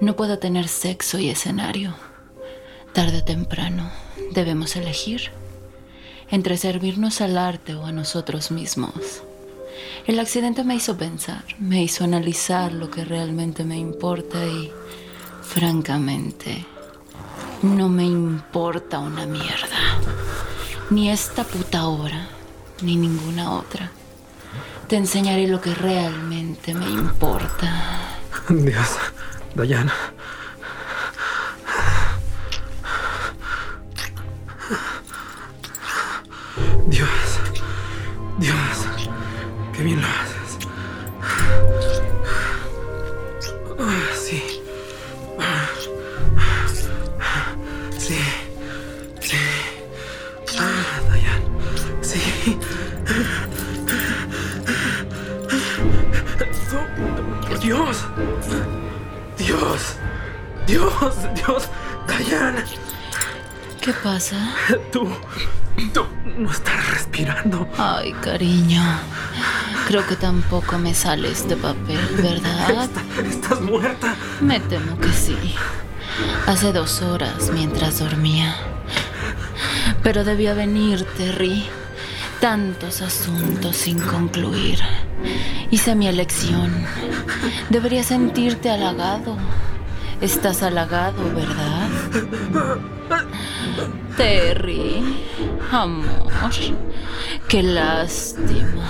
No 0.00 0.16
puedo 0.16 0.38
tener 0.38 0.68
sexo 0.68 1.18
y 1.18 1.30
escenario. 1.30 1.94
Tarde 2.92 3.18
o 3.18 3.24
temprano 3.24 3.90
debemos 4.32 4.76
elegir 4.76 5.30
entre 6.30 6.56
servirnos 6.56 7.20
al 7.20 7.38
arte 7.38 7.74
o 7.74 7.84
a 7.84 7.92
nosotros 7.92 8.50
mismos. 8.50 9.22
El 10.06 10.18
accidente 10.18 10.64
me 10.64 10.74
hizo 10.74 10.96
pensar, 10.96 11.44
me 11.58 11.82
hizo 11.82 12.04
analizar 12.04 12.72
lo 12.72 12.90
que 12.90 13.04
realmente 13.04 13.64
me 13.64 13.78
importa 13.78 14.44
y, 14.46 14.70
francamente, 15.46 16.66
no 17.62 17.88
me 17.88 18.04
importa 18.04 18.98
una 18.98 19.26
mierda. 19.26 20.00
Ni 20.90 21.10
esta 21.10 21.44
puta 21.44 21.86
obra, 21.86 22.28
ni 22.82 22.96
ninguna 22.96 23.52
otra. 23.52 23.90
Te 24.88 24.96
enseñaré 24.96 25.48
lo 25.48 25.60
que 25.60 25.74
realmente 25.74 26.74
me 26.74 26.88
importa. 26.88 27.68
Dios. 28.48 28.96
Dayan. 29.54 29.90
Dios. 36.86 37.08
Dios. 38.38 38.56
Qué 39.72 39.82
bien 39.82 40.00
lo 40.00 40.06
haces. 40.06 40.68
Ah, 43.78 44.14
sí. 44.14 44.55
Dios. 57.66 58.04
Dios. 59.36 59.96
Dios. 60.68 61.14
Dios. 61.34 61.68
Dayan. 62.06 62.64
¿Qué 63.80 63.92
pasa? 63.92 64.54
Tú. 64.92 65.08
Tú 65.92 66.06
no 66.38 66.48
estás 66.48 66.90
respirando. 66.90 67.68
Ay, 67.76 68.12
cariño. 68.22 68.80
Creo 69.88 70.06
que 70.06 70.14
tampoco 70.14 70.78
me 70.78 70.94
sales 70.94 71.48
de 71.48 71.56
papel, 71.56 72.06
¿verdad? 72.22 72.88
Estás 73.28 73.60
muerta. 73.60 74.14
Me 74.40 74.60
temo 74.60 74.96
que 75.00 75.12
sí. 75.12 75.36
Hace 76.46 76.72
dos 76.72 77.02
horas 77.02 77.50
mientras 77.52 77.98
dormía. 77.98 78.54
Pero 80.04 80.22
debía 80.22 80.54
venir, 80.54 81.04
Terry. 81.16 81.66
Tantos 82.40 83.02
asuntos 83.02 83.76
sin 83.76 83.98
concluir. 83.98 84.78
Hice 85.70 85.94
mi 85.94 86.06
elección. 86.06 86.72
Deberías 87.70 88.06
sentirte 88.06 88.70
halagado. 88.70 89.36
Estás 90.20 90.62
halagado, 90.62 91.22
¿verdad? 91.34 91.88
Terry, 94.16 95.02
amor, 95.70 96.52
qué 97.48 97.62
lástima. 97.62 98.86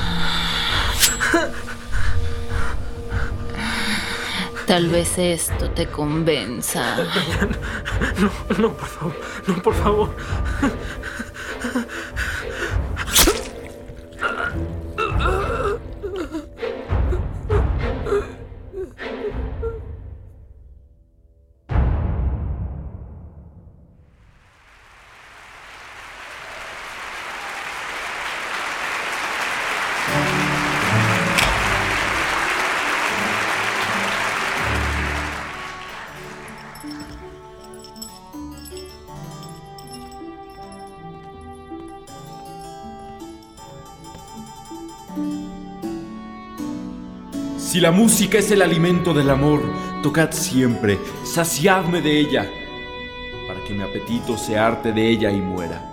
Tal 4.66 4.88
vez 4.88 5.18
esto 5.18 5.70
te 5.70 5.86
convenza. 5.86 6.96
No, 8.18 8.30
no, 8.58 8.72
por 8.72 8.88
favor. 8.88 9.20
No, 9.46 9.62
por 9.62 9.74
favor. 9.74 10.16
Si 47.76 47.82
la 47.82 47.90
música 47.90 48.38
es 48.38 48.50
el 48.50 48.62
alimento 48.62 49.12
del 49.12 49.28
amor, 49.28 49.60
tocad 50.02 50.30
siempre, 50.32 50.98
saciadme 51.24 52.00
de 52.00 52.18
ella, 52.20 52.50
para 53.46 53.62
que 53.64 53.74
mi 53.74 53.82
apetito 53.82 54.38
se 54.38 54.58
harte 54.58 54.92
de 54.92 55.06
ella 55.06 55.30
y 55.30 55.42
muera. 55.42 55.92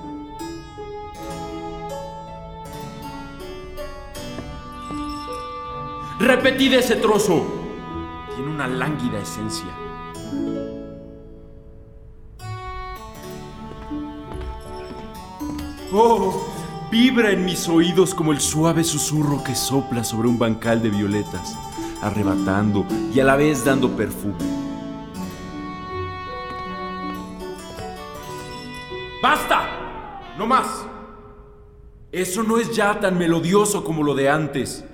Repetid 6.22 6.76
ese 6.76 6.96
trozo. 6.96 7.46
Tiene 8.34 8.50
una 8.50 8.70
lánguida 8.70 9.20
esencia. 9.20 9.68
Oh, 15.92 16.48
vibra 16.90 17.32
en 17.32 17.44
mis 17.44 17.68
oídos 17.68 18.16
como 18.16 18.32
el 18.32 18.40
suave 18.40 18.86
susurro 18.86 19.44
que 19.44 19.54
sopla 19.54 20.06
sobre 20.06 20.30
un 20.30 20.40
bancal 20.40 20.82
de 20.82 20.90
violetas, 20.90 21.58
arrebatando 22.04 22.86
y 23.14 23.20
a 23.20 23.24
la 23.24 23.36
vez 23.36 23.64
dando 23.64 23.90
perfume. 23.96 24.36
¡Basta! 29.22 30.36
¡No 30.38 30.46
más! 30.46 30.86
Eso 32.12 32.44
no 32.44 32.60
es 32.60 32.76
ya 32.76 33.00
tan 33.00 33.18
melodioso 33.18 33.84
como 33.84 34.04
lo 34.04 34.14
de 34.14 34.30
antes. 34.30 34.86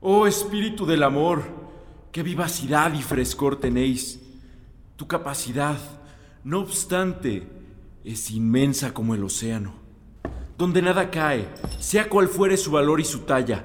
Oh 0.00 0.26
espíritu 0.26 0.86
del 0.86 1.02
amor, 1.02 1.42
qué 2.10 2.22
vivacidad 2.22 2.94
y 2.94 3.02
frescor 3.02 3.56
tenéis. 3.56 4.20
Tu 4.96 5.06
capacidad, 5.06 5.76
no 6.42 6.60
obstante, 6.60 7.46
es 8.04 8.30
inmensa 8.30 8.94
como 8.94 9.14
el 9.14 9.24
océano, 9.24 9.74
donde 10.56 10.80
nada 10.80 11.10
cae, 11.10 11.48
sea 11.78 12.08
cual 12.08 12.28
fuere 12.28 12.56
su 12.56 12.70
valor 12.70 13.00
y 13.00 13.04
su 13.04 13.20
talla, 13.20 13.64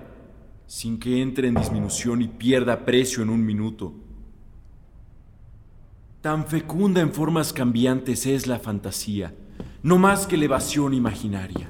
sin 0.68 1.00
que 1.00 1.22
entre 1.22 1.48
en 1.48 1.56
disminución 1.56 2.22
y 2.22 2.28
pierda 2.28 2.86
precio 2.86 3.24
en 3.24 3.30
un 3.30 3.46
minuto. 3.46 3.94
Tan 6.22 6.46
fecunda 6.48 7.02
en 7.02 7.14
formas 7.14 7.54
cambiantes 7.54 8.26
es 8.26 8.48
la 8.48 8.60
fantasía, 8.60 9.34
no 9.84 9.98
más 9.98 10.26
que 10.26 10.36
elevación 10.36 10.94
imaginaria. 10.94 11.70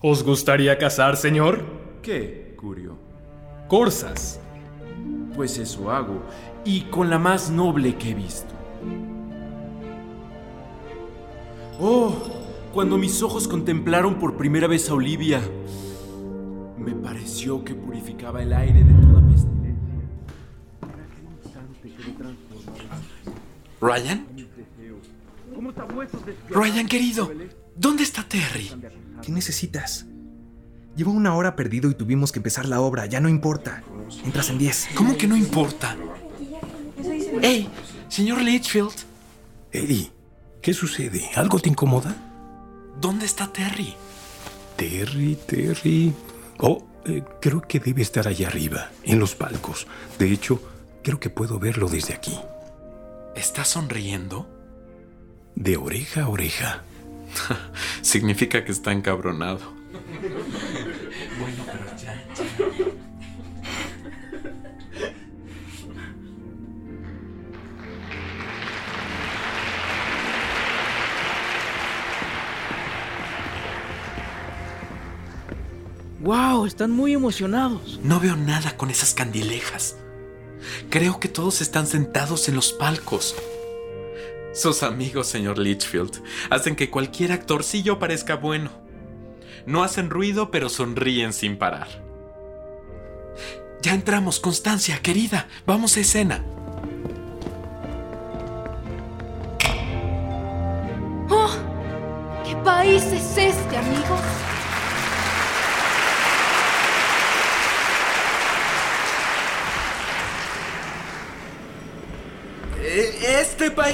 ¿Os 0.00 0.22
gustaría 0.22 0.76
casar, 0.78 1.16
señor? 1.16 1.64
¿Qué, 2.02 2.54
Curio? 2.58 2.98
Corsas. 3.68 4.40
Pues 5.34 5.58
eso 5.58 5.90
hago, 5.90 6.22
y 6.64 6.82
con 6.82 7.10
la 7.10 7.18
más 7.18 7.50
noble 7.50 7.96
que 7.96 8.10
he 8.10 8.14
visto. 8.14 8.54
Oh, 11.80 12.33
cuando 12.74 12.98
mis 12.98 13.22
ojos 13.22 13.46
contemplaron 13.46 14.18
por 14.18 14.36
primera 14.36 14.66
vez 14.66 14.90
a 14.90 14.94
Olivia, 14.94 15.40
me 16.76 16.92
pareció 16.92 17.64
que 17.64 17.72
purificaba 17.72 18.42
el 18.42 18.52
aire 18.52 18.82
de 18.82 18.92
toda 18.94 19.24
pestilencia. 19.28 19.94
¿Ryan? 23.80 24.26
Ryan, 26.50 26.88
querido, 26.88 27.30
¿dónde 27.76 28.02
está 28.02 28.24
Terry? 28.24 28.72
¿Qué 29.22 29.30
necesitas? 29.30 30.06
Llevo 30.96 31.12
una 31.12 31.36
hora 31.36 31.54
perdido 31.54 31.88
y 31.90 31.94
tuvimos 31.94 32.32
que 32.32 32.40
empezar 32.40 32.66
la 32.66 32.80
obra. 32.80 33.06
Ya 33.06 33.20
no 33.20 33.28
importa. 33.28 33.84
Entras 34.24 34.50
en 34.50 34.58
10. 34.58 34.88
¿Cómo 34.96 35.16
que 35.16 35.28
no 35.28 35.36
importa? 35.36 35.96
¡Ey! 37.40 37.68
Señor 38.08 38.42
Litchfield. 38.42 38.94
Eddie, 39.70 40.10
¿qué 40.60 40.74
sucede? 40.74 41.30
¿Algo 41.36 41.60
te 41.60 41.68
incomoda? 41.68 42.33
¿Dónde 43.04 43.26
está 43.26 43.52
Terry? 43.52 43.94
Terry, 44.76 45.36
Terry. 45.46 46.10
Oh, 46.56 46.82
eh, 47.04 47.22
creo 47.38 47.60
que 47.60 47.78
debe 47.78 48.00
estar 48.00 48.26
allá 48.26 48.48
arriba, 48.48 48.92
en 49.02 49.18
los 49.18 49.34
palcos. 49.34 49.86
De 50.18 50.32
hecho, 50.32 50.58
creo 51.02 51.20
que 51.20 51.28
puedo 51.28 51.58
verlo 51.58 51.90
desde 51.90 52.14
aquí. 52.14 52.34
¿Está 53.36 53.66
sonriendo? 53.66 54.48
De 55.54 55.76
oreja 55.76 56.22
a 56.22 56.28
oreja. 56.30 56.82
Significa 58.00 58.64
que 58.64 58.72
está 58.72 58.90
encabronado. 58.92 59.60
¡Wow! 76.24 76.64
Están 76.64 76.90
muy 76.90 77.12
emocionados. 77.12 78.00
No 78.02 78.18
veo 78.18 78.34
nada 78.34 78.78
con 78.78 78.88
esas 78.88 79.12
candilejas. 79.12 79.96
Creo 80.88 81.20
que 81.20 81.28
todos 81.28 81.60
están 81.60 81.86
sentados 81.86 82.48
en 82.48 82.54
los 82.54 82.72
palcos. 82.72 83.36
Sus 84.54 84.82
amigos, 84.82 85.26
señor 85.26 85.58
Litchfield, 85.58 86.22
hacen 86.48 86.76
que 86.76 86.88
cualquier 86.88 87.32
actorcillo 87.32 87.98
parezca 87.98 88.36
bueno. 88.36 88.70
No 89.66 89.82
hacen 89.82 90.08
ruido, 90.08 90.50
pero 90.50 90.70
sonríen 90.70 91.34
sin 91.34 91.58
parar. 91.58 91.88
Ya 93.82 93.92
entramos, 93.92 94.40
Constancia, 94.40 95.00
querida. 95.02 95.46
Vamos 95.66 95.98
a 95.98 96.00
escena. 96.00 96.42
¡Oh! 101.28 101.50
¿Qué 102.46 102.56
país 102.64 103.02
es 103.02 103.36
este, 103.36 103.76
amigos? 103.76 104.20
Eh, 112.96 113.40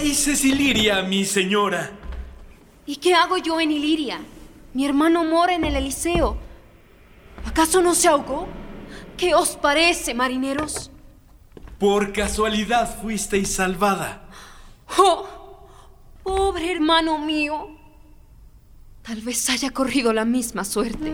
Este 0.01 0.09
país 0.09 0.28
es 0.28 0.44
Iliria, 0.46 1.03
mi 1.03 1.26
señora. 1.26 1.90
¿Y 2.86 2.96
qué 2.96 3.12
hago 3.12 3.36
yo 3.36 3.61
en 3.61 3.70
Iliria? 3.70 4.18
Mi 4.72 4.86
hermano 4.86 5.24
mora 5.24 5.55
en 5.55 5.62
el 5.64 5.76
Eliseo. 5.76 6.38
¿Acaso 7.44 7.82
no 7.82 7.94
se 7.94 8.09
ahogó? 8.09 8.48
¿Qué 9.18 9.34
os 9.34 9.57
parece, 9.57 10.14
marineros? 10.14 10.90
Por 11.78 12.14
casualidad 12.14 12.98
fuisteis 13.03 13.53
salvada. 13.53 14.26
¡Oh! 14.96 15.68
Pobre 16.22 16.72
hermano 16.72 17.18
mío. 17.18 17.68
Tal 19.03 19.20
vez 19.20 19.51
haya 19.51 19.70
corrido 19.70 20.14
la 20.14 20.24
misma 20.24 20.64
suerte. 20.64 21.12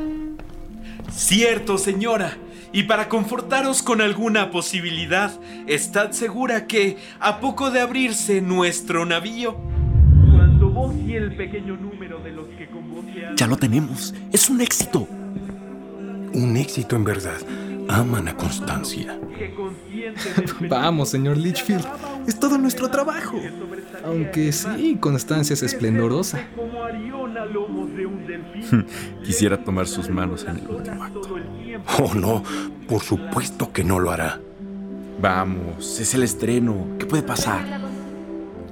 Cierto, 1.11 1.77
señora. 1.77 2.39
Y 2.73 2.85
para 2.85 3.09
confortaros 3.09 3.83
con 3.83 4.01
alguna 4.01 4.51
posibilidad, 4.51 5.33
estad 5.67 6.13
segura 6.13 6.67
que, 6.67 6.99
a 7.21 7.41
poco 7.41 7.71
de 7.71 7.81
abrirse 7.81 8.41
nuestro 8.41 9.07
navío, 9.07 9.57
cuando 10.35 10.71
vos 10.71 10.95
y 11.07 11.15
el 11.15 11.37
pequeño 11.37 11.77
número 11.77 12.19
de 12.19 12.33
los 12.33 12.47
que 12.49 12.67
con 12.67 12.91
vos 12.91 13.05
se 13.07 13.37
Ya 13.37 13.47
lo 13.47 13.57
tenemos. 13.57 14.15
Es 14.33 14.51
un 14.51 14.61
éxito. 14.61 15.09
Un 16.33 16.57
éxito 16.57 16.97
en 16.97 17.05
verdad. 17.05 17.39
Aman 17.89 18.29
a 18.29 18.37
Constancia. 18.37 19.19
Vamos, 20.69 21.11
señor 21.11 21.37
Litchfield. 21.37 21.87
Es 22.27 22.39
todo 22.39 22.59
nuestro 22.59 22.91
trabajo. 22.91 23.41
Aunque 24.05 24.53
sí, 24.53 24.99
Constancia 25.01 25.55
es 25.55 25.63
esplendorosa. 25.63 26.41
Quisiera 29.25 29.63
tomar 29.63 29.87
sus 29.87 30.11
manos 30.11 30.45
en 30.49 30.59
el 30.59 30.69
último 30.69 31.05
acto. 31.05 31.21
Oh, 31.99 32.15
no. 32.15 32.43
Por 32.89 33.03
supuesto 33.03 33.73
que 33.73 33.85
no 33.85 33.99
lo 33.99 34.11
hará. 34.11 34.41
Vamos, 35.21 35.99
es 35.99 36.15
el 36.15 36.23
estreno. 36.23 36.87
¿Qué 36.99 37.07
puede 37.07 37.23
pasar? 37.23 37.81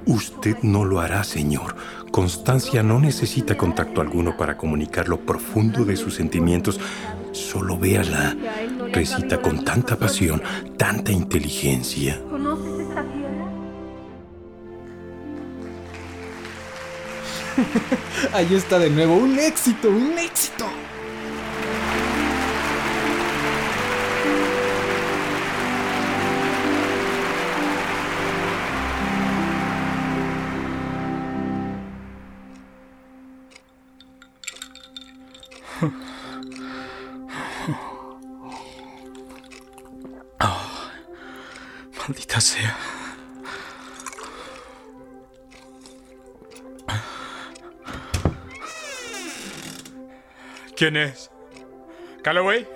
Usted 0.05 0.57
no 0.61 0.85
lo 0.85 0.99
hará, 0.99 1.23
señor. 1.23 1.75
Constancia 2.11 2.83
no 2.83 2.99
necesita 2.99 3.57
contacto 3.57 4.01
alguno 4.01 4.37
para 4.37 4.55
comunicar 4.55 5.07
lo 5.09 5.19
profundo 5.19 5.83
de 5.83 5.97
sus 5.97 6.13
sentimientos. 6.13 6.79
Solo 7.31 7.77
véala. 7.77 8.35
recita 8.93 9.41
con 9.41 9.65
tanta 9.65 9.97
pasión, 9.97 10.41
tanta 10.77 11.11
inteligencia. 11.11 12.21
¿Conoces 12.29 12.87
esta 12.87 13.03
tierra? 13.03 13.25
Ahí 18.33 18.53
está 18.53 18.79
de 18.79 18.89
nuevo, 18.89 19.15
un 19.15 19.39
éxito, 19.39 19.89
un 19.89 20.17
éxito. 20.17 20.65
Maldita 42.07 42.39
sea. 42.39 42.77
¿Quién 50.75 50.97
es? 50.97 51.31
¿Calloway? 52.21 52.67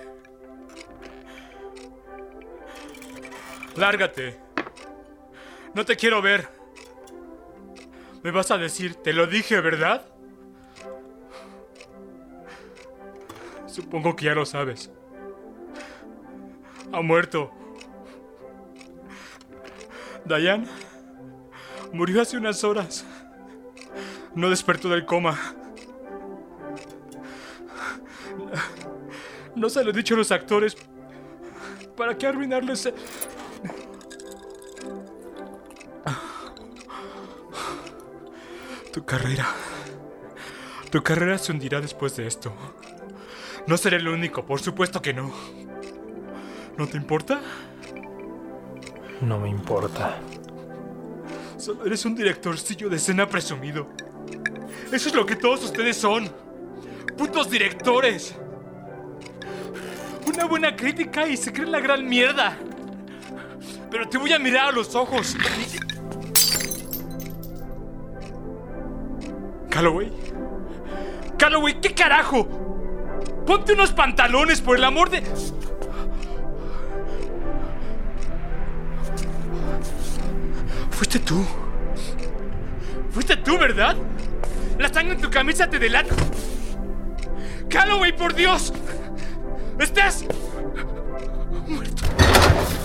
Lárgate. 3.76 4.40
No 5.76 5.86
te 5.86 5.96
quiero 5.96 6.22
ver. 6.22 6.50
Me 8.24 8.32
vas 8.32 8.52
a 8.52 8.58
decir, 8.58 8.96
te 8.96 9.14
lo 9.14 9.28
dije, 9.28 9.62
¿verdad? 9.62 10.06
Supongo 13.68 14.16
que 14.16 14.26
ya 14.26 14.34
lo 14.34 14.46
sabes. 14.46 14.92
Ha 16.92 17.02
muerto. 17.02 17.59
Diane 20.38 20.68
murió 21.92 22.22
hace 22.22 22.38
unas 22.38 22.64
horas. 22.64 23.06
No 24.36 24.50
despertó 24.50 24.90
del 24.90 25.06
coma. 25.06 25.38
No 29.56 29.70
se 29.70 29.84
lo 29.84 29.90
he 29.90 29.94
dicho 29.94 30.14
a 30.14 30.18
los 30.18 30.32
actores. 30.32 30.78
¿Para 31.98 32.18
qué 32.18 32.28
arruinarles? 32.28 32.94
Tu 38.94 39.04
carrera. 39.06 39.48
Tu 40.92 41.04
carrera 41.04 41.38
se 41.38 41.52
hundirá 41.52 41.82
después 41.82 42.16
de 42.16 42.28
esto. 42.28 42.54
No 43.68 43.78
seré 43.78 43.98
el 43.98 44.08
único, 44.08 44.46
por 44.46 44.62
supuesto 44.62 45.02
que 45.02 45.14
no. 45.14 45.32
¿No 46.78 46.88
te 46.88 46.98
importa? 46.98 47.42
No 49.22 49.40
me 49.40 49.50
importa. 49.50 50.18
Solo 51.58 51.86
eres 51.86 52.06
un 52.06 52.16
directorcillo 52.16 52.90
de 52.90 52.96
escena 52.96 53.28
presumido. 53.28 53.88
Eso 54.92 55.10
es 55.10 55.16
lo 55.16 55.26
que 55.26 55.36
todos 55.36 55.64
ustedes 55.66 55.98
son. 55.98 56.30
Putos 57.18 57.50
directores. 57.50 58.34
Una 60.26 60.46
buena 60.46 60.76
crítica 60.76 61.28
y 61.28 61.36
se 61.36 61.52
creen 61.52 61.72
la 61.72 61.80
gran 61.80 62.08
mierda. 62.08 62.58
Pero 63.92 64.08
te 64.08 64.18
voy 64.18 64.32
a 64.32 64.40
mirar 64.40 64.70
a 64.70 64.72
los 64.72 64.96
ojos. 64.96 65.36
Calloway. 69.70 70.12
Calloway, 71.38 71.82
¿qué 71.82 71.94
carajo? 71.94 72.48
Ponte 73.46 73.74
unos 73.74 73.92
pantalones 73.92 74.62
por 74.62 74.78
el 74.78 74.84
amor 74.84 75.10
de... 75.10 75.24
Fuiste 81.00 81.20
tú. 81.20 81.46
Fuiste 83.12 83.38
tú, 83.38 83.58
¿verdad? 83.58 83.96
La 84.78 84.92
sangre 84.92 85.14
en 85.14 85.22
tu 85.22 85.30
camisa 85.30 85.70
te 85.70 85.80
delata. 85.80 86.14
Calloway, 87.70 88.12
por 88.12 88.36
Dios. 88.36 88.74
Estás... 89.80 90.26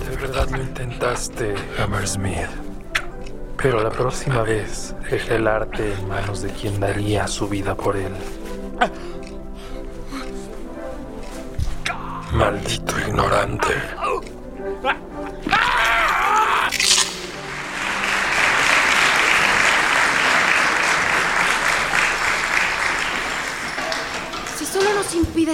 De 0.09 0.17
verdad 0.17 0.49
lo 0.49 0.63
intentaste, 0.63 1.57
Hammersmith. 1.77 2.47
Pero 3.57 3.83
la 3.83 3.91
próxima 3.91 4.43
vez 4.45 4.95
dejé 5.11 5.35
el 5.35 5.49
arte 5.49 5.95
en 5.95 6.09
manos 6.09 6.41
de 6.41 6.51
quien 6.51 6.79
daría 6.79 7.27
su 7.27 7.49
vida 7.49 7.75
por 7.75 7.97
él. 7.97 8.13
Maldito 12.33 12.95
ignorante. 13.09 13.75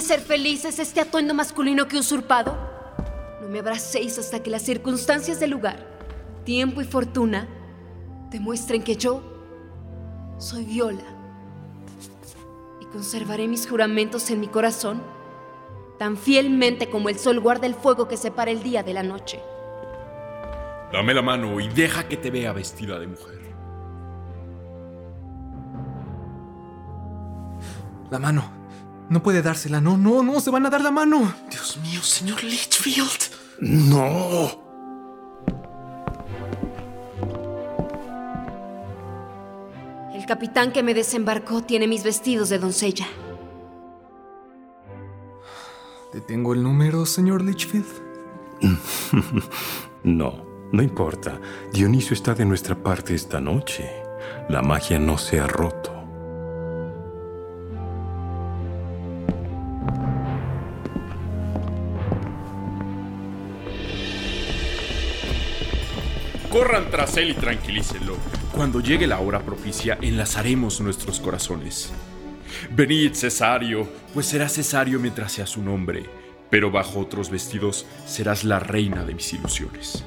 Ser 0.02 0.20
felices 0.20 0.78
este 0.78 1.00
atuendo 1.00 1.34
masculino 1.34 1.88
que 1.88 1.96
he 1.96 2.00
usurpado, 2.00 2.56
no 3.40 3.48
me 3.48 3.60
abracéis 3.60 4.18
hasta 4.18 4.42
que 4.42 4.50
las 4.50 4.62
circunstancias 4.62 5.40
del 5.40 5.50
lugar, 5.50 5.86
tiempo 6.44 6.80
y 6.80 6.84
fortuna 6.84 7.48
demuestren 8.30 8.82
que 8.82 8.96
yo 8.96 9.22
soy 10.38 10.64
Viola. 10.64 11.04
Y 12.80 12.84
conservaré 12.86 13.48
mis 13.48 13.68
juramentos 13.68 14.30
en 14.30 14.40
mi 14.40 14.48
corazón 14.48 15.02
tan 15.98 16.16
fielmente 16.16 16.88
como 16.88 17.10
el 17.10 17.18
sol 17.18 17.40
guarda 17.40 17.66
el 17.66 17.74
fuego 17.74 18.08
que 18.08 18.16
separa 18.16 18.50
el 18.50 18.62
día 18.62 18.82
de 18.82 18.94
la 18.94 19.02
noche. 19.02 19.38
Dame 20.92 21.12
la 21.12 21.22
mano 21.22 21.60
y 21.60 21.68
deja 21.68 22.08
que 22.08 22.16
te 22.16 22.30
vea 22.30 22.52
vestida 22.52 22.98
de 22.98 23.06
mujer. 23.06 23.40
La 28.10 28.18
mano. 28.18 28.59
No 29.10 29.24
puede 29.24 29.42
dársela, 29.42 29.80
no, 29.80 29.98
no, 29.98 30.22
no, 30.22 30.38
se 30.40 30.50
van 30.50 30.64
a 30.66 30.70
dar 30.70 30.82
la 30.82 30.92
mano. 30.92 31.34
Dios 31.50 31.78
mío, 31.78 32.00
señor 32.00 32.44
Litchfield. 32.44 33.08
No. 33.58 34.52
El 40.14 40.24
capitán 40.26 40.72
que 40.72 40.84
me 40.84 40.94
desembarcó 40.94 41.60
tiene 41.60 41.88
mis 41.88 42.04
vestidos 42.04 42.50
de 42.50 42.60
doncella. 42.60 43.08
¿Detengo 46.12 46.54
el 46.54 46.62
número, 46.62 47.04
señor 47.04 47.42
Litchfield? 47.42 47.86
No, 50.02 50.46
no 50.72 50.82
importa. 50.82 51.38
Dionisio 51.74 52.14
está 52.14 52.32
de 52.32 52.46
nuestra 52.46 52.74
parte 52.74 53.14
esta 53.14 53.38
noche. 53.38 53.90
La 54.48 54.62
magia 54.62 54.98
no 54.98 55.18
se 55.18 55.38
ha 55.40 55.46
roto. 55.46 55.89
Corran 66.50 66.90
tras 66.90 67.16
él 67.16 67.30
y 67.30 67.34
tranquilícenlo. 67.34 68.16
Cuando 68.52 68.80
llegue 68.80 69.06
la 69.06 69.20
hora 69.20 69.38
propicia, 69.38 69.96
enlazaremos 70.02 70.80
nuestros 70.80 71.20
corazones. 71.20 71.92
Venid, 72.72 73.14
Cesario, 73.14 73.88
pues 74.12 74.26
serás 74.26 74.54
Cesario 74.54 74.98
mientras 74.98 75.30
sea 75.30 75.46
su 75.46 75.62
nombre, 75.62 76.04
pero 76.50 76.72
bajo 76.72 76.98
otros 76.98 77.30
vestidos 77.30 77.86
serás 78.04 78.42
la 78.42 78.58
reina 78.58 79.04
de 79.04 79.14
mis 79.14 79.32
ilusiones. 79.32 80.04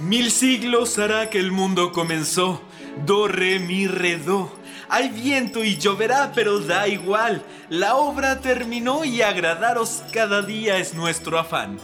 Mil 0.00 0.32
siglos 0.32 0.98
hará 0.98 1.30
que 1.30 1.38
el 1.38 1.52
mundo 1.52 1.92
comenzó. 1.92 2.62
Do, 3.06 3.28
re, 3.28 3.60
mi, 3.60 3.86
re, 3.86 4.18
do. 4.18 4.50
Hay 4.88 5.08
viento 5.08 5.64
y 5.64 5.76
lloverá, 5.76 6.30
pero 6.32 6.60
da 6.60 6.86
igual. 6.86 7.42
La 7.68 7.96
obra 7.96 8.40
terminó 8.40 9.04
y 9.04 9.20
agradaros 9.20 10.02
cada 10.12 10.42
día 10.42 10.76
es 10.78 10.94
nuestro 10.94 11.38
afán. 11.38 11.78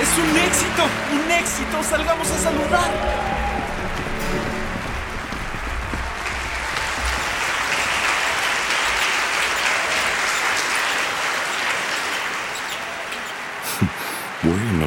Es 0.00 0.18
un 0.18 0.36
éxito, 0.36 0.84
un 1.12 1.30
éxito. 1.32 1.82
Salgamos 1.82 2.30
a 2.30 2.38
saludar. 2.38 3.37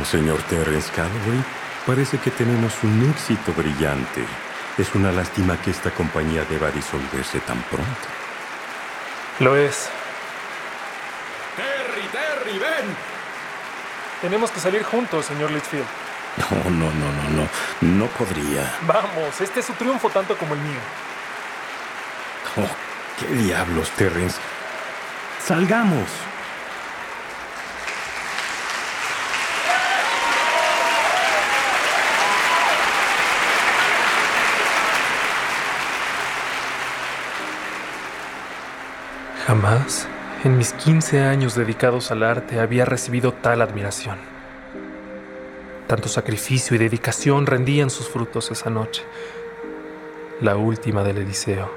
Bueno, 0.02 0.10
señor 0.10 0.41
Terence 0.49 0.91
Calloway, 0.95 1.43
parece 1.86 2.18
que 2.18 2.32
tenemos 2.32 2.74
un 2.82 3.08
éxito 3.12 3.54
brillante. 3.54 4.26
Es 4.76 4.95
una 4.95 5.12
lástima 5.12 5.62
que 5.62 5.70
esta 5.70 5.91
compañía 5.91 6.43
deba 6.49 6.72
disolverse 6.72 7.39
tan 7.41 7.62
pronto. 7.64 8.08
Lo 9.41 9.56
es. 9.56 9.89
Terry, 11.56 12.02
Harry, 12.18 12.58
ven. 12.58 12.95
Tenemos 14.22 14.49
que 14.49 14.60
salir 14.60 14.82
juntos, 14.82 15.28
señor 15.28 15.52
Litchfield. 15.52 15.86
No, 16.38 16.72
no, 16.72 16.91
no, 16.91 17.12
no, 17.12 17.30
no. 17.30 17.97
No 17.99 18.08
podría. 18.08 18.74
Vamos, 18.88 19.39
este 19.39 19.60
es 19.60 19.68
su 19.68 19.74
triunfo 19.74 20.10
tanto 20.10 20.36
como 20.36 20.56
el 20.56 20.62
mío. 20.62 20.80
Oh, 22.58 23.20
¿Qué 23.20 23.28
diablos, 23.36 23.91
Terrence? 23.91 24.39
Salgamos. 25.45 26.10
Jamás, 39.52 40.08
en 40.45 40.58
mis 40.58 40.72
15 40.72 41.24
años 41.24 41.56
dedicados 41.56 42.10
al 42.10 42.24
arte, 42.24 42.62
había 42.62 42.86
recibido 42.86 43.34
tal 43.34 43.62
admiración. 43.62 44.16
Tanto 45.88 46.08
sacrificio 46.08 46.74
y 46.74 46.80
dedicación 46.80 47.45
rendían 47.45 47.89
sus 47.89 48.08
frutos 48.08 48.49
esa 48.49 48.70
noche, 48.70 49.04
la 50.39 50.56
última 50.56 51.04
del 51.04 51.18
Eliseo. 51.18 51.70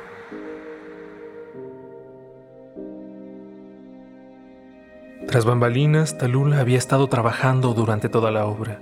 Tras 5.27 5.45
bambalinas, 5.45 6.17
Talula 6.17 6.61
había 6.61 6.79
estado 6.79 7.09
trabajando 7.09 7.75
durante 7.75 8.09
toda 8.09 8.31
la 8.31 8.47
obra. 8.47 8.79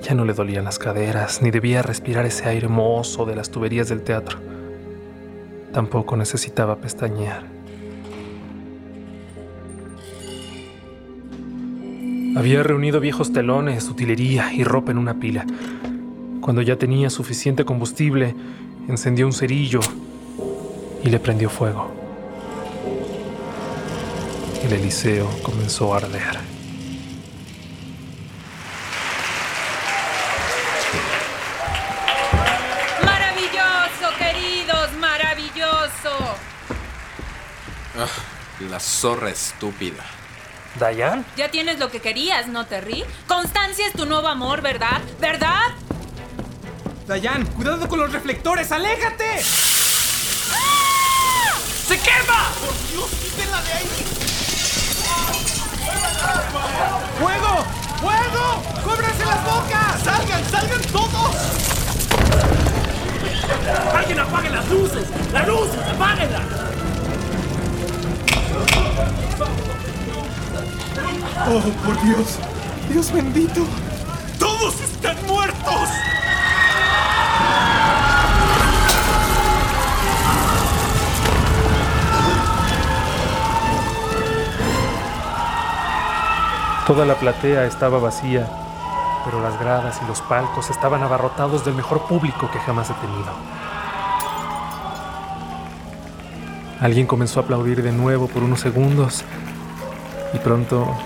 Ya 0.00 0.14
no 0.14 0.24
le 0.24 0.32
dolían 0.32 0.64
las 0.64 0.78
caderas, 0.78 1.42
ni 1.42 1.50
debía 1.50 1.82
respirar 1.82 2.24
ese 2.24 2.48
aire 2.48 2.68
mozo 2.68 3.26
de 3.26 3.36
las 3.36 3.50
tuberías 3.50 3.90
del 3.90 4.00
teatro. 4.04 4.49
Tampoco 5.72 6.16
necesitaba 6.16 6.76
pestañear. 6.76 7.44
Había 12.36 12.62
reunido 12.62 13.00
viejos 13.00 13.32
telones, 13.32 13.88
utilería 13.88 14.52
y 14.52 14.64
ropa 14.64 14.92
en 14.92 14.98
una 14.98 15.14
pila. 15.14 15.46
Cuando 16.40 16.62
ya 16.62 16.76
tenía 16.76 17.10
suficiente 17.10 17.64
combustible, 17.64 18.34
encendió 18.88 19.26
un 19.26 19.32
cerillo 19.32 19.80
y 21.04 21.08
le 21.10 21.18
prendió 21.18 21.50
fuego. 21.50 21.90
El 24.64 24.72
Eliseo 24.72 25.28
comenzó 25.42 25.94
a 25.94 25.98
arder. 25.98 26.59
Zorra 39.00 39.30
estúpida. 39.30 40.04
¿Dayan? 40.78 41.24
Ya 41.34 41.50
tienes 41.50 41.78
lo 41.78 41.90
que 41.90 42.00
querías, 42.00 42.48
¿no, 42.48 42.66
Terry? 42.66 43.02
Constancia 43.26 43.86
es 43.86 43.94
tu 43.94 44.04
nuevo 44.04 44.28
amor, 44.28 44.60
¿verdad? 44.60 45.00
¿Verdad? 45.18 45.70
Dayan, 47.06 47.46
cuidado 47.46 47.88
con 47.88 47.98
los 47.98 48.12
reflectores, 48.12 48.70
aléjate. 48.70 49.40
¡Se 51.88 51.98
quema! 51.98 52.50
¡Por 52.60 52.74
Dios, 52.90 53.10
quítenla 53.22 53.62
de 53.62 53.72
ahí! 53.72 53.86
¡Fuego! 57.18 57.64
¡Fuego! 58.02 58.62
¡Cóbranse 58.84 59.24
las 59.24 59.44
bocas! 59.44 60.02
¡Salgan, 60.04 60.50
salgan 60.50 60.82
todos! 60.92 61.36
¡Alguien 63.94 64.20
apague 64.20 64.50
las 64.50 64.68
luces! 64.68 65.06
¡Las 65.32 65.48
luces, 65.48 65.80
apáguenlas! 65.94 66.79
¡Oh, 71.48 71.60
por 71.84 72.02
Dios! 72.02 72.38
¡Dios 72.90 73.12
bendito! 73.12 73.62
¡Todos 74.38 74.80
están 74.80 75.16
muertos! 75.26 75.88
Toda 86.86 87.06
la 87.06 87.14
platea 87.14 87.66
estaba 87.66 88.00
vacía, 88.00 88.48
pero 89.24 89.40
las 89.40 89.58
gradas 89.60 90.00
y 90.02 90.08
los 90.08 90.20
palcos 90.22 90.70
estaban 90.70 91.02
abarrotados 91.02 91.64
del 91.64 91.74
mejor 91.74 92.02
público 92.08 92.50
que 92.50 92.58
jamás 92.58 92.90
he 92.90 92.94
tenido. 92.94 93.59
Alguien 96.80 97.06
comenzó 97.06 97.40
a 97.40 97.42
aplaudir 97.42 97.82
de 97.82 97.92
nuevo 97.92 98.26
por 98.26 98.42
unos 98.42 98.60
segundos 98.60 99.22
y 100.32 100.38
pronto 100.38 100.96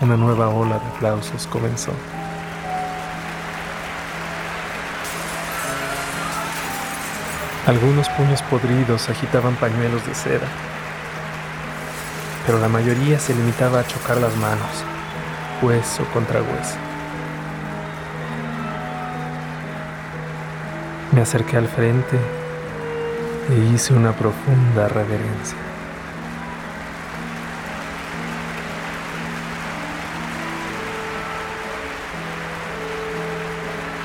una 0.00 0.16
nueva 0.16 0.50
ola 0.50 0.78
de 0.78 0.86
aplausos 0.86 1.48
comenzó. 1.48 1.90
Algunos 7.66 8.08
puños 8.10 8.40
podridos 8.42 9.08
agitaban 9.08 9.56
pañuelos 9.56 10.06
de 10.06 10.14
seda, 10.14 10.46
pero 12.46 12.60
la 12.60 12.68
mayoría 12.68 13.18
se 13.18 13.34
limitaba 13.34 13.80
a 13.80 13.86
chocar 13.86 14.18
las 14.18 14.36
manos, 14.36 14.84
hueso 15.60 16.04
contra 16.12 16.40
hueso. 16.40 16.76
Me 21.10 21.20
acerqué 21.20 21.56
al 21.56 21.66
frente 21.66 22.41
e 23.50 23.74
hice 23.74 23.94
una 23.94 24.12
profunda 24.12 24.88
reverencia. 24.88 25.56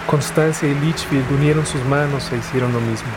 Constancia 0.08 0.68
y 0.68 0.74
Litchfield 0.76 1.30
unieron 1.32 1.66
sus 1.66 1.84
manos 1.86 2.32
e 2.32 2.38
hicieron 2.38 2.72
lo 2.72 2.80
mismo. 2.80 3.10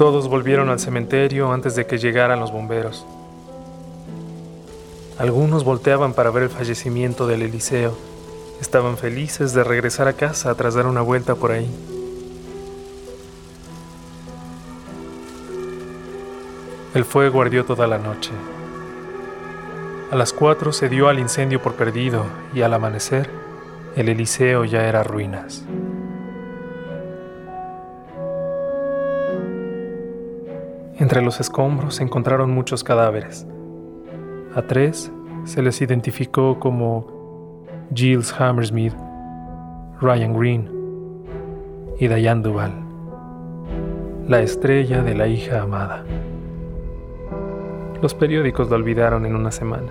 Todos 0.00 0.28
volvieron 0.28 0.70
al 0.70 0.80
cementerio 0.80 1.52
antes 1.52 1.74
de 1.74 1.84
que 1.84 1.98
llegaran 1.98 2.40
los 2.40 2.50
bomberos. 2.50 3.04
Algunos 5.18 5.62
volteaban 5.62 6.14
para 6.14 6.30
ver 6.30 6.44
el 6.44 6.48
fallecimiento 6.48 7.26
del 7.26 7.42
Eliseo. 7.42 7.98
Estaban 8.62 8.96
felices 8.96 9.52
de 9.52 9.62
regresar 9.62 10.08
a 10.08 10.14
casa 10.14 10.54
tras 10.54 10.72
dar 10.72 10.86
una 10.86 11.02
vuelta 11.02 11.34
por 11.34 11.50
ahí. 11.52 11.70
El 16.94 17.04
fuego 17.04 17.42
ardió 17.42 17.66
toda 17.66 17.86
la 17.86 17.98
noche. 17.98 18.30
A 20.10 20.16
las 20.16 20.32
cuatro 20.32 20.72
se 20.72 20.88
dio 20.88 21.08
al 21.08 21.18
incendio 21.18 21.60
por 21.60 21.74
perdido 21.74 22.24
y 22.54 22.62
al 22.62 22.72
amanecer 22.72 23.28
el 23.96 24.08
Eliseo 24.08 24.64
ya 24.64 24.88
era 24.88 25.02
ruinas. 25.02 25.62
Entre 31.00 31.22
los 31.22 31.40
escombros 31.40 31.94
se 31.94 32.02
encontraron 32.02 32.50
muchos 32.50 32.84
cadáveres. 32.84 33.46
A 34.54 34.60
tres 34.60 35.10
se 35.44 35.62
les 35.62 35.80
identificó 35.80 36.60
como 36.60 37.64
Giles 37.94 38.38
Hammersmith, 38.38 38.92
Ryan 40.02 40.38
Green 40.38 40.70
y 41.98 42.06
Diane 42.06 42.42
Duval, 42.42 42.74
la 44.28 44.40
estrella 44.40 45.02
de 45.02 45.14
la 45.14 45.26
hija 45.26 45.62
amada. 45.62 46.04
Los 48.02 48.12
periódicos 48.12 48.68
lo 48.68 48.76
olvidaron 48.76 49.24
en 49.24 49.34
una 49.34 49.52
semana. 49.52 49.88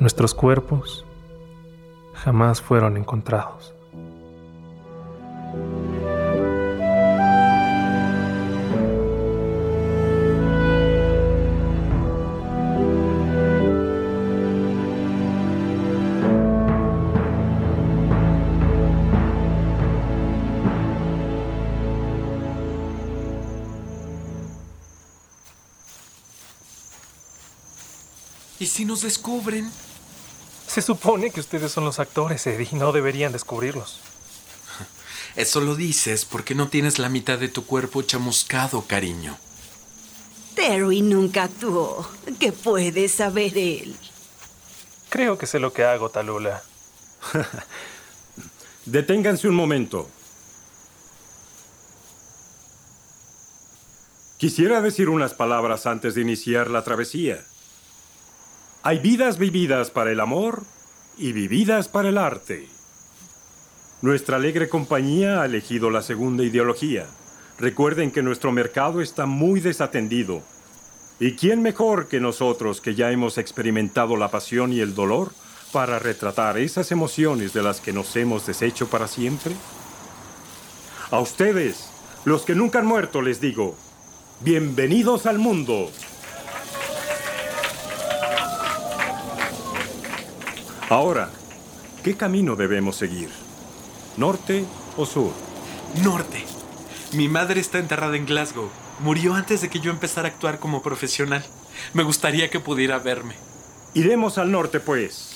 Nuestros 0.00 0.34
cuerpos 0.34 1.06
jamás 2.12 2.60
fueron 2.60 2.96
encontrados. 2.96 3.75
Nos 28.96 29.02
descubren? 29.02 29.70
Se 30.66 30.80
supone 30.80 31.30
que 31.30 31.40
ustedes 31.40 31.70
son 31.70 31.84
los 31.84 31.98
actores, 31.98 32.46
Eddie, 32.46 32.68
y 32.72 32.76
no 32.76 32.92
deberían 32.92 33.30
descubrirlos. 33.30 34.00
Eso 35.36 35.60
lo 35.60 35.74
dices 35.74 36.24
porque 36.24 36.54
no 36.54 36.68
tienes 36.68 36.98
la 36.98 37.10
mitad 37.10 37.38
de 37.38 37.48
tu 37.48 37.66
cuerpo 37.66 38.00
chamuscado, 38.00 38.86
cariño. 38.86 39.36
Terry 40.54 41.02
nunca 41.02 41.42
actuó. 41.42 42.08
¿Qué 42.40 42.52
puede 42.52 43.08
saber 43.08 43.58
él? 43.58 43.96
Creo 45.10 45.36
que 45.36 45.46
sé 45.46 45.58
lo 45.58 45.74
que 45.74 45.84
hago, 45.84 46.08
Talula. 46.08 46.62
Deténganse 48.86 49.46
un 49.46 49.56
momento. 49.56 50.08
Quisiera 54.38 54.80
decir 54.80 55.10
unas 55.10 55.34
palabras 55.34 55.84
antes 55.84 56.14
de 56.14 56.22
iniciar 56.22 56.70
la 56.70 56.82
travesía. 56.82 57.44
Hay 58.86 59.00
vidas 59.00 59.36
vividas 59.36 59.90
para 59.90 60.12
el 60.12 60.20
amor 60.20 60.62
y 61.18 61.32
vividas 61.32 61.88
para 61.88 62.08
el 62.08 62.16
arte. 62.16 62.68
Nuestra 64.00 64.36
alegre 64.36 64.68
compañía 64.68 65.42
ha 65.42 65.46
elegido 65.46 65.90
la 65.90 66.02
segunda 66.02 66.44
ideología. 66.44 67.08
Recuerden 67.58 68.12
que 68.12 68.22
nuestro 68.22 68.52
mercado 68.52 69.00
está 69.00 69.26
muy 69.26 69.58
desatendido. 69.58 70.40
¿Y 71.18 71.32
quién 71.32 71.62
mejor 71.62 72.06
que 72.06 72.20
nosotros 72.20 72.80
que 72.80 72.94
ya 72.94 73.10
hemos 73.10 73.38
experimentado 73.38 74.16
la 74.16 74.30
pasión 74.30 74.72
y 74.72 74.78
el 74.78 74.94
dolor 74.94 75.32
para 75.72 75.98
retratar 75.98 76.56
esas 76.56 76.92
emociones 76.92 77.52
de 77.52 77.64
las 77.64 77.80
que 77.80 77.92
nos 77.92 78.14
hemos 78.14 78.46
deshecho 78.46 78.88
para 78.88 79.08
siempre? 79.08 79.56
A 81.10 81.18
ustedes, 81.18 81.90
los 82.24 82.42
que 82.42 82.54
nunca 82.54 82.78
han 82.78 82.86
muerto, 82.86 83.20
les 83.20 83.40
digo, 83.40 83.74
bienvenidos 84.42 85.26
al 85.26 85.40
mundo. 85.40 85.90
Ahora, 90.88 91.30
¿qué 92.04 92.16
camino 92.16 92.54
debemos 92.54 92.94
seguir? 92.94 93.28
¿Norte 94.16 94.64
o 94.96 95.04
sur? 95.04 95.32
Norte. 96.04 96.44
Mi 97.12 97.28
madre 97.28 97.60
está 97.60 97.78
enterrada 97.78 98.16
en 98.16 98.24
Glasgow. 98.24 98.70
Murió 99.00 99.34
antes 99.34 99.60
de 99.60 99.68
que 99.68 99.80
yo 99.80 99.90
empezara 99.90 100.28
a 100.28 100.30
actuar 100.30 100.60
como 100.60 100.82
profesional. 100.82 101.44
Me 101.92 102.04
gustaría 102.04 102.50
que 102.50 102.60
pudiera 102.60 103.00
verme. 103.00 103.34
Iremos 103.94 104.38
al 104.38 104.52
norte, 104.52 104.78
pues. 104.78 105.32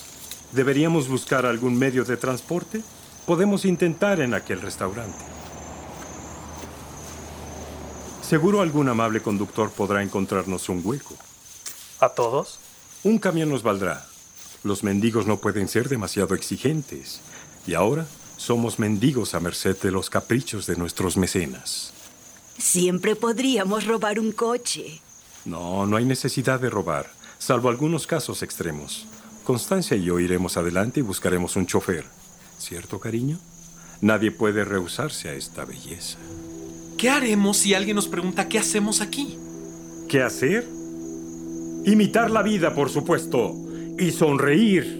¿Deberíamos 0.52 1.08
buscar 1.08 1.44
algún 1.46 1.76
medio 1.76 2.04
de 2.04 2.16
transporte? 2.16 2.82
Podemos 3.26 3.64
intentar 3.64 4.20
en 4.20 4.34
aquel 4.34 4.60
restaurante. 4.60 5.18
Seguro 8.22 8.60
algún 8.60 8.88
amable 8.88 9.20
conductor 9.20 9.68
podrá 9.70 10.00
encontrarnos 10.00 10.68
un 10.68 10.80
hueco. 10.84 11.16
¿A 11.98 12.08
todos? 12.10 12.60
Un 13.02 13.18
camión 13.18 13.48
nos 13.48 13.64
valdrá. 13.64 14.09
Los 14.62 14.84
mendigos 14.84 15.26
no 15.26 15.38
pueden 15.38 15.68
ser 15.68 15.88
demasiado 15.88 16.34
exigentes. 16.34 17.20
Y 17.66 17.74
ahora 17.74 18.06
somos 18.36 18.78
mendigos 18.78 19.34
a 19.34 19.40
merced 19.40 19.76
de 19.82 19.90
los 19.90 20.10
caprichos 20.10 20.66
de 20.66 20.76
nuestros 20.76 21.16
mecenas. 21.16 21.92
Siempre 22.58 23.16
podríamos 23.16 23.86
robar 23.86 24.18
un 24.20 24.32
coche. 24.32 25.00
No, 25.44 25.86
no 25.86 25.96
hay 25.96 26.04
necesidad 26.04 26.60
de 26.60 26.68
robar, 26.68 27.10
salvo 27.38 27.70
algunos 27.70 28.06
casos 28.06 28.42
extremos. 28.42 29.06
Constancia 29.44 29.96
y 29.96 30.04
yo 30.04 30.20
iremos 30.20 30.56
adelante 30.56 31.00
y 31.00 31.02
buscaremos 31.02 31.56
un 31.56 31.66
chofer. 31.66 32.04
¿Cierto, 32.58 33.00
cariño? 33.00 33.38
Nadie 34.02 34.30
puede 34.30 34.64
rehusarse 34.64 35.30
a 35.30 35.34
esta 35.34 35.64
belleza. 35.64 36.18
¿Qué 36.98 37.08
haremos 37.08 37.56
si 37.56 37.72
alguien 37.72 37.96
nos 37.96 38.08
pregunta 38.08 38.48
qué 38.48 38.58
hacemos 38.58 39.00
aquí? 39.00 39.38
¿Qué 40.08 40.22
hacer? 40.22 40.68
Imitar 41.86 42.30
la 42.30 42.42
vida, 42.42 42.74
por 42.74 42.90
supuesto, 42.90 43.54
y 44.00 44.10
sonreír. 44.10 44.98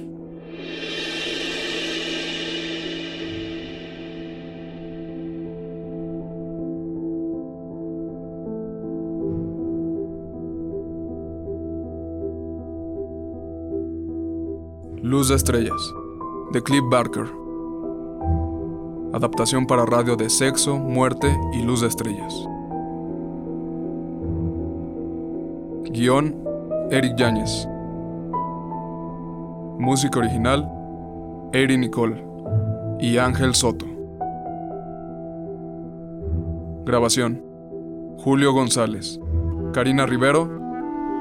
Luz 15.03 15.31
de 15.31 15.35
Estrellas, 15.35 15.95
de 16.53 16.63
Cliff 16.63 16.85
Barker. 16.91 17.25
Adaptación 19.13 19.67
para 19.67 19.87
radio 19.87 20.15
de 20.15 20.29
Sexo, 20.29 20.77
Muerte 20.77 21.35
y 21.55 21.63
Luz 21.63 21.81
de 21.81 21.89
Estrellas. 21.89 22.35
Guión, 25.91 26.37
Eric 26.91 27.17
Yáñez. 27.17 27.67
Música 29.81 30.19
original, 30.19 30.71
Eri 31.55 31.79
Nicole 31.79 32.23
y 33.01 33.17
Ángel 33.17 33.55
Soto. 33.55 33.87
Grabación, 36.85 37.43
Julio 38.19 38.53
González, 38.53 39.19
Karina 39.73 40.05
Rivero 40.05 40.51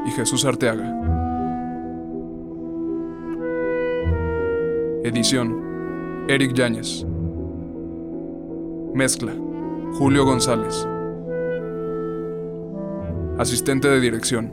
y 0.06 0.12
Jesús 0.12 0.44
Arteaga. 0.44 0.94
Edición, 5.06 6.26
Eric 6.28 6.54
Yáñez. 6.54 7.06
Mezcla, 8.94 9.32
Julio 9.94 10.26
González. 10.26 10.86
Asistente 13.38 13.88
de 13.88 14.02
dirección, 14.02 14.52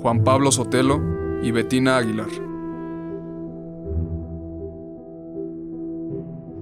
Juan 0.00 0.24
Pablo 0.24 0.50
Sotelo 0.50 0.98
y 1.42 1.50
Betina 1.50 1.98
Aguilar. 1.98 2.53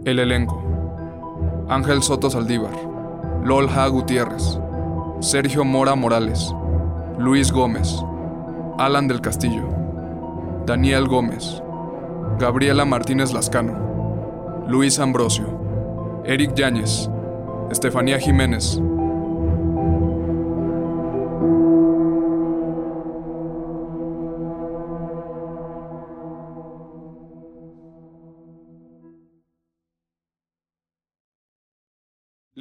El 0.05 0.19
elenco. 0.19 0.61
Ángel 1.69 2.03
Soto 2.03 2.29
Saldívar, 2.29 2.73
Lolja 3.45 3.87
Gutiérrez, 3.87 4.59
Sergio 5.21 5.65
Mora 5.65 5.95
Morales, 5.95 6.53
Luis 7.21 7.53
Gómez, 7.53 8.03
Alan 8.79 9.07
del 9.07 9.21
Castillo, 9.21 9.69
Daniel 10.67 11.07
Gómez, 11.07 11.63
Gabriela 12.37 12.85
Martínez 12.85 13.33
Lascano, 13.33 14.65
Luis 14.67 14.99
Ambrosio, 14.99 16.23
Eric 16.25 16.55
Yáñez, 16.55 17.09
Estefanía 17.71 18.19
Jiménez. 18.19 18.83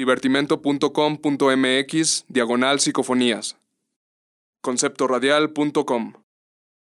libertimento.com.mx 0.01 2.25
diagonal 2.27 2.79
psicofonías. 2.79 3.55
conceptoradial.com 4.61 6.20